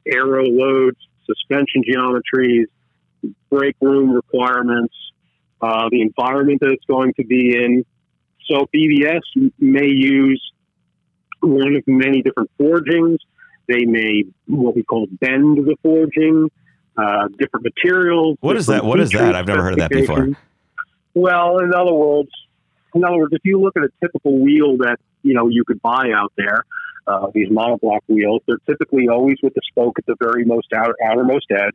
aero 0.06 0.44
loads, 0.44 0.98
suspension 1.26 1.82
geometries, 1.88 2.66
brake 3.50 3.76
room 3.80 4.10
requirements, 4.10 4.94
uh, 5.60 5.88
the 5.90 6.02
environment 6.02 6.60
that 6.60 6.70
it's 6.70 6.84
going 6.84 7.14
to 7.14 7.24
be 7.24 7.56
in, 7.56 7.84
so 8.50 8.66
BBS 8.74 9.20
may 9.58 9.86
use 9.86 10.42
one 11.40 11.76
of 11.76 11.84
many 11.86 12.22
different 12.22 12.50
forgings. 12.58 13.18
They 13.68 13.84
may 13.84 14.24
what 14.46 14.74
we 14.74 14.82
call 14.82 15.06
bend 15.20 15.58
the 15.58 15.76
forging, 15.82 16.50
uh, 16.96 17.28
different 17.38 17.64
materials. 17.64 18.38
What 18.40 18.56
is 18.56 18.66
that? 18.66 18.84
What 18.84 19.00
is 19.00 19.10
that? 19.12 19.34
I've 19.34 19.46
never 19.46 19.62
heard 19.62 19.74
of 19.74 19.78
that 19.80 19.90
before. 19.90 20.28
Well, 21.14 21.58
in 21.58 21.74
other 21.74 21.92
words, 21.92 22.30
in 22.94 23.04
other 23.04 23.18
words, 23.18 23.32
if 23.34 23.42
you 23.44 23.60
look 23.60 23.76
at 23.76 23.82
a 23.82 23.90
typical 24.00 24.38
wheel 24.38 24.78
that 24.78 24.96
you 25.22 25.34
know 25.34 25.48
you 25.48 25.64
could 25.64 25.82
buy 25.82 26.10
out 26.14 26.32
there, 26.36 26.64
uh, 27.06 27.26
these 27.34 27.48
monoblock 27.48 28.00
wheels, 28.08 28.40
they're 28.46 28.58
typically 28.66 29.08
always 29.08 29.36
with 29.42 29.54
the 29.54 29.60
spoke 29.68 29.98
at 29.98 30.06
the 30.06 30.16
very 30.20 30.44
most 30.44 30.68
outer, 30.74 30.94
outermost 31.04 31.46
edge, 31.50 31.74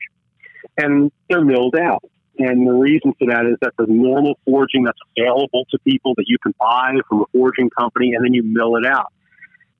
and 0.78 1.12
they're 1.30 1.43
milled 1.43 1.76
out. 1.76 2.04
And 2.40 2.68
the 2.68 2.74
reason 2.74 3.14
for 3.20 3.28
that 3.28 3.46
is 3.46 3.58
that 3.62 3.74
the 3.78 3.86
normal 3.88 4.40
forging 4.46 4.84
that's 4.84 5.00
available 5.18 5.66
to 5.70 5.80
people 5.80 6.14
that 6.16 6.26
you 6.28 6.38
can 6.42 6.54
buy 6.60 6.94
from 7.08 7.22
a 7.22 7.26
forging 7.32 7.70
company 7.70 8.14
and 8.16 8.26
then 8.26 8.34
you 8.34 8.44
mill 8.44 8.76
it 8.76 8.86
out. 8.86 9.14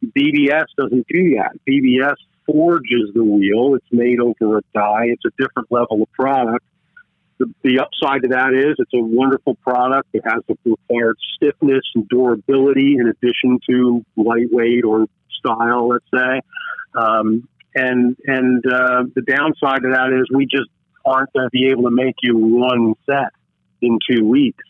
BBS 0.04 0.66
doesn't 0.78 1.08
do 1.08 1.36
that. 1.36 1.52
BBS 1.68 2.16
forges 2.46 3.12
the 3.14 3.24
wheel. 3.24 3.76
It's 3.76 3.86
made 3.92 4.20
over 4.20 4.58
a 4.58 4.62
die. 4.74 5.06
It's 5.06 5.24
a 5.26 5.32
different 5.42 5.72
level 5.72 6.04
of 6.04 6.12
product. 6.12 6.66
The, 7.40 7.52
the 7.64 7.80
upside 7.80 8.22
to 8.24 8.28
that 8.30 8.54
is 8.54 8.76
it's 8.78 8.94
a 8.94 9.02
wonderful 9.02 9.56
product. 9.56 10.10
It 10.14 10.24
has 10.26 10.44
the 10.48 10.56
required 10.66 11.18
stiffness 11.36 11.84
and 11.96 12.08
durability 12.08 12.98
in 13.00 13.08
addition 13.08 13.60
to 13.70 14.06
lightweight 14.16 14.84
or 14.84 15.08
style, 15.40 15.88
let's 15.88 16.06
say. 16.14 16.42
Um, 16.96 17.48
and 17.76 18.16
and 18.26 18.64
uh, 18.66 19.04
the 19.16 19.22
downside 19.22 19.82
to 19.82 19.90
that 19.94 20.14
is 20.14 20.28
we 20.34 20.46
just 20.46 20.70
aren't 21.06 21.32
going 21.34 21.46
to 21.46 21.50
be 21.52 21.70
able 21.70 21.84
to 21.84 21.92
make 21.92 22.16
you 22.22 22.38
one 22.38 22.96
set 23.06 23.32
in 23.82 24.00
two 24.10 24.26
weeks. 24.26 24.64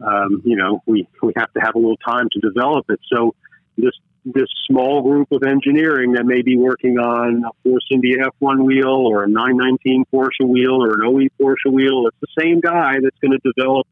Um, 0.00 0.42
you 0.44 0.56
know, 0.56 0.82
we, 0.86 1.06
we 1.22 1.32
have 1.36 1.52
to 1.52 1.60
have 1.60 1.74
a 1.74 1.78
little 1.78 1.98
time 1.98 2.28
to 2.32 2.40
develop 2.40 2.86
it. 2.88 3.00
So 3.12 3.34
this 3.76 3.92
this 4.24 4.48
small 4.70 5.02
group 5.02 5.32
of 5.32 5.42
engineering 5.42 6.12
that 6.12 6.24
may 6.24 6.42
be 6.42 6.56
working 6.56 6.98
on 6.98 7.42
a 7.44 7.50
Force 7.62 7.86
India 7.90 8.16
F1 8.42 8.64
wheel 8.64 9.06
or 9.06 9.24
a 9.24 9.28
919 9.28 10.04
Porsche 10.12 10.46
wheel 10.46 10.82
or 10.82 10.94
an 10.94 11.00
OE 11.06 11.28
Porsche 11.42 11.72
wheel. 11.72 12.06
It's 12.06 12.16
the 12.20 12.42
same 12.42 12.60
guy 12.60 12.96
that's 13.02 13.16
going 13.20 13.32
to 13.32 13.52
develop 13.54 13.86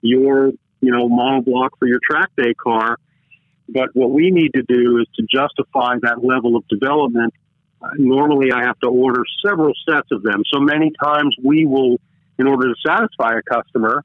your, 0.00 0.48
you 0.80 0.92
know, 0.92 1.08
monoblock 1.08 1.70
for 1.78 1.86
your 1.86 2.00
track 2.08 2.30
day 2.36 2.54
car. 2.54 2.96
But 3.68 3.90
what 3.92 4.10
we 4.10 4.30
need 4.30 4.54
to 4.54 4.62
do 4.62 4.98
is 4.98 5.06
to 5.16 5.22
justify 5.22 5.96
that 6.02 6.24
level 6.24 6.56
of 6.56 6.66
development. 6.68 7.34
Uh, 7.80 7.90
normally, 7.96 8.50
I 8.52 8.62
have 8.64 8.78
to 8.80 8.88
order 8.88 9.22
several 9.44 9.72
sets 9.88 10.08
of 10.10 10.22
them. 10.22 10.42
So 10.52 10.60
many 10.60 10.92
times 11.02 11.36
we 11.42 11.66
will, 11.66 11.98
in 12.38 12.46
order 12.46 12.68
to 12.68 12.74
satisfy 12.84 13.38
a 13.38 13.42
customer, 13.42 14.04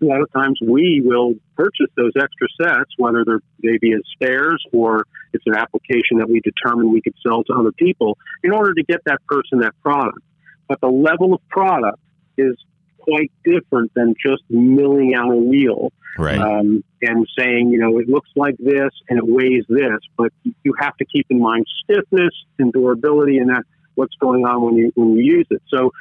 a 0.00 0.04
lot 0.04 0.20
of 0.20 0.32
times 0.32 0.58
we 0.62 1.02
will 1.04 1.34
purchase 1.56 1.90
those 1.96 2.12
extra 2.16 2.46
sets, 2.62 2.90
whether 2.96 3.24
they're 3.26 3.40
they 3.62 3.78
be 3.78 3.92
as 3.92 4.02
spares 4.12 4.64
or 4.72 5.04
it's 5.32 5.44
an 5.46 5.56
application 5.56 6.18
that 6.18 6.30
we 6.30 6.40
determine 6.40 6.92
we 6.92 7.02
could 7.02 7.16
sell 7.26 7.42
to 7.44 7.52
other 7.52 7.72
people, 7.72 8.16
in 8.42 8.52
order 8.52 8.72
to 8.74 8.82
get 8.84 9.00
that 9.06 9.18
person 9.26 9.58
that 9.60 9.74
product. 9.82 10.20
But 10.68 10.80
the 10.80 10.88
level 10.88 11.34
of 11.34 11.40
product 11.48 11.98
is 12.36 12.56
quite 12.98 13.32
different 13.44 13.92
than 13.94 14.14
just 14.24 14.42
milling 14.50 15.14
out 15.14 15.32
a 15.32 15.36
wheel 15.36 15.92
Right. 16.18 16.38
um, 16.38 16.82
and 17.00 17.28
saying, 17.38 17.70
you 17.70 17.78
know, 17.78 17.98
it 17.98 18.08
looks 18.08 18.28
like 18.34 18.56
this 18.58 18.90
and 19.08 19.18
it 19.18 19.24
weighs 19.24 19.64
this, 19.68 20.00
but 20.16 20.32
you 20.64 20.74
have 20.80 20.96
to 20.96 21.04
keep 21.04 21.26
in 21.30 21.40
mind 21.40 21.64
stiffness 21.84 22.32
and 22.58 22.72
durability 22.72 23.38
and 23.38 23.50
that 23.50 23.62
what's 23.94 24.14
going 24.16 24.44
on 24.44 24.62
when 24.62 24.74
you 24.74 24.92
when 24.96 25.12
you 25.12 25.22
use 25.22 25.46
it. 25.50 25.62
So 25.68 25.92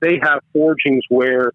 they 0.00 0.18
have 0.22 0.40
forgings 0.54 1.04
where 1.10 1.52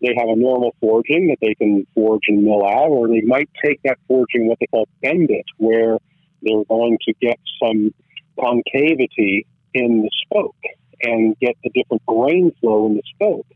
they 0.00 0.14
have 0.16 0.28
a 0.28 0.36
normal 0.36 0.74
forging 0.80 1.28
that 1.28 1.38
they 1.40 1.54
can 1.54 1.84
forge 1.94 2.22
and 2.28 2.44
mill 2.44 2.64
out, 2.64 2.90
or 2.90 3.08
they 3.08 3.22
might 3.22 3.48
take 3.64 3.80
that 3.82 3.98
forging 4.06 4.46
what 4.46 4.58
they 4.60 4.66
call 4.66 4.86
bend 5.02 5.30
it, 5.30 5.46
where 5.56 5.98
they're 6.42 6.64
going 6.68 6.98
to 7.08 7.14
get 7.20 7.40
some 7.60 7.92
concavity 8.38 9.46
in 9.72 10.02
the 10.02 10.10
spoke 10.26 10.56
and 11.02 11.36
get 11.40 11.56
a 11.64 11.70
different 11.70 12.04
grain 12.06 12.52
flow 12.60 12.86
in 12.86 12.94
the 12.94 13.02
spoke. 13.14 13.46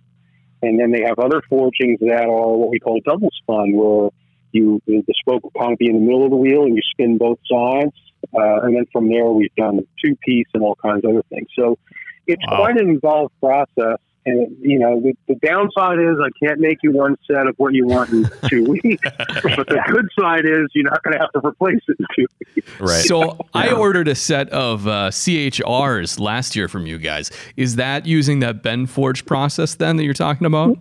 And 0.62 0.78
then 0.78 0.90
they 0.90 1.02
have 1.02 1.18
other 1.18 1.42
forgings 1.48 2.00
that 2.00 2.24
are 2.24 2.56
what 2.56 2.70
we 2.70 2.80
call 2.80 3.00
double 3.04 3.30
spun, 3.42 3.72
where 3.72 4.10
you 4.52 4.80
the 4.86 5.02
spoke 5.20 5.42
will 5.44 5.76
be 5.76 5.88
in 5.88 5.94
the 5.94 6.00
middle 6.00 6.24
of 6.24 6.30
the 6.30 6.36
wheel 6.36 6.64
and 6.64 6.74
you 6.74 6.82
spin 6.92 7.18
both 7.18 7.38
sides. 7.50 7.92
Uh, 8.34 8.60
and 8.62 8.74
then 8.76 8.84
from 8.92 9.08
there, 9.08 9.26
we've 9.26 9.54
done 9.56 9.80
two 10.04 10.16
piece 10.26 10.46
and 10.54 10.62
all 10.62 10.76
kinds 10.82 11.04
of 11.04 11.10
other 11.10 11.22
things. 11.28 11.48
So 11.56 11.78
it's 12.26 12.42
Wow. 12.50 12.56
quite 12.56 12.80
an 12.80 12.88
involved 12.88 13.32
process. 13.40 13.98
And 14.28 14.56
you 14.60 14.78
know, 14.78 15.00
the, 15.00 15.14
the 15.26 15.34
downside 15.36 15.98
is 15.98 16.16
I 16.22 16.30
can't 16.44 16.60
make 16.60 16.78
you 16.82 16.92
one 16.92 17.16
set 17.30 17.46
of 17.46 17.54
what 17.56 17.74
you 17.74 17.86
want 17.86 18.10
in 18.10 18.28
two 18.48 18.64
weeks. 18.64 19.02
but 19.02 19.66
the 19.66 19.82
good 19.90 20.08
side 20.18 20.44
is 20.44 20.66
you're 20.74 20.84
not 20.90 21.02
going 21.02 21.12
to 21.14 21.18
have 21.18 21.32
to 21.32 21.46
replace 21.46 21.80
it 21.88 21.96
in 21.98 22.06
two 22.16 22.26
weeks. 22.54 22.80
right. 22.80 23.04
So 23.04 23.38
I 23.54 23.72
ordered 23.72 24.08
a 24.08 24.14
set 24.14 24.48
of 24.50 24.86
uh, 24.86 25.08
CHRs 25.10 26.20
last 26.20 26.56
year 26.56 26.68
from 26.68 26.86
you 26.86 26.98
guys. 26.98 27.30
Is 27.56 27.76
that 27.76 28.06
using 28.06 28.40
that 28.40 28.62
bend 28.62 28.90
forge 28.90 29.24
process 29.24 29.74
then 29.74 29.96
that 29.96 30.04
you're 30.04 30.14
talking 30.14 30.46
about? 30.46 30.78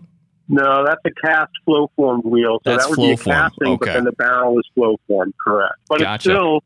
No, 0.49 0.85
that's 0.85 1.01
a 1.05 1.11
cast 1.11 1.51
flow 1.65 1.91
formed 1.95 2.23
wheel. 2.23 2.59
So 2.63 2.71
That's 2.71 2.85
that 2.85 2.89
would 2.91 2.95
be 3.05 3.11
a 3.11 3.17
flow 3.17 3.33
formed. 3.33 3.51
casting, 3.51 3.77
but 3.77 3.85
then 3.87 4.03
the 4.05 4.13
barrel 4.13 4.57
is 4.59 4.65
flow 4.73 4.95
formed, 5.07 5.33
correct. 5.43 5.73
But 5.89 5.99
Gotcha. 5.99 6.13
it's 6.13 6.23
still, 6.23 6.63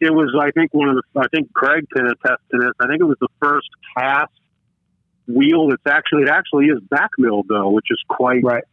it 0.00 0.12
was, 0.12 0.34
I 0.40 0.50
think, 0.50 0.74
one 0.74 0.88
of 0.88 0.96
the, 0.96 1.20
I 1.20 1.28
think 1.28 1.52
Craig 1.54 1.86
can 1.94 2.06
attest 2.06 2.42
to 2.50 2.58
this. 2.58 2.72
I 2.80 2.88
think 2.88 3.00
it 3.00 3.04
was 3.04 3.18
the 3.20 3.28
first 3.40 3.68
cast 3.96 4.32
wheel 5.34 5.68
that's 5.68 5.86
actually, 5.86 6.22
it 6.22 6.28
actually 6.28 6.66
is 6.66 6.80
back 6.90 7.10
milled, 7.18 7.46
though, 7.48 7.70
which 7.70 7.86
is 7.90 8.00
quite 8.08 8.42
Right. 8.44 8.64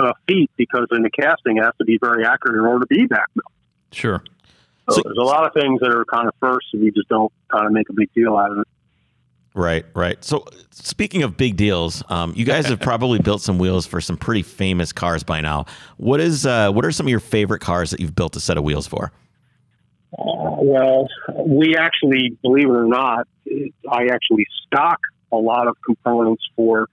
a 0.00 0.12
feat 0.28 0.50
because 0.56 0.86
in 0.92 1.02
the 1.02 1.10
casting 1.10 1.56
it 1.58 1.64
has 1.64 1.74
to 1.78 1.84
be 1.84 1.98
very 2.00 2.24
accurate 2.24 2.56
in 2.56 2.64
order 2.64 2.80
to 2.80 2.86
be 2.86 3.06
back 3.06 3.26
milled. 3.34 3.52
Sure. 3.92 4.22
So, 4.88 4.96
So- 4.96 5.02
there's 5.04 5.18
a 5.18 5.22
lot 5.22 5.46
of 5.46 5.52
things 5.52 5.80
that 5.80 5.90
are 5.90 6.04
kind 6.04 6.28
of 6.28 6.34
first, 6.40 6.66
and 6.72 6.82
we 6.82 6.90
just 6.90 7.08
don't 7.08 7.32
kind 7.50 7.66
of 7.66 7.72
make 7.72 7.88
a 7.88 7.92
big 7.92 8.12
deal 8.14 8.36
out 8.36 8.52
of 8.52 8.58
it. 8.58 8.68
Right, 9.54 9.84
right. 9.94 10.22
So, 10.24 10.46
speaking 10.70 11.22
of 11.24 11.36
big 11.36 11.56
deals, 11.56 12.02
um, 12.08 12.32
you 12.34 12.46
guys 12.46 12.66
have 12.68 12.80
probably 12.90 13.18
built 13.18 13.42
some 13.42 13.58
wheels 13.58 13.86
for 13.86 14.00
some 14.00 14.16
pretty 14.16 14.40
famous 14.42 14.92
cars 14.92 15.22
by 15.24 15.40
now. 15.42 15.66
What 15.98 16.20
is, 16.20 16.46
uh, 16.46 16.70
what 16.72 16.84
are 16.86 16.90
some 16.92 17.04
of 17.06 17.10
your 17.10 17.20
favorite 17.20 17.60
cars 17.60 17.90
that 17.90 18.00
you've 18.00 18.14
built 18.14 18.34
a 18.36 18.40
set 18.40 18.56
of 18.56 18.64
wheels 18.64 18.86
for? 18.86 19.12
Uh, 20.18 20.56
well, 20.62 21.06
we 21.46 21.76
actually, 21.76 22.36
believe 22.42 22.64
it 22.66 22.72
or 22.72 22.86
not, 22.86 23.26
I 23.90 24.04
actually 24.10 24.46
stock 24.66 24.98
a 25.32 25.36
lot 25.36 25.68
of 25.68 25.76
components 25.84 26.42
for 26.54 26.88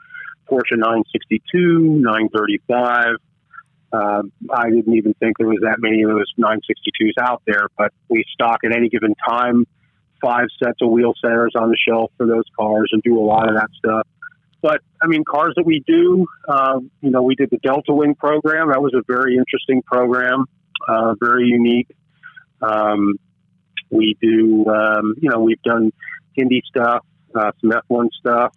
Porsche 0.49 0.77
962, 0.77 1.99
935. 2.01 3.05
Uh, 3.91 4.21
I 4.53 4.69
didn't 4.69 4.93
even 4.95 5.13
think 5.15 5.37
there 5.37 5.47
was 5.47 5.59
that 5.61 5.77
many 5.79 6.03
of 6.03 6.09
those 6.09 6.31
962s 6.37 7.21
out 7.21 7.41
there, 7.45 7.67
but 7.77 7.91
we 8.07 8.23
stock 8.33 8.59
at 8.63 8.75
any 8.75 8.89
given 8.89 9.15
time 9.27 9.65
five 10.21 10.47
sets 10.63 10.77
of 10.81 10.89
wheel 10.89 11.13
centers 11.23 11.53
on 11.55 11.69
the 11.69 11.77
shelf 11.87 12.11
for 12.17 12.27
those 12.27 12.43
cars 12.59 12.89
and 12.91 13.01
do 13.03 13.17
a 13.17 13.23
lot 13.23 13.47
of 13.47 13.55
that 13.55 13.69
stuff. 13.77 14.07
But 14.61 14.81
I 15.01 15.07
mean, 15.07 15.23
cars 15.23 15.53
that 15.55 15.65
we 15.65 15.83
do, 15.87 16.27
uh, 16.47 16.79
you 17.01 17.09
know, 17.09 17.21
we 17.21 17.35
did 17.35 17.49
the 17.49 17.57
Delta 17.57 17.93
Wing 17.93 18.15
program. 18.15 18.69
That 18.69 18.81
was 18.81 18.93
a 18.93 19.01
very 19.07 19.37
interesting 19.37 19.81
program, 19.81 20.45
uh, 20.87 21.15
very 21.19 21.47
unique. 21.47 21.87
Um, 22.61 23.15
we 23.89 24.17
do, 24.21 24.65
um, 24.67 25.15
you 25.17 25.29
know, 25.29 25.39
we've 25.39 25.61
done 25.61 25.91
Indy 26.35 26.61
stuff, 26.67 27.05
uh, 27.35 27.51
some 27.61 27.71
F1 27.71 28.09
stuff. 28.19 28.53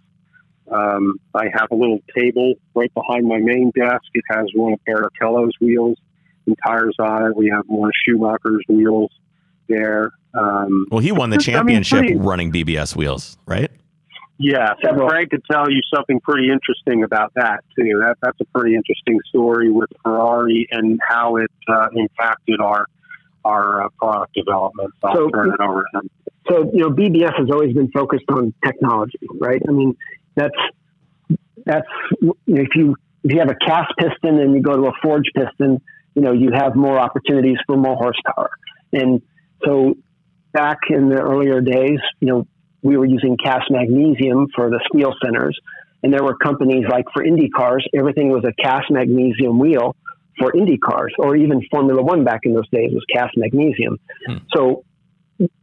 Um, 0.70 1.18
I 1.35 1.47
have 1.53 1.68
a 1.70 1.75
little 1.75 1.99
table 2.16 2.55
right 2.75 2.93
behind 2.95 3.27
my 3.27 3.39
main 3.39 3.70
desk. 3.75 4.05
It 4.14 4.25
has 4.31 4.47
one 4.55 4.73
of 4.75 4.81
Barrichello's 4.85 5.53
wheels 5.61 5.99
and 6.47 6.57
tires 6.64 6.97
on 6.99 7.27
it. 7.27 7.37
We 7.37 7.51
have 7.51 7.64
one 7.66 7.89
of 7.89 7.93
Schumacher's 8.07 8.64
wheels 8.68 9.11
there. 9.68 10.12
Um, 10.35 10.87
Well, 10.91 11.01
he 11.01 11.12
won 11.12 11.31
the 11.31 11.37
I 11.37 11.39
mean, 11.39 11.45
championship 11.45 11.99
pretty- 12.01 12.16
running 12.16 12.53
BBS 12.53 12.97
wheels, 12.97 13.37
right? 13.47 13.70
yeah, 14.39 14.70
so 14.83 14.89
Several. 14.89 15.09
Craig 15.09 15.31
could 15.31 15.45
tell 15.51 15.70
you 15.70 15.81
something 15.95 16.18
pretty 16.20 16.51
interesting 16.51 17.05
about 17.05 17.33
that 17.35 17.61
too. 17.79 18.01
That 18.01 18.16
that's 18.23 18.41
a 18.41 18.45
pretty 18.47 18.75
interesting 18.75 19.20
story 19.29 19.70
with 19.70 19.91
Ferrari 20.03 20.66
and 20.73 20.99
how 21.07 21.37
it 21.37 21.51
uh, 21.68 21.89
impacted 21.95 22.61
our 22.61 22.87
our 23.45 23.85
uh, 23.85 23.89
product 23.99 24.35
development. 24.35 24.93
So 25.03 25.09
I'll 25.09 25.31
turn 25.31 25.53
it 25.53 25.61
over 25.61 25.85
to 25.93 25.99
him. 26.01 26.11
So, 26.49 26.70
you 26.72 26.80
know, 26.80 26.90
BBS 26.90 27.36
has 27.38 27.49
always 27.53 27.72
been 27.74 27.90
focused 27.90 28.24
on 28.28 28.53
technology, 28.64 29.18
right? 29.40 29.62
I 29.66 29.70
mean, 29.70 29.97
that's, 30.34 30.57
that's, 31.64 31.86
you 32.20 32.34
know, 32.47 32.62
if 32.62 32.74
you, 32.74 32.97
if 33.24 33.32
you 33.32 33.38
have 33.38 33.51
a 33.51 33.66
cast 33.66 33.93
piston 33.99 34.40
and 34.40 34.55
you 34.55 34.62
go 34.62 34.76
to 34.76 34.86
a 34.88 34.93
forged 35.03 35.30
piston, 35.36 35.80
you 36.14 36.22
know, 36.22 36.32
you 36.32 36.51
have 36.53 36.74
more 36.74 36.99
opportunities 36.99 37.57
for 37.66 37.76
more 37.76 37.97
horsepower. 37.97 38.51
And 38.93 39.22
so 39.64 39.97
back 40.53 40.78
in 40.90 41.09
the 41.09 41.20
earlier 41.20 41.61
days, 41.61 42.01
you 42.20 42.28
know, 42.28 42.47
we 42.82 42.97
were 42.97 43.07
using 43.07 43.36
cast 43.43 43.70
magnesium 43.70 44.49
for 44.55 44.68
the 44.68 44.80
wheel 44.93 45.14
centers. 45.24 45.59
And 46.03 46.12
there 46.12 46.24
were 46.24 46.36
companies 46.36 46.84
like 46.90 47.05
for 47.14 47.22
Indy 47.22 47.49
cars, 47.49 47.86
everything 47.95 48.30
was 48.30 48.45
a 48.45 48.53
cast 48.61 48.90
magnesium 48.90 49.59
wheel 49.61 49.95
for 50.38 50.55
Indy 50.57 50.78
cars, 50.78 51.14
or 51.18 51.36
even 51.36 51.62
Formula 51.70 52.03
One 52.03 52.24
back 52.24 52.40
in 52.43 52.55
those 52.55 52.68
days 52.70 52.90
was 52.93 53.05
cast 53.12 53.36
magnesium. 53.36 53.99
Hmm. 54.26 54.38
So 54.53 54.84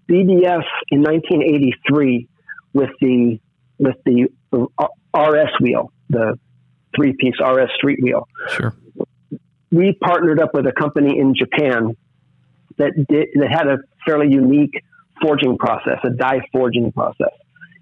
BBS 0.10 0.66
in 0.90 1.02
1983 1.02 2.28
with 2.74 2.90
the 3.00 3.40
with 3.78 3.96
the 4.06 4.28
uh, 4.52 4.88
RS 5.18 5.52
wheel, 5.62 5.92
the 6.10 6.38
three 6.96 7.14
piece 7.18 7.36
RS 7.40 7.70
street 7.76 8.00
wheel. 8.02 8.28
Sure. 8.50 8.76
We 9.72 9.94
partnered 9.94 10.42
up 10.42 10.54
with 10.54 10.66
a 10.66 10.72
company 10.72 11.20
in 11.20 11.36
Japan 11.36 11.96
that 12.78 12.92
did 13.08 13.30
that 13.36 13.50
had 13.50 13.68
a 13.68 13.78
fairly 14.06 14.32
unique 14.32 14.84
forging 15.22 15.58
process, 15.58 16.00
a 16.04 16.10
die 16.10 16.42
forging 16.52 16.92
process, 16.92 17.34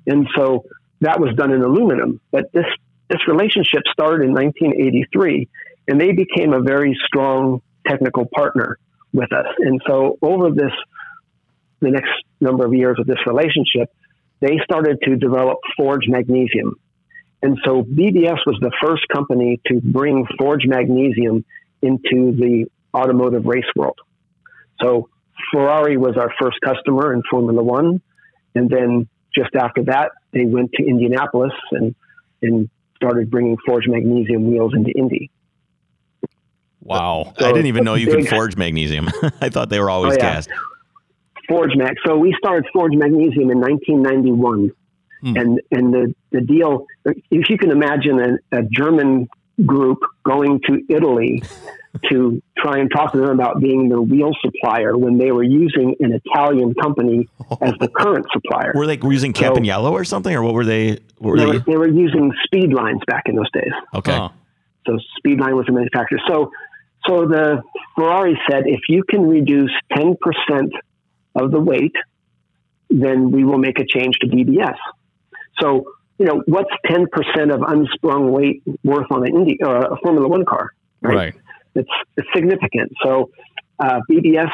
and 0.06 0.28
so 0.36 0.66
that 1.02 1.20
was 1.20 1.34
done 1.36 1.52
in 1.52 1.62
aluminum. 1.62 2.20
But 2.32 2.52
this 2.54 2.66
this 3.10 3.22
relationship 3.28 3.84
started 3.92 4.26
in 4.26 4.34
1983, 4.34 5.48
and 5.88 6.02
they 6.02 6.12
became 6.12 6.54
a 6.54 6.62
very 6.62 6.98
strong 7.06 7.62
technical 7.88 8.26
partner 8.36 8.78
with 9.14 9.32
us. 9.32 9.46
And 9.60 9.82
so 9.88 10.18
over 10.22 10.52
this 10.52 10.74
the 11.80 11.92
next 11.92 12.10
number 12.40 12.66
of 12.66 12.74
years 12.74 12.98
of 13.00 13.08
this 13.08 13.18
relationship, 13.26 13.92
they 14.40 14.60
started 14.64 15.00
to 15.04 15.16
develop 15.16 15.58
forged 15.76 16.10
magnesium. 16.10 16.76
And 17.42 17.58
so 17.66 17.84
BBS 17.84 18.38
was 18.46 18.58
the 18.62 18.72
first 18.84 19.04
company 19.14 19.60
to 19.68 19.80
bring 19.82 20.26
forged 20.40 20.68
magnesium 20.68 21.46
into 21.82 22.36
the 22.36 22.66
automotive 22.96 23.46
race 23.46 23.66
world. 23.76 23.98
So 24.82 25.10
Ferrari 25.54 25.98
was 25.98 26.16
our 26.18 26.32
first 26.42 26.58
customer 26.64 27.14
in 27.14 27.22
Formula 27.30 27.62
One. 27.64 28.02
And 28.56 28.70
then 28.70 29.08
just 29.36 29.56
after 29.56 29.84
that, 29.84 30.12
they 30.34 30.46
went 30.46 30.72
to 30.74 30.84
Indianapolis 30.84 31.54
and, 31.72 31.94
and 32.42 32.70
started 32.96 33.30
bringing 33.30 33.58
forged 33.66 33.88
magnesium 33.90 34.50
wheels 34.50 34.74
into 34.76 34.92
Indy. 34.98 35.30
Wow. 36.82 37.34
I 37.38 37.52
didn't 37.52 37.66
even 37.68 37.84
know 37.84 37.96
you 37.96 38.08
could 38.08 38.28
forge 38.30 38.56
magnesium. 38.56 39.10
I 39.42 39.50
thought 39.50 39.70
they 39.70 39.80
were 39.80 39.90
always 39.90 40.14
Oh, 40.14 40.18
yeah. 40.18 40.34
cast. 40.34 40.50
Forge 41.48 41.72
Mag. 41.76 41.96
So 42.06 42.18
we 42.18 42.36
started 42.38 42.66
Forge 42.74 42.94
Magnesium 42.96 43.50
in 43.52 43.60
1991, 43.60 44.72
Hmm. 45.22 45.36
and 45.36 45.62
and 45.72 45.94
the 45.94 46.16
the 46.32 46.42
deal. 46.42 46.86
If 47.32 47.50
you 47.50 47.58
can 47.58 47.72
imagine 47.72 48.20
a, 48.52 48.58
a 48.60 48.64
German 48.72 49.28
group 49.66 49.98
going 50.24 50.62
to 50.68 50.80
Italy 50.90 51.42
to 52.12 52.40
try 52.56 52.78
and 52.78 52.92
talk 52.96 53.14
to 53.14 53.18
them 53.18 53.30
about 53.32 53.60
being 53.60 53.90
their 53.90 54.00
wheel 54.02 54.32
supplier 54.46 54.96
when 54.96 55.18
they 55.18 55.32
were 55.32 55.42
using 55.42 55.96
an 56.00 56.12
Italian 56.24 56.76
company 56.76 57.28
as 57.62 57.74
the 57.80 57.88
current 57.88 58.28
supplier. 58.32 58.72
Were 58.76 58.86
they 58.86 59.00
using 59.02 59.34
So- 59.34 59.42
Campagnolo 59.42 59.92
or 59.92 60.04
something, 60.04 60.36
or 60.36 60.44
what 60.44 60.54
were 60.54 60.66
they? 60.66 61.00
What 61.18 61.32
were 61.32 61.38
They 61.38 61.46
they? 61.46 61.52
were, 61.52 61.60
they 61.66 61.78
were 61.78 61.88
using 61.88 62.32
Speedlines 62.46 63.04
back 63.08 63.24
in 63.26 63.36
those 63.36 63.50
days. 63.52 63.72
Okay. 63.96 64.16
Huh. 64.16 64.30
So 64.86 65.00
Speedline 65.20 65.56
was 65.56 65.66
a 65.68 65.72
manufacturer. 65.72 66.20
So, 66.30 66.52
so 67.08 67.26
the 67.26 67.64
Ferrari 67.96 68.40
said, 68.50 68.64
if 68.68 68.82
you 68.88 69.04
can 69.10 69.28
reduce 69.28 69.72
10% 69.94 70.16
of 71.40 71.52
the 71.52 71.60
weight, 71.60 71.96
then 72.90 73.32
we 73.32 73.44
will 73.44 73.58
make 73.58 73.80
a 73.80 73.86
change 73.86 74.18
to 74.20 74.28
BBS. 74.28 74.78
So, 75.60 75.94
you 76.18 76.26
know, 76.26 76.44
what's 76.46 76.70
10% 76.88 77.54
of 77.54 77.62
unsprung 77.68 78.32
weight 78.32 78.64
worth 78.84 79.12
on 79.12 79.28
an 79.28 79.36
Indy 79.36 79.58
or 79.62 79.78
a 79.78 79.98
Formula 80.04 80.28
One 80.28 80.46
car? 80.46 80.72
Right. 81.02 81.36
It's, 81.76 81.90
it's 82.16 82.28
significant. 82.34 82.92
So, 83.04 83.30
uh, 83.80 84.00
BBS 84.10 84.52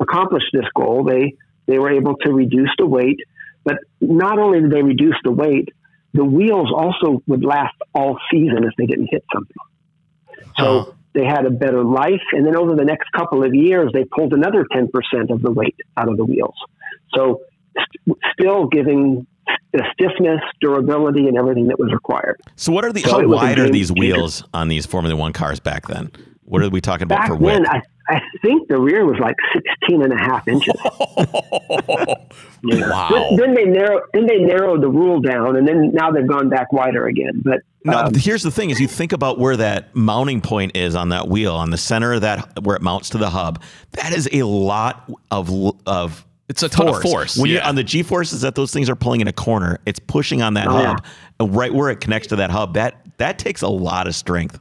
accomplished 0.00 0.50
this 0.52 0.66
goal. 0.74 1.04
They 1.04 1.34
they 1.66 1.78
were 1.78 1.92
able 1.92 2.16
to 2.16 2.32
reduce 2.32 2.70
the 2.78 2.86
weight, 2.86 3.20
but 3.64 3.76
not 4.00 4.38
only 4.38 4.60
did 4.60 4.70
they 4.70 4.82
reduce 4.82 5.16
the 5.22 5.30
weight, 5.30 5.68
the 6.12 6.24
wheels 6.24 6.70
also 6.74 7.22
would 7.26 7.44
last 7.44 7.74
all 7.94 8.18
season 8.30 8.64
if 8.64 8.74
they 8.76 8.86
didn't 8.86 9.08
hit 9.10 9.24
something. 9.32 9.56
So 10.58 10.64
Huh. 10.64 10.92
They 11.14 11.24
had 11.24 11.46
a 11.46 11.50
better 11.50 11.84
life, 11.84 12.22
and 12.32 12.46
then 12.46 12.56
over 12.56 12.74
the 12.74 12.84
next 12.84 13.10
couple 13.12 13.44
of 13.44 13.54
years, 13.54 13.90
they 13.92 14.04
pulled 14.04 14.32
another 14.32 14.66
ten 14.72 14.88
percent 14.88 15.30
of 15.30 15.42
the 15.42 15.50
weight 15.50 15.76
out 15.96 16.08
of 16.08 16.16
the 16.16 16.24
wheels. 16.24 16.54
So 17.14 17.40
st- 17.76 18.18
still 18.32 18.66
giving 18.66 19.26
the 19.72 19.84
stiffness, 19.92 20.40
durability, 20.60 21.26
and 21.26 21.36
everything 21.36 21.68
that 21.68 21.78
was 21.78 21.92
required. 21.92 22.40
So 22.56 22.72
what 22.72 22.84
are 22.84 22.92
the? 22.92 23.00
So 23.00 23.10
how 23.10 23.20
it 23.20 23.28
was 23.28 23.40
a 23.40 23.44
wide 23.44 23.58
are 23.58 23.68
these 23.68 23.92
wheels 23.92 24.44
on 24.54 24.68
these 24.68 24.86
Formula 24.86 25.16
One 25.16 25.32
cars 25.32 25.60
back 25.60 25.88
then? 25.88 26.12
What 26.52 26.62
are 26.62 26.68
we 26.68 26.82
talking 26.82 27.04
about 27.04 27.20
Back 27.20 27.28
for 27.28 27.36
width? 27.36 27.64
then, 27.64 27.66
I, 27.66 27.82
I 28.14 28.20
think 28.42 28.68
the 28.68 28.78
rear 28.78 29.06
was 29.06 29.18
like 29.18 29.36
16 29.80 30.02
and 30.02 30.12
a 30.12 30.16
half 30.16 30.46
inches. 30.46 30.74
wow. 32.62 33.08
Then, 33.10 33.36
then 33.36 33.54
they 33.54 33.64
narrow, 33.64 34.02
then 34.12 34.26
they 34.26 34.38
narrowed 34.38 34.82
the 34.82 34.88
rule 34.88 35.20
down, 35.20 35.56
and 35.56 35.66
then 35.66 35.92
now 35.92 36.10
they've 36.10 36.26
gone 36.26 36.48
back 36.48 36.72
wider 36.72 37.06
again. 37.06 37.40
But 37.42 37.60
No, 37.84 37.98
um, 37.98 38.14
here's 38.14 38.42
the 38.42 38.50
thing: 38.50 38.70
is 38.70 38.80
you 38.80 38.86
think 38.88 39.12
about 39.12 39.38
where 39.38 39.56
that 39.56 39.94
mounting 39.96 40.40
point 40.40 40.76
is 40.76 40.94
on 40.94 41.08
that 41.10 41.28
wheel, 41.28 41.54
on 41.54 41.70
the 41.70 41.78
center 41.78 42.12
of 42.12 42.20
that, 42.20 42.62
where 42.62 42.76
it 42.76 42.82
mounts 42.82 43.08
to 43.10 43.18
the 43.18 43.30
hub. 43.30 43.62
That 43.92 44.12
is 44.12 44.28
a 44.32 44.42
lot 44.42 45.10
of 45.30 45.50
of. 45.86 46.26
It's 46.48 46.62
a 46.62 46.68
ton 46.68 46.88
of 46.88 47.00
force, 47.00 47.38
When 47.38 47.48
yeah. 47.48 47.54
you're 47.54 47.64
on 47.64 47.76
the 47.76 47.84
G 47.84 48.02
forces 48.02 48.42
that 48.42 48.56
those 48.56 48.72
things 48.72 48.90
are 48.90 48.96
pulling 48.96 49.22
in 49.22 49.28
a 49.28 49.32
corner, 49.32 49.78
it's 49.86 49.98
pushing 49.98 50.42
on 50.42 50.52
that 50.54 50.66
Oh, 50.68 50.72
hub, 50.72 51.04
and 51.40 51.56
right 51.56 51.72
where 51.72 51.88
it 51.88 52.00
connects 52.00 52.28
to 52.28 52.36
that 52.36 52.50
hub. 52.50 52.74
That 52.74 52.96
that 53.16 53.38
takes 53.38 53.62
a 53.62 53.68
lot 53.68 54.06
of 54.06 54.14
strength. 54.14 54.58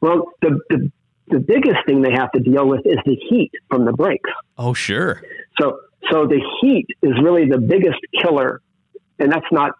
Well, 0.00 0.32
the, 0.42 0.58
the 0.70 0.92
the 1.28 1.38
biggest 1.38 1.78
thing 1.86 2.02
they 2.02 2.12
have 2.12 2.32
to 2.32 2.40
deal 2.40 2.66
with 2.66 2.80
is 2.84 2.96
the 3.06 3.14
heat 3.28 3.52
from 3.68 3.84
the 3.84 3.92
brakes. 3.92 4.30
Oh, 4.58 4.74
sure. 4.74 5.22
So 5.60 5.80
so 6.10 6.26
the 6.26 6.40
heat 6.60 6.86
is 7.02 7.12
really 7.22 7.48
the 7.48 7.58
biggest 7.58 7.98
killer, 8.20 8.60
and 9.18 9.30
that's 9.30 9.46
not 9.52 9.72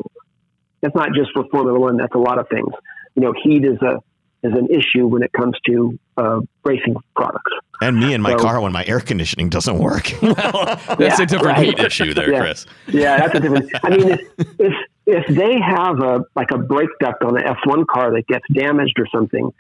that's 0.81 0.95
not 0.95 1.09
just 1.15 1.31
for 1.35 1.45
Formula 1.51 1.79
One. 1.79 1.97
That's 1.97 2.15
a 2.15 2.19
lot 2.19 2.39
of 2.39 2.49
things. 2.49 2.69
You 3.17 3.23
know, 3.23 3.35
heat 3.43 3.65
is 3.65 3.79
a 3.83 3.97
is 4.43 4.53
an 4.55 4.69
issue 4.71 5.07
when 5.07 5.23
it 5.23 5.33
comes 5.33 5.55
to 5.67 5.99
uh, 6.17 6.41
racing 6.65 6.95
products. 7.15 7.53
And 7.83 7.99
me 7.99 8.15
in 8.15 8.23
my 8.23 8.31
So- 8.33 8.39
car 8.39 8.61
when 8.61 8.73
my 8.73 8.85
air 8.87 9.01
conditioning 9.01 9.49
doesn't 9.51 9.79
work. 9.79 10.05
That's 10.23 10.99
Yeah, 11.01 11.23
a 11.23 11.27
different 11.27 11.59
right. 11.59 11.67
heat 11.67 11.79
issue 11.79 12.15
there, 12.15 12.31
Yeah. 12.33 12.41
Chris. 12.41 12.67
Yeah, 12.89 13.17
that's 13.19 13.35
a 13.35 13.41
different. 13.41 13.71
I 13.83 13.91
mean, 13.91 14.09
if, 14.11 14.21
if 14.59 14.73
if 15.07 15.27
they 15.37 15.59
have 15.61 15.99
a 16.01 16.25
like 16.37 16.51
a 16.53 16.59
brake 16.59 16.89
duct 17.01 17.23
on 17.25 17.37
an 17.39 17.45
F1 17.45 17.87
car 17.87 18.13
that 18.13 18.27
gets 18.29 18.45
damaged 18.53 18.99
or 18.99 19.07
something, 19.13 19.51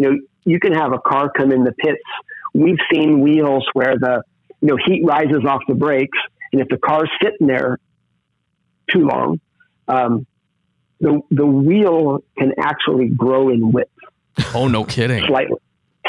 you 0.00 0.10
know, 0.10 0.18
you 0.44 0.58
can 0.58 0.72
have 0.72 0.92
a 0.92 0.98
car 0.98 1.30
come 1.30 1.52
in 1.52 1.64
the 1.64 1.72
pits. 1.72 2.00
We've 2.54 2.78
seen 2.92 3.20
wheels 3.20 3.66
where 3.74 3.98
the 3.98 4.22
you 4.60 4.68
know 4.68 4.76
heat 4.84 5.02
rises 5.04 5.44
off 5.46 5.60
the 5.68 5.74
brakes, 5.74 6.18
and 6.52 6.60
if 6.62 6.68
the 6.68 6.78
car's 6.78 7.10
sitting 7.22 7.46
there 7.46 7.78
too 8.90 9.00
long, 9.06 9.40
um, 9.88 10.26
the 11.00 11.20
the 11.30 11.46
wheel 11.46 12.20
can 12.38 12.52
actually 12.58 13.08
grow 13.08 13.50
in 13.50 13.72
width 13.72 13.90
Oh, 14.54 14.68
no 14.68 14.84
kidding. 14.84 15.24
slightly. 15.26 15.58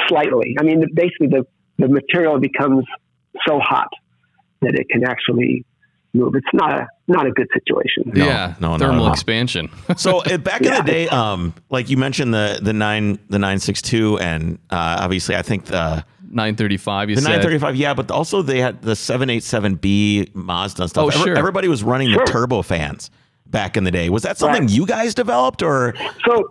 Slightly. 0.07 0.55
I 0.59 0.63
mean, 0.63 0.85
basically, 0.93 1.27
the 1.27 1.45
the 1.77 1.87
material 1.89 2.39
becomes 2.39 2.85
so 3.45 3.59
hot 3.59 3.89
that 4.61 4.75
it 4.75 4.87
can 4.89 5.03
actually 5.03 5.65
move. 6.13 6.35
It's 6.35 6.47
not 6.53 6.71
a 6.73 6.87
not 7.07 7.25
a 7.25 7.31
good 7.31 7.47
situation. 7.53 8.11
No, 8.13 8.25
yeah, 8.25 8.55
no, 8.59 8.71
no, 8.73 8.77
thermal 8.77 9.05
no. 9.05 9.11
expansion. 9.11 9.69
So 9.97 10.19
uh, 10.19 10.37
back 10.37 10.61
in 10.61 10.73
the 10.73 10.83
day, 10.83 11.07
um, 11.09 11.53
like 11.69 11.89
you 11.89 11.97
mentioned 11.97 12.33
the 12.33 12.59
the 12.61 12.73
nine 12.73 13.19
the 13.29 13.39
nine 13.39 13.59
six 13.59 13.81
two, 13.81 14.17
and 14.19 14.59
uh, 14.69 14.97
obviously 15.01 15.35
I 15.35 15.41
think 15.41 15.65
the 15.65 16.03
935, 16.33 17.09
you 17.09 17.15
the 17.15 17.21
said. 17.21 17.29
nine 17.29 17.41
thirty 17.41 17.57
five, 17.59 17.75
yeah, 17.75 17.93
but 17.93 18.09
also 18.11 18.41
they 18.41 18.59
had 18.59 18.81
the 18.81 18.95
seven 18.95 19.29
eight 19.29 19.43
seven 19.43 19.75
B 19.75 20.29
Mazda 20.33 20.83
and 20.83 20.89
stuff. 20.89 21.03
Oh, 21.05 21.07
Every- 21.09 21.21
sure. 21.31 21.37
Everybody 21.37 21.67
was 21.67 21.83
running 21.83 22.09
Sure. 22.09 22.25
the 22.25 22.31
turbo 22.31 22.61
fans 22.61 23.11
back 23.47 23.75
in 23.75 23.83
the 23.83 23.91
day. 23.91 24.09
Was 24.09 24.23
that 24.23 24.37
something 24.37 24.61
Right. 24.63 24.71
you 24.71 24.85
guys 24.85 25.13
developed, 25.13 25.61
or 25.61 25.93
So, 26.25 26.47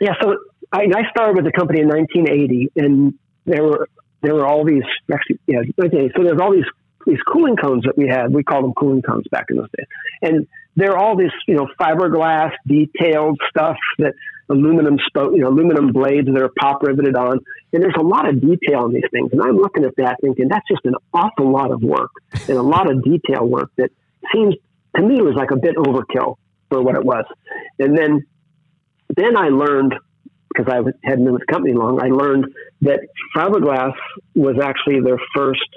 yeah, 0.00 0.14
so 0.20 0.36
I, 0.72 0.82
I 0.94 1.08
started 1.10 1.36
with 1.36 1.44
the 1.44 1.52
company 1.52 1.80
in 1.80 1.86
1980, 1.88 2.72
and 2.76 3.14
there 3.46 3.62
were 3.62 3.88
there 4.22 4.34
were 4.34 4.44
all 4.46 4.64
these 4.64 4.82
actually, 5.12 5.38
yeah, 5.46 5.58
1980. 5.76 6.12
So 6.16 6.24
there's 6.24 6.40
all 6.40 6.52
these 6.52 6.64
these 7.08 7.22
cooling 7.26 7.56
cones 7.56 7.84
that 7.84 7.96
we 7.96 8.08
had. 8.08 8.32
We 8.32 8.44
called 8.44 8.64
them 8.64 8.74
cooling 8.74 9.02
cones 9.02 9.24
back 9.30 9.46
in 9.50 9.56
those 9.56 9.70
days, 9.76 9.86
and 10.22 10.46
they're 10.76 10.96
all 10.96 11.16
this 11.16 11.32
you 11.46 11.54
know 11.54 11.68
fiberglass 11.80 12.52
detailed 12.66 13.38
stuff 13.50 13.76
that 13.98 14.14
aluminum 14.50 14.96
spoke, 15.06 15.32
you 15.34 15.42
know, 15.42 15.48
aluminum 15.48 15.92
blades 15.92 16.26
that 16.26 16.42
are 16.42 16.50
pop 16.58 16.82
riveted 16.82 17.16
on, 17.16 17.38
and 17.72 17.82
there's 17.82 17.96
a 17.98 18.02
lot 18.02 18.28
of 18.28 18.40
detail 18.40 18.86
in 18.86 18.92
these 18.92 19.08
things. 19.10 19.30
And 19.32 19.42
I'm 19.42 19.56
looking 19.56 19.84
at 19.84 19.96
that 19.96 20.16
thinking 20.22 20.48
that's 20.48 20.66
just 20.68 20.84
an 20.84 20.94
awful 21.12 21.50
lot 21.50 21.70
of 21.70 21.82
work 21.82 22.10
and 22.32 22.56
a 22.56 22.62
lot 22.62 22.90
of 22.90 23.02
detail 23.02 23.46
work 23.46 23.70
that 23.76 23.90
seems 24.32 24.54
to 24.96 25.02
me 25.02 25.20
was 25.20 25.34
like 25.34 25.50
a 25.50 25.56
bit 25.56 25.76
overkill 25.76 26.36
for 26.70 26.82
what 26.82 26.96
it 26.96 27.04
was. 27.04 27.24
And 27.78 27.96
then 27.96 28.26
then 29.16 29.36
I 29.36 29.48
learned 29.48 29.94
because 30.48 30.72
I 30.72 30.76
hadn't 31.08 31.24
been 31.24 31.32
with 31.32 31.42
the 31.46 31.52
company 31.52 31.74
long. 31.74 32.00
I 32.02 32.08
learned 32.08 32.46
that 32.82 33.00
fiberglass 33.36 33.94
was 34.34 34.56
actually 34.62 35.00
their 35.00 35.18
first, 35.34 35.68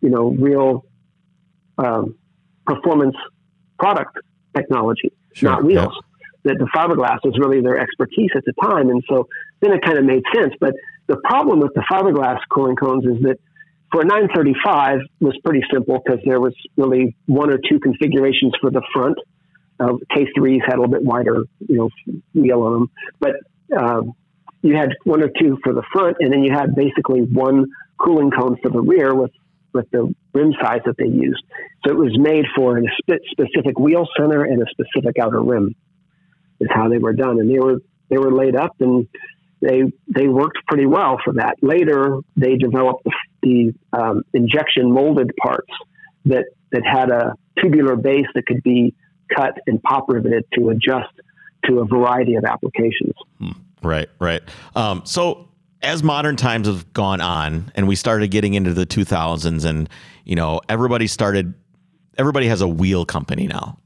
you 0.00 0.10
know, 0.10 0.30
real 0.30 0.84
um, 1.78 2.16
performance 2.66 3.16
product 3.78 4.18
technology, 4.56 5.12
Sure, 5.34 5.50
not 5.50 5.64
wheels. 5.64 5.94
That 6.44 6.56
the 6.58 6.68
fiberglass 6.74 7.18
was 7.24 7.36
really 7.38 7.60
their 7.60 7.78
expertise 7.78 8.30
at 8.36 8.44
the 8.44 8.52
time, 8.62 8.90
and 8.90 9.02
so 9.08 9.28
then 9.60 9.72
it 9.72 9.82
kind 9.82 9.98
of 9.98 10.04
made 10.04 10.22
sense. 10.34 10.54
But 10.60 10.74
the 11.06 11.16
problem 11.24 11.60
with 11.60 11.74
the 11.74 11.82
fiberglass 11.90 12.38
cooling 12.50 12.76
cones 12.76 13.04
is 13.04 13.22
that 13.22 13.38
for 13.90 14.02
a 14.02 14.04
935 14.04 15.00
was 15.20 15.36
pretty 15.44 15.62
simple 15.72 16.00
because 16.04 16.20
there 16.24 16.40
was 16.40 16.54
really 16.76 17.16
one 17.26 17.50
or 17.50 17.58
two 17.58 17.80
configurations 17.80 18.52
for 18.60 18.70
the 18.70 18.82
front. 18.92 19.18
Uh, 19.80 19.94
K3s 20.14 20.60
had 20.64 20.74
a 20.74 20.80
little 20.80 20.88
bit 20.88 21.02
wider, 21.02 21.44
you 21.68 21.76
know, 21.76 21.90
wheel 22.34 22.62
on 22.62 22.72
them, 22.72 22.90
but 23.20 23.32
um, 23.76 24.12
you 24.62 24.76
had 24.76 24.90
one 25.04 25.22
or 25.22 25.30
two 25.40 25.58
for 25.62 25.72
the 25.72 25.82
front, 25.92 26.16
and 26.20 26.32
then 26.32 26.42
you 26.42 26.52
had 26.52 26.74
basically 26.74 27.20
one 27.20 27.66
cooling 27.98 28.30
cone 28.30 28.56
for 28.62 28.70
the 28.70 28.80
rear 28.80 29.14
with 29.14 29.30
with 29.78 29.90
the 29.90 30.12
rim 30.34 30.52
size 30.60 30.80
that 30.84 30.96
they 30.98 31.06
used. 31.06 31.42
So 31.86 31.92
it 31.92 31.96
was 31.96 32.16
made 32.18 32.44
for 32.56 32.78
a 32.78 32.82
specific 33.30 33.78
wheel 33.78 34.06
center 34.18 34.44
and 34.44 34.60
a 34.60 34.66
specific 34.70 35.16
outer 35.20 35.40
rim. 35.40 35.74
Is 36.60 36.68
how 36.72 36.88
they 36.88 36.98
were 36.98 37.12
done, 37.12 37.38
and 37.38 37.48
they 37.48 37.60
were 37.60 37.78
they 38.10 38.18
were 38.18 38.32
laid 38.32 38.56
up, 38.56 38.74
and 38.80 39.06
they 39.60 39.82
they 40.08 40.26
worked 40.26 40.58
pretty 40.66 40.86
well 40.86 41.18
for 41.24 41.34
that. 41.34 41.54
Later, 41.62 42.18
they 42.36 42.56
developed 42.56 43.04
the, 43.04 43.12
the 43.42 43.98
um, 43.98 44.22
injection 44.32 44.90
molded 44.90 45.30
parts 45.40 45.70
that 46.24 46.46
that 46.72 46.82
had 46.84 47.10
a 47.10 47.34
tubular 47.62 47.94
base 47.94 48.26
that 48.34 48.46
could 48.46 48.62
be 48.64 48.92
cut 49.34 49.52
and 49.68 49.80
pop 49.82 50.06
riveted 50.08 50.44
to 50.54 50.70
adjust 50.70 51.12
to 51.66 51.78
a 51.78 51.84
variety 51.84 52.34
of 52.34 52.44
applications. 52.44 53.14
right, 53.82 54.08
right? 54.18 54.42
Um, 54.74 55.02
so 55.04 55.47
as 55.82 56.02
modern 56.02 56.36
times 56.36 56.66
have 56.66 56.92
gone 56.92 57.20
on, 57.20 57.72
and 57.74 57.86
we 57.86 57.96
started 57.96 58.30
getting 58.30 58.54
into 58.54 58.74
the 58.74 58.86
two 58.86 59.04
thousands, 59.04 59.64
and 59.64 59.88
you 60.24 60.34
know 60.34 60.60
everybody 60.68 61.06
started, 61.06 61.54
everybody 62.16 62.46
has 62.46 62.60
a 62.60 62.68
wheel 62.68 63.04
company 63.04 63.46
now. 63.46 63.78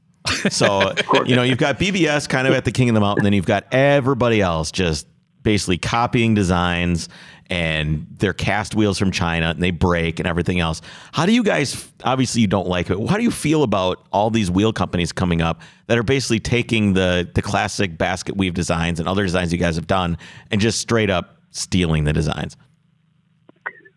So 0.49 0.93
you 1.25 1.35
know 1.35 1.43
you've 1.43 1.57
got 1.57 1.79
BBS 1.79 2.27
kind 2.27 2.47
of 2.47 2.53
at 2.53 2.65
the 2.65 2.71
king 2.71 2.89
of 2.89 2.95
the 2.95 3.01
mountain, 3.01 3.23
then 3.23 3.33
you've 3.33 3.45
got 3.45 3.65
everybody 3.71 4.41
else 4.41 4.71
just 4.71 5.07
basically 5.43 5.77
copying 5.77 6.33
designs 6.33 7.09
and 7.47 8.07
they're 8.17 8.33
cast 8.33 8.73
wheels 8.73 8.97
from 8.97 9.11
China 9.11 9.49
and 9.49 9.61
they 9.61 9.69
break 9.71 10.19
and 10.19 10.27
everything 10.27 10.59
else. 10.59 10.81
How 11.11 11.25
do 11.25 11.33
you 11.33 11.43
guys 11.43 11.91
obviously 12.03 12.41
you 12.41 12.47
don't 12.47 12.67
like 12.67 12.89
it. 12.89 13.09
How 13.09 13.17
do 13.17 13.23
you 13.23 13.31
feel 13.31 13.63
about 13.63 14.07
all 14.11 14.29
these 14.29 14.49
wheel 14.49 14.73
companies 14.73 15.11
coming 15.11 15.41
up 15.41 15.61
that 15.87 15.97
are 15.97 16.03
basically 16.03 16.39
taking 16.39 16.93
the 16.93 17.29
the 17.35 17.41
classic 17.41 17.97
basket 17.97 18.37
weave 18.37 18.53
designs 18.53 18.99
and 18.99 19.07
other 19.07 19.23
designs 19.23 19.51
you 19.51 19.59
guys 19.59 19.75
have 19.75 19.87
done 19.87 20.17
and 20.49 20.61
just 20.61 20.79
straight 20.79 21.09
up 21.09 21.32
stealing 21.53 22.03
the 22.03 22.13
designs? 22.13 22.57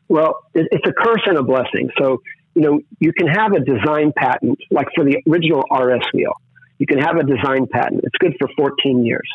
Well, 0.09 0.37
it, 0.55 0.69
it's 0.71 0.87
a 0.87 0.93
curse 0.93 1.23
and 1.27 1.37
a 1.37 1.43
blessing. 1.43 1.91
So, 1.99 2.21
you 2.55 2.63
know, 2.63 2.81
you 3.01 3.13
can 3.13 3.27
have 3.27 3.53
a 3.53 3.61
design 3.61 4.13
patent, 4.17 4.59
like 4.71 4.87
for 4.95 5.05
the 5.05 5.21
original 5.29 5.65
RS 5.71 6.07
wheel, 6.15 6.33
you 6.79 6.87
can 6.87 6.99
have 6.99 7.17
a 7.17 7.25
design 7.25 7.67
patent. 7.71 8.03
It's 8.05 8.17
good 8.19 8.37
for 8.39 8.49
14 8.57 9.05
years. 9.05 9.29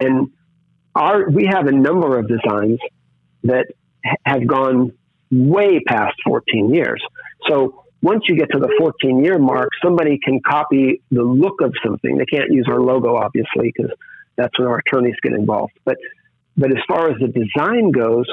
And 0.00 0.30
our 0.94 1.28
we 1.30 1.46
have 1.46 1.66
a 1.66 1.72
number 1.72 2.18
of 2.18 2.28
designs 2.28 2.78
that 3.44 3.66
have 4.24 4.46
gone 4.46 4.92
way 5.30 5.80
past 5.86 6.16
14 6.26 6.74
years. 6.74 7.02
So 7.48 7.84
once 8.00 8.22
you 8.28 8.36
get 8.36 8.50
to 8.52 8.58
the 8.58 8.72
14 8.78 9.24
year 9.24 9.38
mark, 9.38 9.70
somebody 9.82 10.18
can 10.22 10.40
copy 10.46 11.02
the 11.10 11.22
look 11.22 11.60
of 11.60 11.72
something. 11.84 12.16
They 12.16 12.24
can't 12.24 12.50
use 12.50 12.66
our 12.70 12.80
logo, 12.80 13.16
obviously, 13.16 13.72
because 13.74 13.92
that's 14.36 14.56
when 14.58 14.68
our 14.68 14.78
attorneys 14.78 15.16
get 15.22 15.32
involved. 15.32 15.72
But 15.84 15.96
but 16.58 16.70
as 16.70 16.82
far 16.86 17.08
as 17.10 17.16
the 17.20 17.28
design 17.28 17.92
goes, 17.92 18.26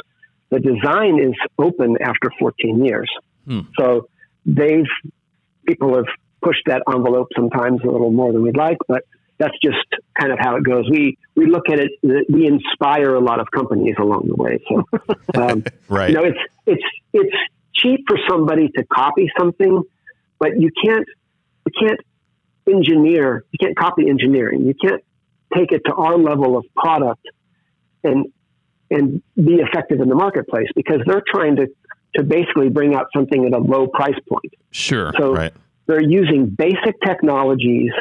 the 0.50 0.60
design 0.60 1.20
is 1.20 1.34
open 1.58 1.98
after 2.02 2.32
14 2.40 2.84
years. 2.84 3.10
Hmm. 3.46 3.62
So 3.78 4.10
they've 4.46 4.86
people 5.68 5.96
have 5.96 6.06
pushed 6.42 6.64
that 6.68 6.84
envelope 6.92 7.30
sometimes 7.36 7.82
a 7.84 7.88
little 7.88 8.12
more 8.12 8.32
than 8.34 8.42
we'd 8.42 8.58
like, 8.58 8.78
but 8.88 9.04
that's 9.38 9.56
just 9.64 9.78
kind 10.20 10.32
of 10.32 10.40
how 10.40 10.56
it 10.56 10.64
goes. 10.64 10.90
We 10.90 11.18
we 11.36 11.46
look 11.48 11.70
at 11.70 11.80
it. 11.80 11.92
We 12.30 12.48
inspire 12.48 13.16
a 13.16 13.20
lot 13.20 13.40
of 13.40 13.48
companies 13.52 13.96
along 14.00 14.28
the 14.28 14.36
way. 14.36 14.64
So, 14.70 14.84
um, 15.42 15.64
Right. 15.88 16.10
you 16.10 16.16
know, 16.16 16.24
it's 16.24 16.40
it's 16.66 16.84
it's 17.14 17.36
cheap 17.74 18.02
for 18.08 18.18
somebody 18.30 18.70
to 18.78 18.84
copy 18.86 19.30
something, 19.38 19.84
but 20.40 20.60
you 20.60 20.72
can't 20.84 21.06
you 21.66 21.88
can't 21.88 22.00
engineer. 22.68 23.44
You 23.52 23.58
can't 23.60 23.78
copy 23.78 24.10
engineering. 24.10 24.66
You 24.66 24.74
can't 24.74 25.04
take 25.54 25.72
it 25.72 25.82
to 25.86 25.94
our 25.94 26.18
level 26.18 26.58
of 26.58 26.66
product 26.76 27.26
and 28.06 28.26
and 28.92 29.22
be 29.36 29.56
effective 29.56 30.00
in 30.00 30.08
the 30.10 30.16
marketplace 30.16 30.68
because 30.76 31.02
they're 31.08 31.24
trying 31.28 31.56
to 31.58 31.68
to 32.16 32.24
basically 32.24 32.70
bring 32.70 32.96
out 32.96 33.08
something 33.14 33.46
at 33.46 33.52
a 33.54 33.58
low 33.58 33.88
price 33.88 34.18
point. 34.30 34.54
Sure. 34.72 35.12
So 35.18 35.34
Right. 35.34 35.52
they're 35.88 36.02
using 36.02 36.46
basic 36.48 36.96
technologies 37.04 37.92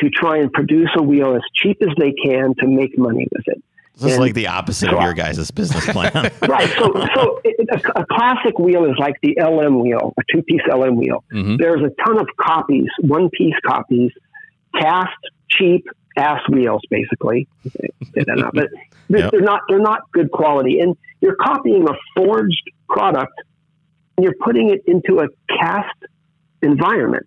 to 0.00 0.10
try 0.10 0.38
and 0.38 0.52
produce 0.52 0.90
a 0.96 1.02
wheel 1.02 1.34
as 1.36 1.42
cheap 1.54 1.78
as 1.82 1.88
they 1.98 2.12
can 2.12 2.54
to 2.58 2.66
make 2.66 2.98
money 2.98 3.26
with 3.32 3.44
it. 3.46 3.62
This 3.98 4.12
is 4.12 4.18
like 4.18 4.34
the 4.34 4.46
opposite 4.46 4.90
of 4.92 5.00
your 5.02 5.12
guys' 5.12 5.50
business 5.50 5.84
plan. 5.86 6.10
Right. 6.48 6.68
So, 6.78 6.92
so 7.14 7.40
it, 7.44 7.68
a, 7.70 8.00
a 8.00 8.06
classic 8.06 8.58
wheel 8.58 8.86
is 8.86 8.96
like 8.98 9.14
the 9.22 9.36
LM 9.40 9.78
wheel, 9.78 10.14
a 10.18 10.22
two-piece 10.34 10.62
LM 10.68 10.96
wheel. 10.96 11.22
Mhm. 11.32 11.58
There's 11.58 11.82
a 11.82 11.90
ton 12.04 12.18
of 12.18 12.26
copies, 12.40 12.88
one-piece 13.02 13.54
copies, 13.66 14.10
cast, 14.74 15.10
cheap 15.50 15.84
ass 16.20 16.40
wheels, 16.48 16.82
basically. 16.90 17.48
That 18.14 18.26
not, 18.36 18.54
but 18.54 18.68
they're, 19.08 19.20
Yep. 19.22 19.30
they're 19.32 19.40
not. 19.52 19.60
They're 19.68 19.80
not 19.92 20.00
good 20.12 20.30
quality, 20.30 20.78
and 20.80 20.96
you're 21.20 21.36
copying 21.36 21.86
a 21.88 21.94
forged 22.16 22.62
product, 22.88 23.32
and 24.16 24.24
you're 24.24 24.36
putting 24.40 24.70
it 24.70 24.82
into 24.86 25.20
a 25.20 25.28
cast 25.58 25.96
environment, 26.62 27.26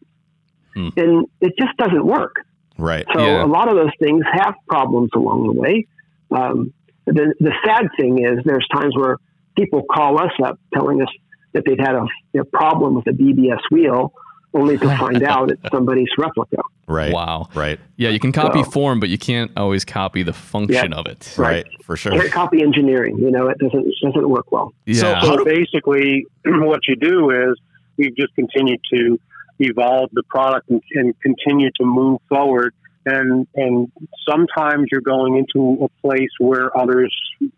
Hmm. 0.75 0.89
and 0.97 1.27
it 1.41 1.53
just 1.59 1.75
doesn't 1.77 2.05
work. 2.05 2.35
right. 2.79 3.05
So 3.13 3.19
Yeah. 3.21 3.45
a 3.45 3.51
lot 3.57 3.69
of 3.69 3.75
those 3.75 3.91
things 3.99 4.23
have 4.31 4.55
problems 4.67 5.09
along 5.15 5.45
the 5.45 5.53
way. 5.53 5.85
Um, 6.31 6.73
the 7.05 7.33
the 7.39 7.53
sad 7.65 7.85
thing 7.99 8.23
is 8.23 8.39
there's 8.45 8.67
times 8.73 8.95
where 8.95 9.17
people 9.55 9.83
call 9.83 10.19
us 10.19 10.31
up 10.43 10.57
telling 10.73 10.99
us 11.01 11.09
that 11.53 11.63
they've 11.67 11.77
had 11.79 11.93
a, 11.95 12.05
a 12.39 12.43
problem 12.45 12.95
with 12.95 13.05
a 13.07 13.11
BBS 13.11 13.59
wheel, 13.69 14.11
only 14.53 14.77
to 14.77 14.97
find 14.97 15.23
out 15.27 15.51
it's 15.51 15.61
somebody's 15.71 16.09
replica. 16.17 16.57
Right. 16.87 17.13
Wow. 17.13 17.49
Right. 17.55 17.79
Yeah, 17.97 18.09
you 18.09 18.19
can 18.19 18.31
copy 18.31 18.63
So- 18.63 18.69
form, 18.71 18.99
but 18.99 19.09
you 19.09 19.17
can't 19.17 19.51
always 19.57 19.85
copy 19.85 20.21
the 20.23 20.33
function 20.33 20.91
Yeah. 20.91 20.97
of 20.97 21.05
it. 21.07 21.33
Right. 21.37 21.65
For 21.83 21.95
sure. 21.95 22.11
Can't 22.11 22.31
copy 22.31 22.61
engineering. 22.61 23.17
You 23.17 23.31
know, 23.31 23.47
it 23.47 23.57
doesn't 23.57 23.85
it 23.87 23.93
doesn't 24.03 24.29
work 24.29 24.51
well. 24.51 24.73
Yeah. 24.85 25.15
How 25.19 25.37
So 25.37 25.45
basically, 25.45 26.25
what 26.45 26.81
you 26.87 26.95
do 26.95 27.29
is 27.31 27.57
we've 27.97 28.15
just 28.15 28.35
continued 28.35 28.81
to 28.93 29.19
evolve 29.59 30.09
the 30.13 30.23
product 30.23 30.69
and, 30.69 30.81
and 30.93 31.13
continue 31.21 31.69
to 31.79 31.85
move 31.85 32.19
forward. 32.29 32.73
And 33.05 33.47
and 33.55 33.91
sometimes 34.29 34.87
you're 34.91 35.01
going 35.01 35.35
into 35.37 35.83
a 35.85 35.89
place 36.01 36.29
where 36.39 36.75
others 36.77 37.13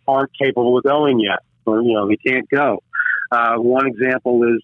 aren't 0.08 0.32
capable 0.38 0.78
of 0.78 0.84
going 0.84 1.20
yet, 1.20 1.40
or 1.66 1.82
you 1.82 1.94
know 1.94 2.08
they 2.08 2.18
can't 2.18 2.50
go. 2.50 2.82
Uh, 3.32 3.56
one 3.58 3.86
example 3.88 4.44
is 4.44 4.62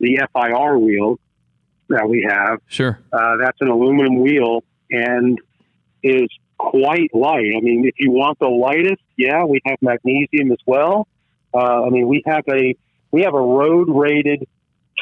the 0.00 0.20
FIR 0.34 0.78
wheel 0.78 1.18
that 1.88 2.08
we 2.08 2.26
have. 2.28 2.60
sure. 2.68 2.98
Uh, 3.12 3.36
that's 3.38 3.58
an 3.60 3.68
aluminum 3.68 4.20
wheel 4.20 4.62
and 4.90 5.38
is 6.02 6.28
quite 6.58 7.14
light. 7.14 7.52
I 7.56 7.60
mean, 7.60 7.84
if 7.86 7.94
you 7.98 8.10
want 8.10 8.38
the 8.38 8.48
lightest, 8.48 9.02
yeah, 9.16 9.44
we 9.44 9.60
have 9.66 9.78
magnesium 9.80 10.52
as 10.52 10.58
well. 10.66 11.06
Uh, 11.54 11.84
I 11.86 11.88
mean, 11.90 12.08
we 12.08 12.22
have 12.26 12.44
a 12.50 12.74
we 13.10 13.22
have 13.22 13.34
a 13.34 13.40
road 13.40 13.88
rated 13.88 14.46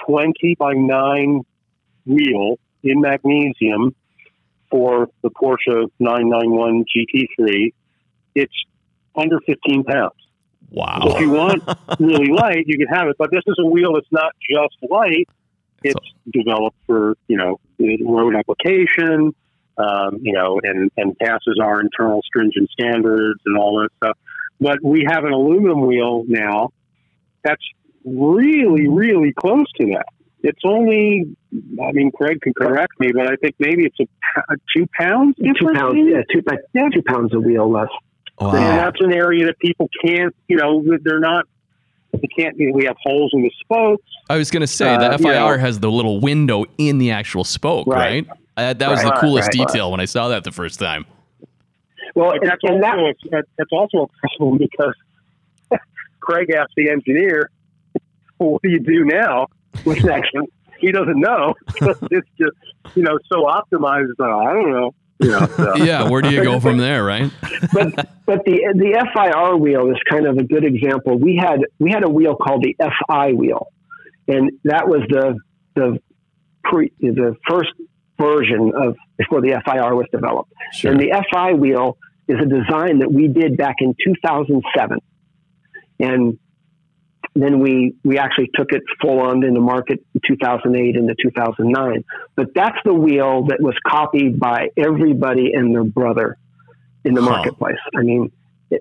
twenty 0.07 0.55
by 0.59 0.72
nine 0.74 1.43
wheel 2.07 2.57
in 2.82 3.01
magnesium 3.01 3.95
for 4.70 5.09
the 5.22 5.30
Porsche 5.30 5.89
991 5.99 6.84
GT3. 6.84 7.72
It's 8.34 8.53
under 9.16 9.41
15 9.41 9.84
pounds. 9.84 10.12
So 10.72 10.80
Wow. 10.80 10.99
if 11.05 11.20
you 11.20 11.30
want 11.30 11.62
really 12.01 12.28
light, 12.32 12.64
you 12.66 12.76
can 12.76 12.89
have 12.89 13.09
it. 13.09 13.16
But 13.18 13.30
this 13.30 13.43
is 13.47 13.57
a 13.61 13.66
wheel 13.66 13.95
that's 13.95 14.11
not 14.11 14.32
just 14.51 14.76
light. 14.91 15.28
It's 15.82 16.00
developed 16.32 16.76
for 16.86 17.14
you 17.28 17.36
know 17.36 17.60
road 17.78 18.34
application, 18.36 19.34
um, 19.78 20.18
you 20.22 20.32
know, 20.32 20.60
and 20.62 20.90
and 20.96 21.16
passes 21.18 21.58
our 21.62 21.80
internal 21.80 22.22
stringent 22.24 22.70
standards 22.70 23.40
and 23.46 23.56
all 23.56 23.80
that 23.80 23.90
stuff. 23.98 24.18
But 24.60 24.78
we 24.82 25.04
have 25.08 25.24
an 25.24 25.32
aluminum 25.32 25.86
wheel 25.86 26.24
now 26.26 26.70
that's 27.44 27.62
really 28.04 28.88
really 28.88 29.32
close 29.32 29.70
to 29.80 29.86
that. 29.92 30.06
It's 30.42 30.60
only, 30.64 31.36
I 31.82 31.92
mean, 31.92 32.12
Craig 32.12 32.40
can 32.40 32.54
correct 32.54 32.92
me, 33.00 33.10
but 33.12 33.26
I 33.26 33.34
think 33.36 33.56
maybe 33.58 33.84
it's 33.84 33.98
a 33.98 34.56
two 34.76 34.86
pounds. 34.96 35.34
Two 35.36 35.72
pounds, 35.74 35.96
yeah, 35.96 36.22
two, 36.32 36.42
like 36.46 36.60
two 36.92 37.02
pounds 37.02 37.34
a 37.34 37.40
wheel 37.40 37.68
less. 37.68 37.88
And 38.38 38.52
Wow. 38.52 38.76
that's 38.76 39.00
an 39.00 39.12
area 39.12 39.46
that 39.46 39.58
people 39.58 39.88
can't, 40.04 40.34
you 40.46 40.56
know, 40.58 40.84
they're 41.02 41.18
not, 41.18 41.46
they 42.12 42.28
can't, 42.38 42.57
we 42.57 42.84
have 42.84 42.96
holes 43.02 43.30
in 43.34 43.42
the 43.42 43.52
spokes. 43.61 44.04
I 44.30 44.36
was 44.36 44.50
going 44.50 44.61
to 44.62 44.66
say 44.66 44.94
Uh, 44.94 44.98
the 44.98 45.22
you 45.22 45.24
FIR 45.24 45.32
know- 45.32 45.59
has 45.59 45.80
the 45.80 45.90
little 45.90 46.20
window 46.20 46.64
in 46.78 46.98
the 46.98 47.11
actual 47.11 47.44
spoke, 47.44 47.86
right? 47.86 48.26
Right. 48.26 48.38
Uh, 48.57 48.72
that 48.72 48.88
was 48.90 49.02
the 49.02 49.11
coolest 49.20 49.48
right, 49.48 49.59
right. 49.59 49.68
detail 49.68 49.90
when 49.90 50.00
I 50.00 50.07
saw 50.07 50.28
that 50.28 50.44
the 50.44 50.50
first 50.52 50.78
time. 50.78 51.04
Well, 52.14 52.30
and, 52.32 52.40
that's, 52.42 52.61
and 52.62 52.82
that, 52.82 52.96
also 52.98 53.11
a, 53.26 53.30
that- 53.30 53.44
that's 53.59 53.72
also 53.72 54.02
a 54.04 54.28
problem 54.38 54.59
because 54.70 54.94
Craig 56.20 56.50
asked 56.50 56.72
the 56.76 56.88
engineer, 56.90 57.50
well, 58.38 58.52
what 58.52 58.62
do 58.62 58.70
you 58.70 58.80
do 58.80 59.04
now? 59.04 59.46
what's 59.84 60.02
next? 60.14 60.30
He 60.78 60.90
doesn't 60.92 61.18
know. 61.20 61.54
it's 62.11 62.28
just, 62.38 62.57
you 62.94 63.02
know, 63.02 63.18
so 63.32 63.44
optimized. 63.44 64.09
Uh, 64.18 64.24
I 64.38 64.52
don't 64.52 64.70
know. 64.70 64.94
You 65.18 65.30
know, 65.30 65.46
so. 65.56 65.76
Yeah, 65.76 66.08
where 66.08 66.22
do 66.22 66.30
you 66.30 66.42
go 66.42 66.60
from 66.66 66.78
there, 66.78 67.04
right? 67.04 67.30
but 67.72 67.94
but 68.26 68.44
the 68.44 68.72
the 68.74 69.06
FIR 69.14 69.56
wheel 69.56 69.90
is 69.90 69.96
kind 70.08 70.26
of 70.26 70.36
a 70.38 70.44
good 70.44 70.64
example. 70.64 71.18
We 71.18 71.36
had 71.36 71.60
we 71.78 71.90
had 71.90 72.04
a 72.04 72.10
wheel 72.10 72.36
called 72.36 72.62
the 72.62 72.76
FI 72.78 73.32
wheel, 73.32 73.68
and 74.28 74.52
that 74.64 74.88
was 74.88 75.02
the 75.08 75.38
the 75.74 76.00
pre 76.64 76.92
the 77.00 77.36
first 77.48 77.72
version 78.18 78.72
of 78.76 78.96
before 79.16 79.40
the 79.40 79.60
FIR 79.64 79.94
was 79.94 80.06
developed. 80.12 80.52
Sure. 80.72 80.92
And 80.92 81.00
the 81.00 81.24
FI 81.32 81.54
wheel 81.54 81.98
is 82.28 82.36
a 82.40 82.46
design 82.46 82.98
that 82.98 83.12
we 83.12 83.28
did 83.28 83.56
back 83.56 83.76
in 83.80 83.94
2007, 84.04 84.98
and 86.00 86.38
then 87.43 87.61
we 87.61 87.95
we 88.05 88.18
actually 88.18 88.51
took 88.55 88.72
it 88.72 88.82
full 89.01 89.20
on 89.20 89.45
in 89.45 89.55
the 89.55 89.61
market 89.61 90.05
in 90.14 90.20
2008 90.26 90.97
into 90.97 91.14
2009. 91.22 92.05
But 92.34 92.55
that's 92.55 92.78
the 92.84 92.95
wheel 92.95 93.45
that 93.47 93.61
was 93.61 93.74
copied 93.87 94.39
by 94.41 94.68
everybody 94.76 95.53
and 95.53 95.74
their 95.74 95.84
brother 95.84 96.39
in 97.05 97.14
the 97.14 97.22
Huh. 97.22 97.30
marketplace. 97.30 97.78
I 97.97 98.03
mean, 98.03 98.32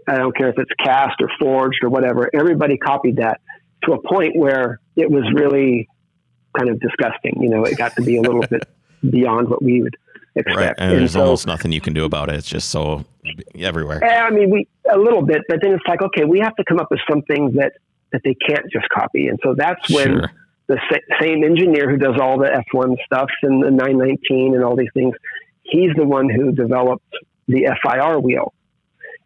I 0.08 0.18
don't 0.18 0.36
care 0.36 0.50
if 0.50 0.58
it's 0.58 0.72
cast 0.84 1.22
or 1.22 1.30
forged 1.40 1.84
or 1.84 1.90
whatever. 1.90 2.30
Everybody 2.34 2.78
copied 2.78 3.18
that 3.18 3.42
to 3.84 3.94
a 3.94 4.02
point 4.02 4.36
where 4.36 4.80
it 4.96 5.12
was 5.12 5.24
really 5.34 5.88
kind 6.58 6.70
of 6.70 6.80
disgusting. 6.80 7.42
You 7.42 7.50
know, 7.50 7.66
it 7.66 7.78
got 7.78 7.96
to 7.98 8.02
be 8.02 8.18
a 8.18 8.22
little 8.22 8.46
bit 8.50 8.68
beyond 9.10 9.50
what 9.50 9.62
we 9.62 9.82
would 9.82 9.96
Right. 10.38 10.48
expect. 10.48 10.80
And 10.82 10.92
there's 10.92 11.12
so- 11.14 11.22
almost 11.22 11.48
nothing 11.48 11.72
you 11.72 11.82
can 11.82 11.94
do 11.94 12.04
about 12.06 12.30
it. 12.30 12.36
It's 12.36 12.50
just 12.50 12.70
so 12.70 13.06
everywhere. 13.58 14.04
I 14.04 14.30
mean, 14.32 14.50
we 14.50 14.68
a 14.92 14.98
little 14.98 15.22
bit, 15.22 15.42
but 15.48 15.60
then 15.62 15.72
it's 15.74 15.84
like, 15.88 16.02
okay, 16.02 16.26
we 16.26 16.40
have 16.40 16.56
to 16.58 16.64
come 16.66 16.80
up 16.80 16.88
with 16.92 17.00
something 17.10 17.52
that 17.54 17.74
that 18.16 18.22
they 18.24 18.34
can't 18.34 18.66
just 18.72 18.88
copy, 18.90 19.28
and 19.28 19.38
so 19.44 19.54
that's 19.56 19.90
when 19.94 20.08
Sure. 20.20 20.32
the 20.68 20.80
sa- 20.90 21.16
same 21.22 21.44
engineer 21.44 21.90
who 21.90 21.98
does 21.98 22.16
all 22.20 22.38
the 22.40 22.50
F1 22.74 22.96
stuff 23.06 23.30
and 23.44 23.62
the 23.64 23.70
919 23.72 24.56
and 24.56 24.64
all 24.64 24.76
these 24.76 24.90
things, 24.94 25.14
he's 25.64 25.92
the 25.96 26.06
one 26.06 26.30
who 26.30 26.52
developed 26.52 27.04
the 27.48 27.66
FIR 27.84 28.20
wheel, 28.20 28.54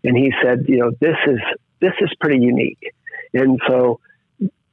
and 0.04 0.18
he 0.18 0.32
said, 0.44 0.66
you 0.68 0.78
know, 0.78 0.92
this 1.00 1.16
is 1.28 1.40
this 1.80 1.94
is 2.02 2.10
pretty 2.20 2.40
unique, 2.44 2.94
and 3.34 3.60
so 3.68 4.00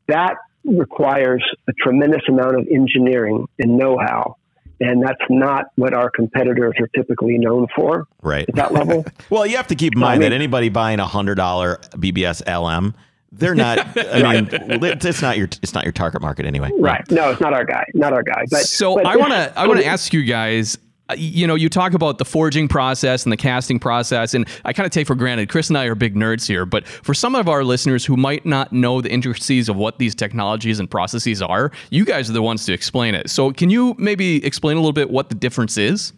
that 0.09 0.35
requires 0.64 1.45
a 1.69 1.73
tremendous 1.75 2.23
amount 2.29 2.59
of 2.59 2.67
engineering 2.69 3.47
and 3.59 3.77
know-how. 3.79 4.37
And 4.81 5.03
that's 5.03 5.23
not 5.31 5.67
what 5.77 5.95
our 5.95 6.11
competitors 6.11 6.75
are 6.81 6.89
typically 6.89 7.39
known 7.39 7.67
for 7.75 8.07
Right. 8.23 8.47
at 8.49 8.57
that 8.57 8.73
level. 8.75 9.05
Well, 9.31 9.47
you 9.47 9.57
have 9.57 9.69
to 9.69 9.75
keep 9.75 9.95
in 9.95 10.01
No, 10.01 10.07
I 10.07 10.11
mind 10.11 10.21
mean- 10.21 10.31
that 10.31 10.35
anybody 10.35 10.69
buying 10.69 10.99
a 11.01 11.07
hundred 11.07 11.37
dollar 11.37 11.79
BBS 11.97 12.43
LM, 12.47 12.95
they're 13.33 13.55
not. 13.55 13.79
I 13.99 14.41
mean, 14.41 14.49
it's 14.51 15.22
not 15.22 15.37
your 15.37 15.49
it's 15.62 15.74
not 15.74 15.85
your 15.85 15.93
target 15.93 16.22
market 16.22 16.47
anyway. 16.47 16.70
Right. 16.79 17.09
No, 17.11 17.31
it's 17.31 17.41
not 17.41 17.53
our 17.53 17.64
guy. 17.64 17.85
Not 17.95 18.12
our 18.12 18.22
guy. 18.22 18.45
But 18.51 18.61
so 18.61 18.95
but 18.95 19.07
I 19.07 19.16
want 19.16 19.33
to 19.33 19.53
I 19.59 19.66
want 19.66 19.81
to 19.81 19.87
ask 19.87 20.12
you 20.12 20.24
guys 20.24 20.79
Uh, 21.09 21.14
you 21.16 21.47
know, 21.47 21.55
you 21.55 21.68
talk 21.68 21.95
about 21.95 22.18
the 22.18 22.24
forging 22.24 22.66
process 22.66 23.24
and 23.24 23.33
the 23.33 23.37
casting 23.37 23.79
process, 23.79 24.35
and 24.35 24.45
I 24.64 24.72
kind 24.72 24.87
of 24.87 24.91
take 24.91 25.07
for 25.07 25.14
granted. 25.14 25.49
Chris 25.49 25.68
and 25.68 25.79
I 25.79 25.85
are 25.85 25.95
big 25.95 26.16
nerds 26.16 26.49
here, 26.49 26.66
but 26.66 26.85
for 26.87 27.14
some 27.14 27.37
of 27.37 27.49
our 27.49 27.62
listeners 27.62 28.05
who 28.05 28.16
might 28.16 28.45
not 28.45 28.72
know 28.72 29.01
the 29.01 29.11
intricacies 29.11 29.68
of 29.68 29.77
what 29.77 29.99
these 30.01 30.16
technologies 30.16 30.81
and 30.81 30.91
processes 30.91 31.41
are, 31.41 31.70
you 31.91 32.05
guys 32.05 32.29
are 32.29 32.33
the 32.33 32.43
ones 32.43 32.64
to 32.66 32.72
explain 32.72 33.14
it. 33.14 33.31
So, 33.31 33.53
can 33.53 33.70
you 33.70 33.95
maybe 33.99 34.45
explain 34.45 34.77
a 34.77 34.81
little 34.81 34.93
bit 34.93 35.09
what 35.11 35.29
the 35.29 35.37
difference 35.37 35.79
is? 35.79 36.12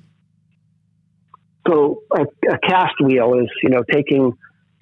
So, 1.67 2.03
a, 2.17 2.23
a 2.51 2.59
cast 2.67 2.95
wheel 3.03 3.35
is 3.35 3.49
you 3.63 3.69
know 3.69 3.83
taking 3.93 4.33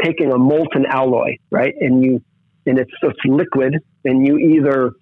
taking 0.03 0.33
a 0.33 0.39
molten 0.39 0.85
alloy, 0.87 1.39
right, 1.51 1.75
and 1.81 2.03
you 2.05 2.23
and 2.67 2.79
it's 2.79 2.93
it's 3.03 3.19
liquid, 3.25 3.77
and 4.05 4.27
you 4.27 4.39
either 4.39 4.93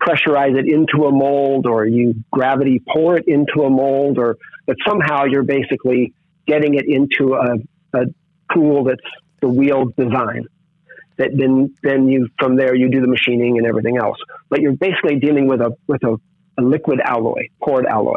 pressurize 0.00 0.58
it 0.58 0.66
into 0.66 1.06
a 1.06 1.12
mold 1.12 1.66
or 1.66 1.86
you 1.86 2.14
gravity 2.32 2.82
pour 2.92 3.16
it 3.16 3.24
into 3.28 3.62
a 3.62 3.70
mold 3.70 4.18
or 4.18 4.36
but 4.66 4.76
somehow 4.86 5.24
you're 5.24 5.44
basically 5.44 6.12
getting 6.46 6.74
it 6.74 6.84
into 6.86 7.34
a, 7.34 7.54
a 7.98 8.04
tool 8.52 8.84
that's 8.84 9.00
the 9.40 9.48
wheel 9.48 9.86
design. 9.96 10.46
That 11.18 11.30
then 11.36 11.74
then 11.82 12.08
you 12.08 12.28
from 12.38 12.56
there 12.56 12.74
you 12.74 12.88
do 12.88 13.00
the 13.00 13.06
machining 13.06 13.58
and 13.58 13.66
everything 13.66 13.98
else. 13.98 14.16
But 14.48 14.60
you're 14.60 14.72
basically 14.72 15.18
dealing 15.18 15.46
with 15.46 15.60
a 15.60 15.76
with 15.86 16.02
a, 16.04 16.16
a 16.58 16.62
liquid 16.62 17.00
alloy 17.04 17.48
poured 17.62 17.86
alloy 17.86 18.16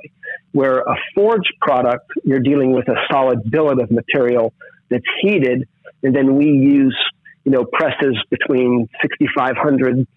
where 0.54 0.80
a 0.80 0.96
forged 1.14 1.54
product 1.62 2.10
you're 2.24 2.40
dealing 2.40 2.72
with 2.72 2.88
a 2.88 2.96
solid 3.12 3.40
billet 3.52 3.82
of 3.82 3.92
material 3.92 4.54
that's 4.90 5.04
heated 5.22 5.68
and 6.04 6.16
then 6.16 6.36
we 6.36 6.46
use 6.46 6.98
you 7.44 7.52
know 7.52 7.66
presses 7.66 8.18
between 8.30 8.88
6500 9.02 10.08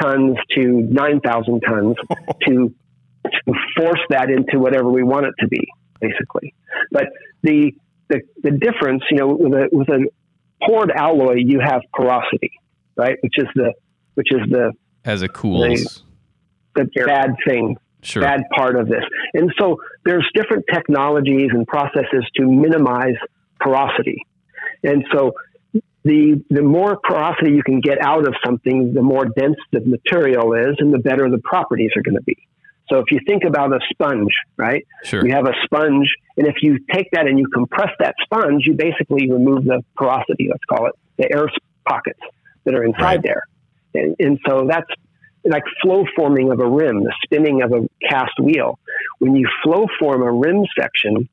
tons 0.00 0.36
to 0.54 0.62
9,000 0.62 1.60
tons 1.60 1.96
to, 2.46 2.74
to 3.24 3.52
force 3.76 4.00
that 4.10 4.30
into 4.30 4.58
whatever 4.58 4.90
we 4.90 5.02
want 5.02 5.26
it 5.26 5.34
to 5.40 5.48
be, 5.48 5.66
basically. 6.00 6.54
But 6.90 7.06
the, 7.42 7.72
the, 8.08 8.20
the 8.42 8.52
difference, 8.52 9.02
you 9.10 9.18
know, 9.18 9.28
with 9.28 9.52
a, 9.52 9.68
with 9.72 9.88
a 9.88 10.06
poured 10.66 10.90
alloy, 10.90 11.36
you 11.36 11.60
have 11.60 11.82
porosity, 11.94 12.52
right? 12.96 13.16
Which 13.22 13.34
is 13.38 13.46
the, 13.54 13.74
which 14.14 14.32
is 14.32 14.40
the, 14.50 14.72
as 15.04 15.22
it 15.22 15.32
cools, 15.32 16.04
the, 16.74 16.88
the 16.94 17.04
bad 17.06 17.30
thing, 17.46 17.76
sure. 18.02 18.22
bad 18.22 18.42
part 18.54 18.76
of 18.76 18.88
this. 18.88 19.04
And 19.34 19.52
so 19.58 19.78
there's 20.04 20.28
different 20.34 20.64
technologies 20.72 21.50
and 21.52 21.66
processes 21.66 22.24
to 22.36 22.46
minimize 22.46 23.16
porosity. 23.60 24.24
And 24.82 25.04
so 25.12 25.32
the 26.04 26.42
the 26.50 26.62
more 26.62 26.98
porosity 27.02 27.52
you 27.52 27.62
can 27.62 27.80
get 27.80 27.98
out 28.00 28.26
of 28.26 28.34
something, 28.44 28.94
the 28.94 29.02
more 29.02 29.26
dense 29.26 29.56
the 29.72 29.80
material 29.80 30.54
is, 30.54 30.76
and 30.78 30.92
the 30.92 30.98
better 30.98 31.28
the 31.30 31.38
properties 31.38 31.90
are 31.96 32.02
going 32.02 32.16
to 32.16 32.22
be. 32.22 32.36
So 32.88 32.98
if 33.00 33.06
you 33.10 33.20
think 33.26 33.44
about 33.44 33.72
a 33.72 33.80
sponge, 33.90 34.32
right? 34.56 34.86
Sure. 35.04 35.26
You 35.26 35.34
have 35.34 35.46
a 35.46 35.52
sponge, 35.64 36.08
and 36.38 36.46
if 36.46 36.56
you 36.62 36.78
take 36.90 37.10
that 37.12 37.26
and 37.26 37.38
you 37.38 37.46
compress 37.48 37.90
that 37.98 38.14
sponge, 38.22 38.64
you 38.64 38.74
basically 38.74 39.30
remove 39.30 39.64
the 39.64 39.84
porosity. 39.96 40.48
Let's 40.50 40.64
call 40.64 40.86
it 40.86 40.94
the 41.18 41.30
air 41.30 41.48
pockets 41.86 42.20
that 42.64 42.74
are 42.74 42.84
inside 42.84 43.02
right. 43.02 43.22
there, 43.22 43.42
and, 43.94 44.16
and 44.18 44.38
so 44.46 44.66
that's 44.68 44.90
like 45.44 45.62
flow 45.82 46.04
forming 46.16 46.50
of 46.50 46.60
a 46.60 46.66
rim, 46.66 47.04
the 47.04 47.14
spinning 47.24 47.62
of 47.62 47.72
a 47.72 47.88
cast 48.08 48.38
wheel. 48.40 48.78
When 49.18 49.34
you 49.34 49.48
flow 49.62 49.86
form 49.98 50.22
a 50.22 50.30
rim 50.30 50.64
section, 50.78 51.28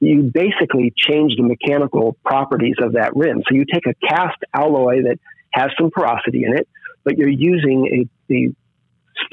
you 0.00 0.30
basically 0.32 0.92
change 0.96 1.34
the 1.36 1.42
mechanical 1.42 2.16
properties 2.24 2.76
of 2.82 2.94
that 2.94 3.14
rim. 3.14 3.42
So 3.48 3.54
you 3.54 3.64
take 3.70 3.86
a 3.86 3.94
cast 4.08 4.38
alloy 4.54 5.02
that 5.02 5.18
has 5.52 5.70
some 5.78 5.90
porosity 5.90 6.44
in 6.44 6.56
it, 6.56 6.68
but 7.04 7.18
you're 7.18 7.28
using 7.28 8.08
a, 8.30 8.34
a 8.34 8.54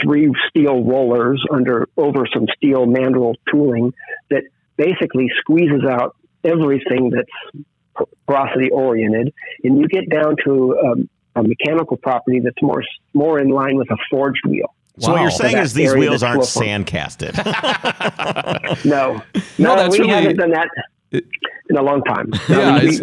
three 0.03 0.29
steel 0.49 0.83
rollers 0.83 1.43
under 1.51 1.87
over 1.95 2.25
some 2.33 2.45
steel 2.57 2.85
mandrel 2.85 3.35
tooling 3.49 3.93
that 4.29 4.43
basically 4.75 5.29
squeezes 5.39 5.83
out 5.89 6.15
everything 6.43 7.11
that's 7.11 8.07
porosity 8.27 8.69
oriented, 8.69 9.33
and 9.63 9.79
you 9.79 9.87
get 9.87 10.09
down 10.09 10.35
to 10.45 10.77
um, 10.85 11.09
a 11.35 11.43
mechanical 11.43 11.97
property 11.97 12.41
that's 12.43 12.61
more 12.61 12.83
more 13.13 13.39
in 13.39 13.49
line 13.49 13.77
with 13.77 13.89
a 13.91 13.97
forged 14.09 14.45
wheel. 14.45 14.73
So 14.99 15.09
wow. 15.09 15.13
what 15.13 15.21
you're 15.21 15.31
saying 15.31 15.57
is 15.57 15.73
these 15.73 15.93
wheels 15.93 16.23
aren't 16.23 16.45
sand 16.45 16.87
casted. 16.87 17.35
no, 18.85 19.21
no, 19.57 19.75
no 19.75 19.89
we 19.89 19.99
really... 19.99 20.09
haven't 20.09 20.37
done 20.37 20.51
that 20.51 20.69
in 21.11 21.77
a 21.77 21.83
long 21.83 22.03
time. 22.03 22.31
Yeah, 22.49 22.81
we, 22.81 22.99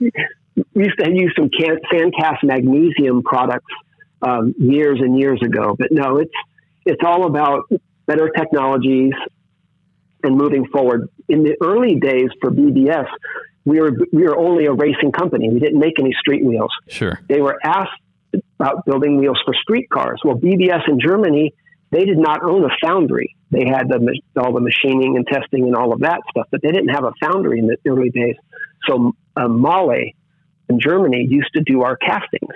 we, 0.00 0.12
we, 0.74 0.84
used 0.84 0.98
to 0.98 1.10
use 1.10 1.32
some 1.36 1.50
can, 1.50 1.78
sand 1.92 2.14
cast 2.18 2.42
magnesium 2.42 3.22
products 3.22 3.72
um, 4.22 4.54
years 4.58 5.00
and 5.00 5.18
years 5.18 5.40
ago, 5.42 5.76
but 5.78 5.88
no, 5.92 6.18
it's 6.18 6.34
it's 6.84 7.02
all 7.04 7.26
about 7.26 7.70
better 8.06 8.28
technologies 8.28 9.12
and 10.22 10.36
moving 10.36 10.66
forward. 10.66 11.08
In 11.28 11.44
the 11.44 11.56
early 11.62 11.94
days 11.94 12.28
for 12.40 12.50
BBS, 12.50 13.06
we 13.64 13.80
were 13.80 13.92
we 14.12 14.22
were 14.22 14.36
only 14.36 14.66
a 14.66 14.72
racing 14.72 15.12
company. 15.12 15.48
We 15.50 15.60
didn't 15.60 15.78
make 15.78 15.98
any 15.98 16.12
street 16.18 16.44
wheels. 16.44 16.72
Sure. 16.88 17.20
They 17.28 17.40
were 17.40 17.58
asked 17.64 18.00
about 18.58 18.84
building 18.84 19.18
wheels 19.18 19.40
for 19.44 19.54
streetcars. 19.54 20.20
Well, 20.24 20.36
BBS 20.36 20.88
in 20.88 21.00
Germany, 21.00 21.54
they 21.90 22.04
did 22.04 22.18
not 22.18 22.42
own 22.42 22.64
a 22.64 22.74
foundry. 22.82 23.36
They 23.50 23.66
had 23.66 23.88
the, 23.88 24.20
all 24.36 24.52
the 24.52 24.60
machining 24.60 25.16
and 25.16 25.26
testing 25.26 25.64
and 25.64 25.76
all 25.76 25.92
of 25.92 26.00
that 26.00 26.20
stuff, 26.30 26.46
but 26.50 26.60
they 26.62 26.72
didn't 26.72 26.88
have 26.88 27.04
a 27.04 27.12
foundry 27.20 27.58
in 27.58 27.66
the 27.66 27.76
early 27.86 28.10
days. 28.10 28.36
So 28.88 29.12
uh, 29.36 29.48
Mahle 29.48 30.14
in 30.68 30.80
Germany 30.80 31.26
used 31.28 31.50
to 31.54 31.62
do 31.62 31.82
our 31.82 31.96
castings. 31.96 32.54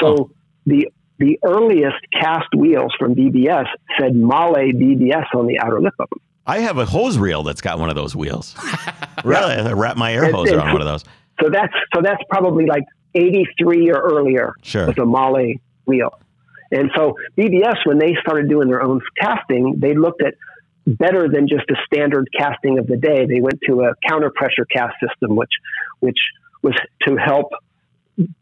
So 0.00 0.06
oh. 0.06 0.30
the 0.66 0.88
the 1.18 1.38
earliest 1.44 1.98
cast 2.18 2.48
wheels 2.56 2.94
from 2.98 3.14
BBS 3.14 3.66
said 3.98 4.14
Mahle 4.14 4.72
BBS 4.72 5.26
on 5.34 5.46
the 5.46 5.58
outer 5.58 5.80
lip 5.80 5.92
of 5.98 6.08
them. 6.08 6.20
I 6.46 6.60
have 6.60 6.78
a 6.78 6.86
hose 6.86 7.18
reel 7.18 7.42
that's 7.42 7.60
got 7.60 7.78
one 7.78 7.90
of 7.90 7.94
those 7.94 8.16
wheels. 8.16 8.56
really, 9.24 9.52
I 9.54 9.72
wrap 9.72 9.98
my 9.98 10.14
air 10.14 10.32
hose 10.32 10.50
around 10.50 10.72
one 10.72 10.80
of 10.80 10.86
those. 10.86 11.04
So 11.40 11.50
that's 11.50 11.72
so 11.94 12.00
that's 12.02 12.22
probably 12.30 12.66
like 12.66 12.84
83 13.14 13.90
or 13.90 14.00
earlier 14.00 14.52
sure. 14.62 14.86
with 14.86 14.98
a 14.98 15.06
Mahle 15.06 15.60
wheel. 15.86 16.18
And 16.72 16.90
so 16.96 17.16
BBS, 17.36 17.78
when 17.84 17.98
they 17.98 18.14
started 18.20 18.48
doing 18.48 18.68
their 18.68 18.82
own 18.82 19.00
casting, 19.20 19.76
they 19.78 19.94
looked 19.94 20.22
at 20.22 20.34
better 20.86 21.28
than 21.28 21.48
just 21.48 21.64
a 21.70 21.74
standard 21.86 22.28
casting 22.36 22.78
of 22.78 22.86
the 22.86 22.96
day. 22.96 23.26
They 23.26 23.40
went 23.40 23.60
to 23.66 23.82
a 23.82 23.92
counter 24.08 24.30
pressure 24.30 24.64
cast 24.64 24.94
system, 25.00 25.36
which 25.36 25.50
which 26.00 26.18
was 26.62 26.74
to 27.06 27.16
help 27.16 27.52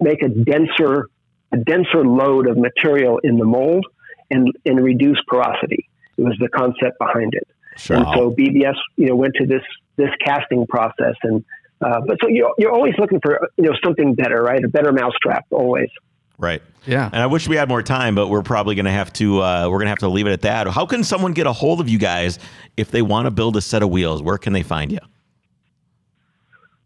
make 0.00 0.22
a 0.22 0.28
denser 0.28 1.08
a 1.52 1.56
denser 1.56 2.04
load 2.04 2.46
of 2.46 2.58
material 2.58 3.18
in 3.24 3.38
the 3.38 3.44
mold 3.44 3.86
and 4.30 4.52
and 4.66 4.82
reduce 4.82 5.18
porosity. 5.26 5.88
It 6.16 6.22
was 6.22 6.36
the 6.40 6.48
concept 6.48 6.98
behind 6.98 7.34
it. 7.34 7.48
Sure. 7.76 7.96
And 7.96 8.06
so 8.14 8.30
BBS, 8.30 8.74
you 8.96 9.06
know, 9.06 9.16
went 9.16 9.34
to 9.36 9.46
this 9.46 9.62
this 9.96 10.10
casting 10.24 10.66
process 10.66 11.14
and 11.22 11.44
uh, 11.80 12.00
but 12.06 12.16
so 12.22 12.28
you're, 12.28 12.52
you're 12.58 12.72
always 12.72 12.94
looking 12.98 13.20
for 13.20 13.48
you 13.56 13.64
know 13.64 13.76
something 13.84 14.14
better, 14.14 14.42
right? 14.42 14.62
A 14.62 14.68
better 14.68 14.92
mousetrap, 14.92 15.46
always. 15.50 15.88
Right. 16.38 16.62
Yeah. 16.86 17.10
And 17.12 17.20
I 17.20 17.26
wish 17.26 17.48
we 17.48 17.56
had 17.56 17.68
more 17.68 17.82
time, 17.82 18.14
but 18.14 18.28
we're 18.28 18.42
probably 18.42 18.76
going 18.76 18.84
to 18.84 18.92
have 18.92 19.12
to 19.14 19.42
uh, 19.42 19.64
we're 19.64 19.78
going 19.78 19.86
to 19.86 19.90
have 19.90 19.98
to 19.98 20.08
leave 20.08 20.26
it 20.26 20.32
at 20.32 20.42
that. 20.42 20.68
How 20.68 20.86
can 20.86 21.02
someone 21.04 21.32
get 21.32 21.46
a 21.46 21.52
hold 21.52 21.80
of 21.80 21.88
you 21.88 21.98
guys 21.98 22.38
if 22.76 22.90
they 22.90 23.02
want 23.02 23.26
to 23.26 23.30
build 23.30 23.56
a 23.56 23.60
set 23.60 23.82
of 23.82 23.90
wheels? 23.90 24.22
Where 24.22 24.38
can 24.38 24.52
they 24.52 24.62
find 24.62 24.92
you? 24.92 25.00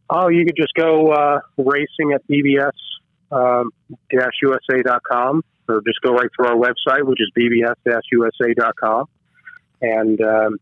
Oh, 0.09 0.29
you 0.29 0.45
could 0.45 0.57
just 0.57 0.75
go 0.75 1.13
uh, 1.13 1.41
racing 1.57 2.13
at 2.15 2.27
bbs 2.29 2.73
um, 3.33 3.71
usa.com 4.11 5.43
or 5.69 5.81
just 5.87 6.01
go 6.03 6.13
right 6.13 6.29
through 6.37 6.47
our 6.49 6.57
website, 6.57 7.05
which 7.05 7.19
is 7.21 7.31
bbs-usa.com, 7.37 9.07
and 9.81 10.21
um, 10.21 10.59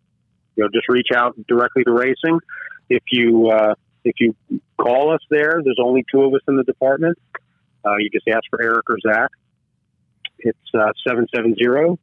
you 0.56 0.64
know 0.64 0.68
just 0.72 0.88
reach 0.88 1.08
out 1.14 1.34
directly 1.48 1.84
to 1.84 1.92
racing. 1.92 2.38
If 2.88 3.02
you 3.10 3.50
uh, 3.50 3.74
if 4.04 4.14
you 4.18 4.34
call 4.78 5.12
us 5.12 5.20
there, 5.30 5.60
there's 5.62 5.78
only 5.82 6.04
two 6.10 6.22
of 6.22 6.32
us 6.34 6.40
in 6.48 6.56
the 6.56 6.64
department. 6.64 7.18
Uh, 7.84 7.96
you 7.96 8.08
just 8.10 8.26
ask 8.28 8.44
for 8.50 8.62
Eric 8.62 8.88
or 8.88 8.98
Zach. 9.00 9.30
It's 10.38 10.58
uh, 10.74 10.92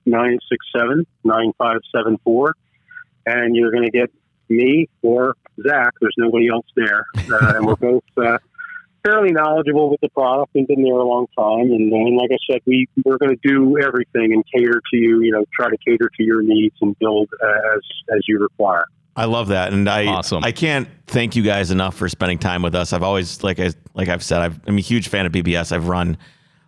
770-967-9574. 0.06 2.52
And 3.26 3.56
you're 3.56 3.72
going 3.72 3.84
to 3.84 3.92
get 3.92 4.12
me 4.50 4.90
or 5.02 5.36
Zach. 5.68 5.94
There's 6.00 6.16
nobody 6.18 6.50
else 6.50 6.68
there. 6.76 7.06
Uh, 7.18 7.54
and 7.56 7.66
we're 7.66 7.76
both 7.76 8.04
uh, 8.16 8.38
fairly 9.04 9.32
knowledgeable 9.32 9.90
with 9.90 10.00
the 10.02 10.10
product 10.10 10.56
and 10.56 10.68
been 10.68 10.84
there 10.84 10.94
a 10.94 11.04
long 11.04 11.28
time. 11.38 11.72
And, 11.72 11.92
and 11.92 12.18
like 12.18 12.30
I 12.32 12.38
said, 12.50 12.62
we, 12.66 12.88
we're 13.04 13.18
going 13.18 13.36
to 13.36 13.48
do 13.48 13.78
everything 13.80 14.34
and 14.34 14.44
cater 14.54 14.82
to 14.92 14.98
you, 14.98 15.22
you 15.22 15.32
know, 15.32 15.46
try 15.54 15.70
to 15.70 15.78
cater 15.78 16.10
to 16.18 16.24
your 16.24 16.42
needs 16.42 16.76
and 16.82 16.98
build 17.00 17.30
as, 17.42 17.82
as 18.16 18.22
you 18.28 18.40
require. 18.40 18.86
I 19.18 19.26
love 19.26 19.48
that, 19.48 19.74
and 19.74 19.90
I 19.90 20.06
awesome. 20.06 20.44
I 20.44 20.52
can't 20.52 20.88
thank 21.08 21.36
you 21.36 21.42
guys 21.42 21.72
enough 21.72 21.96
for 21.96 22.08
spending 22.08 22.38
time 22.38 22.62
with 22.62 22.76
us. 22.76 22.94
I've 22.94 23.02
always 23.02 23.44
like 23.44 23.60
I 23.60 23.72
like 23.96 24.10
I've 24.10 24.24
said 24.24 24.42
i 24.42 24.70
am 24.70 24.78
a 24.78 24.82
huge 24.82 25.08
fan 25.08 25.26
of 25.26 25.32
BBS. 25.32 25.72
I've 25.72 25.88
run. 25.88 26.18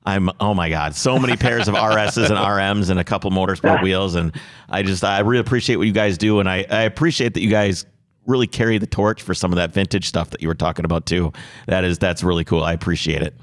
I'm 0.03 0.31
oh 0.39 0.55
my 0.55 0.67
god, 0.69 0.95
so 0.95 1.19
many 1.19 1.37
pairs 1.37 1.67
of 1.67 1.75
RSs 1.75 2.25
and 2.25 2.37
RMs 2.37 2.89
and 2.89 2.99
a 2.99 3.03
couple 3.03 3.29
motorsport 3.29 3.83
wheels, 3.83 4.15
and 4.15 4.35
I 4.67 4.81
just 4.81 5.03
I 5.03 5.19
really 5.19 5.39
appreciate 5.39 5.75
what 5.75 5.85
you 5.85 5.93
guys 5.93 6.17
do, 6.17 6.39
and 6.39 6.49
I 6.49 6.65
I 6.71 6.81
appreciate 6.81 7.35
that 7.35 7.41
you 7.41 7.51
guys 7.51 7.85
really 8.25 8.47
carry 8.47 8.79
the 8.79 8.87
torch 8.87 9.21
for 9.21 9.35
some 9.35 9.51
of 9.51 9.57
that 9.57 9.71
vintage 9.71 10.07
stuff 10.07 10.31
that 10.31 10.41
you 10.41 10.47
were 10.47 10.55
talking 10.55 10.85
about 10.85 11.05
too. 11.05 11.31
That 11.67 11.83
is 11.83 11.99
that's 11.99 12.23
really 12.23 12.45
cool. 12.45 12.63
I 12.63 12.73
appreciate 12.73 13.21
it. 13.21 13.35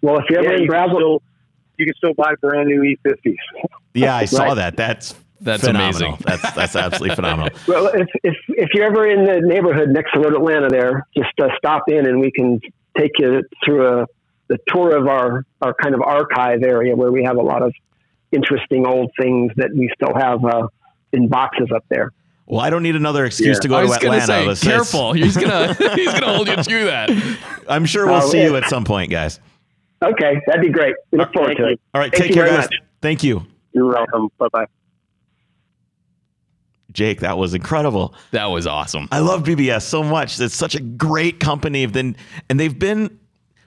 Well, 0.00 0.18
if 0.18 0.26
you 0.30 0.36
ever 0.36 0.52
yeah, 0.52 0.60
in 0.60 0.66
Brazil, 0.68 1.22
you 1.76 1.86
can 1.86 1.94
still 1.96 2.14
buy 2.14 2.34
brand 2.40 2.68
new 2.68 2.96
E50s. 3.04 3.34
Yeah, 3.94 4.14
I 4.14 4.26
saw 4.26 4.44
right. 4.44 4.54
that. 4.54 4.76
That's 4.76 5.14
That's 5.44 5.62
phenomenal. 5.64 6.08
amazing. 6.14 6.16
That's 6.26 6.52
that's 6.54 6.76
absolutely 6.76 7.14
phenomenal. 7.14 7.50
Well, 7.68 7.86
if, 7.88 8.08
if, 8.22 8.34
if 8.48 8.70
you're 8.74 8.84
ever 8.86 9.06
in 9.08 9.24
the 9.24 9.40
neighborhood 9.46 9.90
next 9.90 10.12
to 10.14 10.20
Road 10.20 10.34
Atlanta 10.34 10.68
there, 10.68 11.06
just 11.16 11.30
uh, 11.40 11.48
stop 11.58 11.84
in 11.88 12.06
and 12.06 12.20
we 12.20 12.30
can 12.32 12.60
take 12.98 13.12
you 13.18 13.42
through 13.64 13.86
a, 13.86 14.06
the 14.48 14.58
tour 14.68 14.96
of 14.96 15.06
our, 15.06 15.44
our 15.62 15.74
kind 15.74 15.94
of 15.94 16.00
archive 16.02 16.62
area 16.62 16.96
where 16.96 17.12
we 17.12 17.22
have 17.24 17.36
a 17.36 17.42
lot 17.42 17.62
of 17.62 17.72
interesting 18.32 18.86
old 18.86 19.10
things 19.20 19.52
that 19.56 19.70
we 19.74 19.90
still 19.94 20.14
have 20.14 20.44
uh, 20.44 20.66
in 21.12 21.28
boxes 21.28 21.68
up 21.74 21.84
there. 21.88 22.10
Well, 22.46 22.60
I 22.60 22.68
don't 22.68 22.82
need 22.82 22.96
another 22.96 23.24
excuse 23.24 23.56
Yeah. 23.56 23.60
to 23.60 23.68
go 23.68 23.76
I 23.76 23.82
to 23.82 23.88
was 23.88 23.98
gonna 23.98 24.16
Atlanta. 24.18 24.26
say, 24.26 24.46
Let's- 24.46 24.64
let's- 24.64 24.76
careful. 24.92 25.12
He's 25.14 25.36
gonna 25.36 25.72
he's 25.94 26.12
gonna 26.12 26.34
hold 26.34 26.48
you 26.48 26.56
to 26.56 26.84
that. 26.86 27.10
I'm 27.68 27.84
sure 27.86 28.06
we'll 28.06 28.16
Oh, 28.16 28.28
see 28.28 28.38
yeah. 28.38 28.44
you 28.48 28.56
at 28.56 28.68
some 28.68 28.84
point, 28.84 29.10
guys. 29.10 29.40
Okay, 30.02 30.40
that'd 30.46 30.60
be 30.60 30.68
great. 30.68 30.94
We 31.10 31.18
look 31.18 31.32
forward 31.32 31.48
Thank 31.48 31.58
to 31.58 31.64
you. 31.64 31.72
it. 31.72 31.80
All 31.94 32.00
right, 32.00 32.10
Thank 32.12 32.22
take 32.24 32.30
you 32.30 32.34
care, 32.42 32.46
guys. 32.46 32.64
much. 32.64 32.74
Thank 33.00 33.22
you, 33.24 33.46
You're 33.72 33.86
welcome. 33.88 34.28
Bye 34.38 34.48
bye. 34.52 34.66
Jake. 36.94 37.20
That 37.20 37.36
was 37.36 37.52
incredible. 37.54 38.14
That 38.30 38.46
was 38.46 38.66
awesome. 38.66 39.08
I 39.12 39.18
love 39.18 39.42
BBS 39.42 39.82
so 39.82 40.02
much. 40.02 40.40
It's 40.40 40.54
such 40.54 40.74
a 40.74 40.80
great 40.80 41.40
company. 41.40 41.84
Then 41.86 42.16
and 42.48 42.58
they've 42.58 42.76
been 42.78 43.18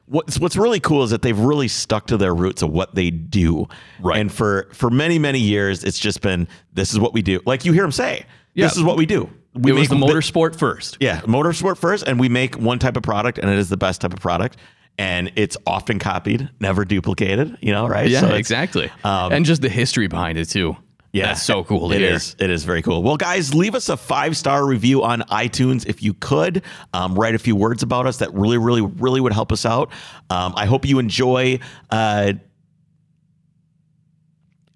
what's 0.05 0.39
what's 0.39 0.55
really 0.55 0.79
cool 0.79 1.03
is 1.03 1.11
that 1.11 1.21
they've 1.21 1.37
really 1.37 1.67
stuck 1.67 2.07
to 2.07 2.17
their 2.17 2.33
roots 2.33 2.61
of 2.61 2.71
what 2.71 2.95
they 2.95 3.09
do. 3.11 3.67
Right. 4.01 4.19
And 4.19 4.31
for 4.31 4.69
for 4.73 4.89
many 4.89 5.19
many 5.19 5.39
years, 5.39 5.83
it's 5.83 5.99
just 5.99 6.21
been 6.21 6.47
this 6.73 6.93
is 6.93 6.99
what 6.99 7.13
we 7.13 7.21
do. 7.21 7.41
Like 7.45 7.65
you 7.65 7.73
hear 7.73 7.83
them 7.83 7.91
say, 7.91 8.25
Yeah. 8.53 8.65
this 8.67 8.77
is 8.77 8.83
what 8.83 8.97
we 8.97 9.05
do. 9.05 9.29
We 9.53 9.71
it 9.71 9.73
was 9.75 9.87
the 9.89 9.95
make- 9.95 10.09
motorsport 10.09 10.55
first. 10.55 10.97
Yeah, 10.99 11.21
motorsport 11.21 11.77
first, 11.77 12.07
and 12.07 12.19
we 12.19 12.29
make 12.29 12.55
one 12.59 12.79
type 12.79 12.95
of 12.95 13.03
product, 13.03 13.39
and 13.39 13.49
it 13.49 13.57
is 13.57 13.69
the 13.69 13.77
best 13.77 14.01
type 14.01 14.13
of 14.13 14.19
product, 14.19 14.57
and 14.99 15.31
it's 15.35 15.57
often 15.65 15.97
copied, 15.97 16.47
never 16.59 16.85
duplicated. 16.85 17.57
You 17.61 17.71
know, 17.73 17.87
right? 17.87 18.07
Yeah, 18.07 18.19
So 18.21 18.35
exactly. 18.35 18.91
um, 19.03 19.31
and 19.33 19.45
just 19.45 19.63
the 19.63 19.69
history 19.69 20.05
behind 20.07 20.37
it 20.37 20.45
too. 20.49 20.77
Yeah, 21.17 21.27
That's 21.27 21.43
so 21.43 21.63
cool 21.63 21.91
It 21.91 21.99
hear. 21.99 22.13
is. 22.13 22.35
It 22.39 22.49
is 22.49 22.63
very 22.63 22.81
cool. 22.81 23.03
Well, 23.03 23.17
guys, 23.17 23.53
leave 23.53 23.75
us 23.75 23.89
a 23.89 23.97
five 23.97 24.37
star 24.37 24.65
review 24.65 25.03
on 25.03 25.21
iTunes 25.23 25.85
if 25.87 26.01
you 26.03 26.13
could. 26.13 26.63
Um, 26.93 27.15
write 27.15 27.35
a 27.35 27.39
few 27.39 27.55
words 27.55 27.83
about 27.83 28.05
us. 28.07 28.17
That 28.17 28.33
really, 28.33 28.57
really, 28.57 28.81
really 28.81 29.21
would 29.21 29.33
help 29.33 29.51
us 29.51 29.65
out. 29.65 29.91
Um, 30.29 30.53
I 30.55 30.65
hope 30.65 30.85
you 30.85 30.99
enjoy. 30.99 31.59
Uh, 31.89 32.33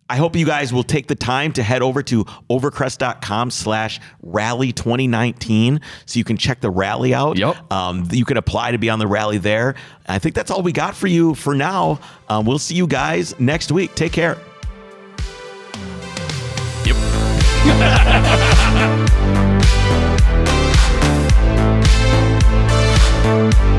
I 0.09 0.17
hope 0.17 0.35
you 0.35 0.45
guys 0.45 0.73
will 0.73 0.83
take 0.83 1.07
the 1.07 1.15
time 1.15 1.53
to 1.53 1.63
head 1.63 1.81
over 1.81 2.03
to 2.03 2.25
overcrest.com 2.49 3.49
slash 3.49 4.01
rally 4.21 4.73
2019 4.73 5.79
so 6.05 6.17
you 6.19 6.25
can 6.25 6.35
check 6.35 6.59
the 6.59 6.69
rally 6.69 7.13
out. 7.13 7.37
Yep. 7.37 7.71
Um, 7.71 8.05
you 8.11 8.25
can 8.25 8.35
apply 8.35 8.71
to 8.71 8.77
be 8.77 8.89
on 8.89 8.99
the 8.99 9.07
rally 9.07 9.37
there. 9.37 9.75
I 10.09 10.19
think 10.19 10.35
that's 10.35 10.51
all 10.51 10.63
we 10.63 10.73
got 10.73 10.95
for 10.97 11.07
you 11.07 11.33
for 11.33 11.55
now. 11.55 12.01
Um, 12.27 12.45
we'll 12.45 12.59
see 12.59 12.75
you 12.75 12.87
guys 12.87 13.39
next 13.39 13.71
week. 13.71 13.95
Take 13.95 14.11
care. 14.11 14.37
Yep. 16.83 16.97